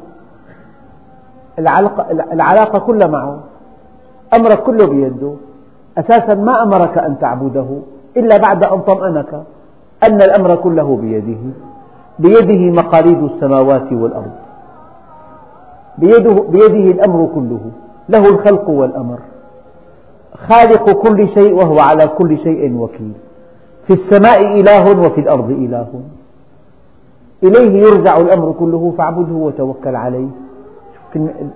العلاقة, 1.58 2.06
العلاقة 2.32 2.78
كلها 2.78 3.06
معه. 3.06 3.38
أمرك 4.34 4.62
كله 4.62 4.86
بيده. 4.86 5.34
أساسا 5.98 6.34
ما 6.34 6.62
أمرك 6.62 6.98
أن 6.98 7.18
تعبده 7.18 7.66
إلا 8.16 8.36
بعد 8.36 8.64
أن 8.64 8.80
طمأنك 8.80 9.42
أن 10.02 10.22
الأمر 10.22 10.54
كله 10.54 10.96
بيده. 10.96 11.40
بيده 12.18 12.82
مقاليد 12.82 13.22
السماوات 13.22 13.92
والأرض. 13.92 14.32
بيده, 15.98 16.34
بيده 16.42 16.90
الأمر 16.90 17.28
كله. 17.34 17.60
له 18.08 18.28
الخلق 18.28 18.70
والأمر. 18.70 19.18
خالق 20.48 20.90
كل 20.90 21.28
شيء 21.28 21.54
وهو 21.54 21.80
على 21.80 22.08
كل 22.08 22.38
شيء 22.38 22.76
وكيل. 22.76 23.12
في 23.86 23.92
السماء 23.92 24.60
إله 24.60 25.00
وفي 25.06 25.20
الأرض 25.20 25.50
إله. 25.50 25.88
إليه 27.42 27.82
يرجع 27.82 28.16
الأمر 28.16 28.52
كله 28.58 28.94
فاعبده 28.98 29.34
وتوكل 29.34 29.96
عليه. 29.96 30.28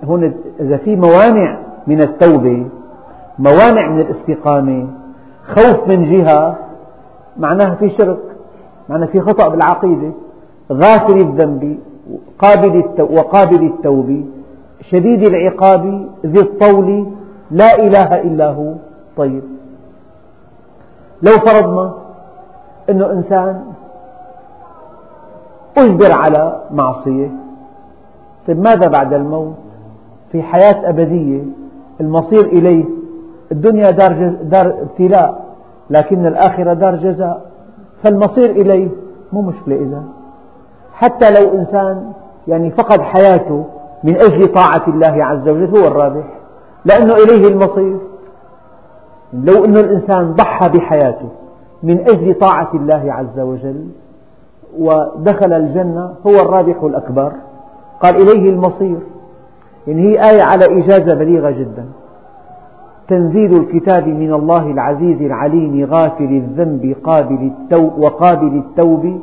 هنا 0.02 0.32
إذا 0.60 0.76
في 0.76 0.96
موانع 0.96 1.58
من 1.86 2.00
التوبة 2.00 2.66
موانع 3.38 3.88
من 3.88 4.00
الاستقامة 4.00 4.86
خوف 5.46 5.88
من 5.88 6.04
جهة 6.04 6.56
معناها 7.36 7.74
في 7.74 7.90
شرك 7.90 8.18
معناها 8.88 9.08
في 9.08 9.20
خطأ 9.20 9.48
بالعقيدة 9.48 10.10
غافل 10.72 11.18
الذنب 11.20 11.78
قابل 12.38 12.84
وقابل 13.00 13.66
التوب 13.66 14.24
شديد 14.80 15.22
العقاب 15.22 16.08
ذي 16.26 16.40
الطول 16.40 17.06
لا 17.50 17.78
إله 17.78 18.20
إلا 18.20 18.50
هو. 18.50 18.74
طيب. 19.16 19.42
لو 21.22 21.32
فرضنا 21.32 21.94
أن 22.90 23.02
إنسان 23.02 23.62
أجبر 25.78 26.12
على 26.12 26.62
معصية. 26.70 27.30
طيب 28.48 28.60
ماذا 28.60 28.88
بعد 28.88 29.12
الموت؟ 29.12 29.54
في 30.32 30.42
حياة 30.42 30.88
أبدية 30.88 31.42
المصير 32.00 32.44
إليه. 32.44 32.84
الدنيا 33.52 33.90
دار, 33.90 34.36
دار 34.42 34.66
ابتلاء 34.66 35.44
لكن 35.90 36.26
الآخرة 36.26 36.72
دار 36.72 36.96
جزاء. 36.96 37.46
فالمصير 38.02 38.50
إليه 38.50 38.88
مو 39.32 39.42
مشكلة 39.42 39.76
إذا. 39.76 40.02
حتى 40.92 41.30
لو 41.30 41.58
إنسان 41.58 42.12
يعني 42.48 42.70
فقد 42.70 43.00
حياته 43.00 43.64
من 44.04 44.16
أجل 44.16 44.52
طاعة 44.52 44.82
الله 44.88 45.24
عز 45.24 45.48
وجل 45.48 45.78
هو 45.78 45.86
الرابح. 45.86 46.24
لأنه 46.84 47.14
إليه 47.14 47.48
المصير. 47.48 47.98
لو 49.32 49.64
أن 49.64 49.76
الإنسان 49.76 50.32
ضحى 50.32 50.68
بحياته 50.68 51.28
من 51.82 52.00
أجل 52.00 52.34
طاعة 52.34 52.70
الله 52.74 53.12
عز 53.12 53.40
وجل 53.40 53.86
ودخل 54.78 55.52
الجنة 55.52 56.10
هو 56.26 56.34
الرابح 56.34 56.82
الأكبر. 56.82 57.32
قال 58.00 58.16
إليه 58.16 58.50
المصير. 58.50 58.98
يعني 59.86 60.02
هي 60.02 60.30
آية 60.30 60.42
على 60.42 60.78
إيجازها 60.78 61.14
بليغة 61.14 61.50
جدا. 61.50 61.84
تنزيل 63.08 63.56
الكتاب 63.56 64.08
من 64.08 64.32
الله 64.32 64.70
العزيز 64.70 65.22
العليم 65.22 65.84
غافر 65.84 66.24
الذنب 66.24 66.96
قابل 67.04 67.52
التوب 67.52 67.98
وقابل 67.98 68.62
التوب 68.66 69.20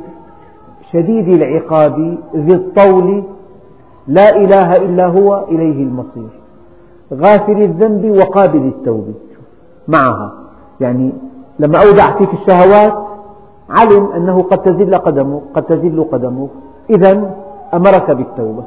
شديد 0.92 1.28
العقاب 1.28 2.18
ذي 2.36 2.54
الطول. 2.54 3.22
لا 4.06 4.36
إله 4.36 4.76
إلا 4.76 5.06
هو 5.06 5.44
إليه 5.48 5.82
المصير. 5.82 6.28
غافر 7.14 7.62
الذنب 7.62 8.10
وقابل 8.10 8.66
التوب. 8.66 9.14
معها. 9.88 10.32
يعني 10.80 11.12
لما 11.58 11.78
أودع 11.78 12.18
فيك 12.18 12.28
الشهوات 12.34 13.03
علم 13.70 14.12
أنه 14.12 14.42
قد 14.42 14.62
تزل 14.62 14.94
قدمه 14.94 15.40
قد 15.54 15.62
تزل 15.62 16.04
قدمه. 16.12 16.48
إذا 16.90 17.34
أمرك 17.74 18.10
بالتوبة. 18.10 18.64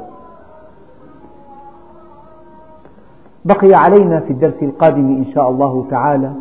بقي 3.44 3.74
علينا 3.74 4.20
في 4.20 4.32
الدرس 4.32 4.62
القادم 4.62 5.06
إن 5.08 5.24
شاء 5.24 5.50
الله 5.50 5.86
تعالى 5.90 6.32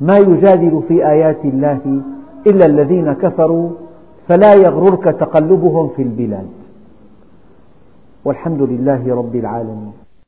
ما 0.00 0.18
يجادل 0.18 0.82
في 0.88 1.08
آيات 1.08 1.44
الله 1.44 2.00
إلا 2.46 2.66
الذين 2.66 3.12
كفروا 3.12 3.70
فلا 4.28 4.54
يغررك 4.54 5.04
تقلبهم 5.04 5.88
في 5.96 6.02
البلاد. 6.02 6.48
والحمد 8.24 8.62
لله 8.62 9.14
رب 9.14 9.34
العالمين. 9.36 9.92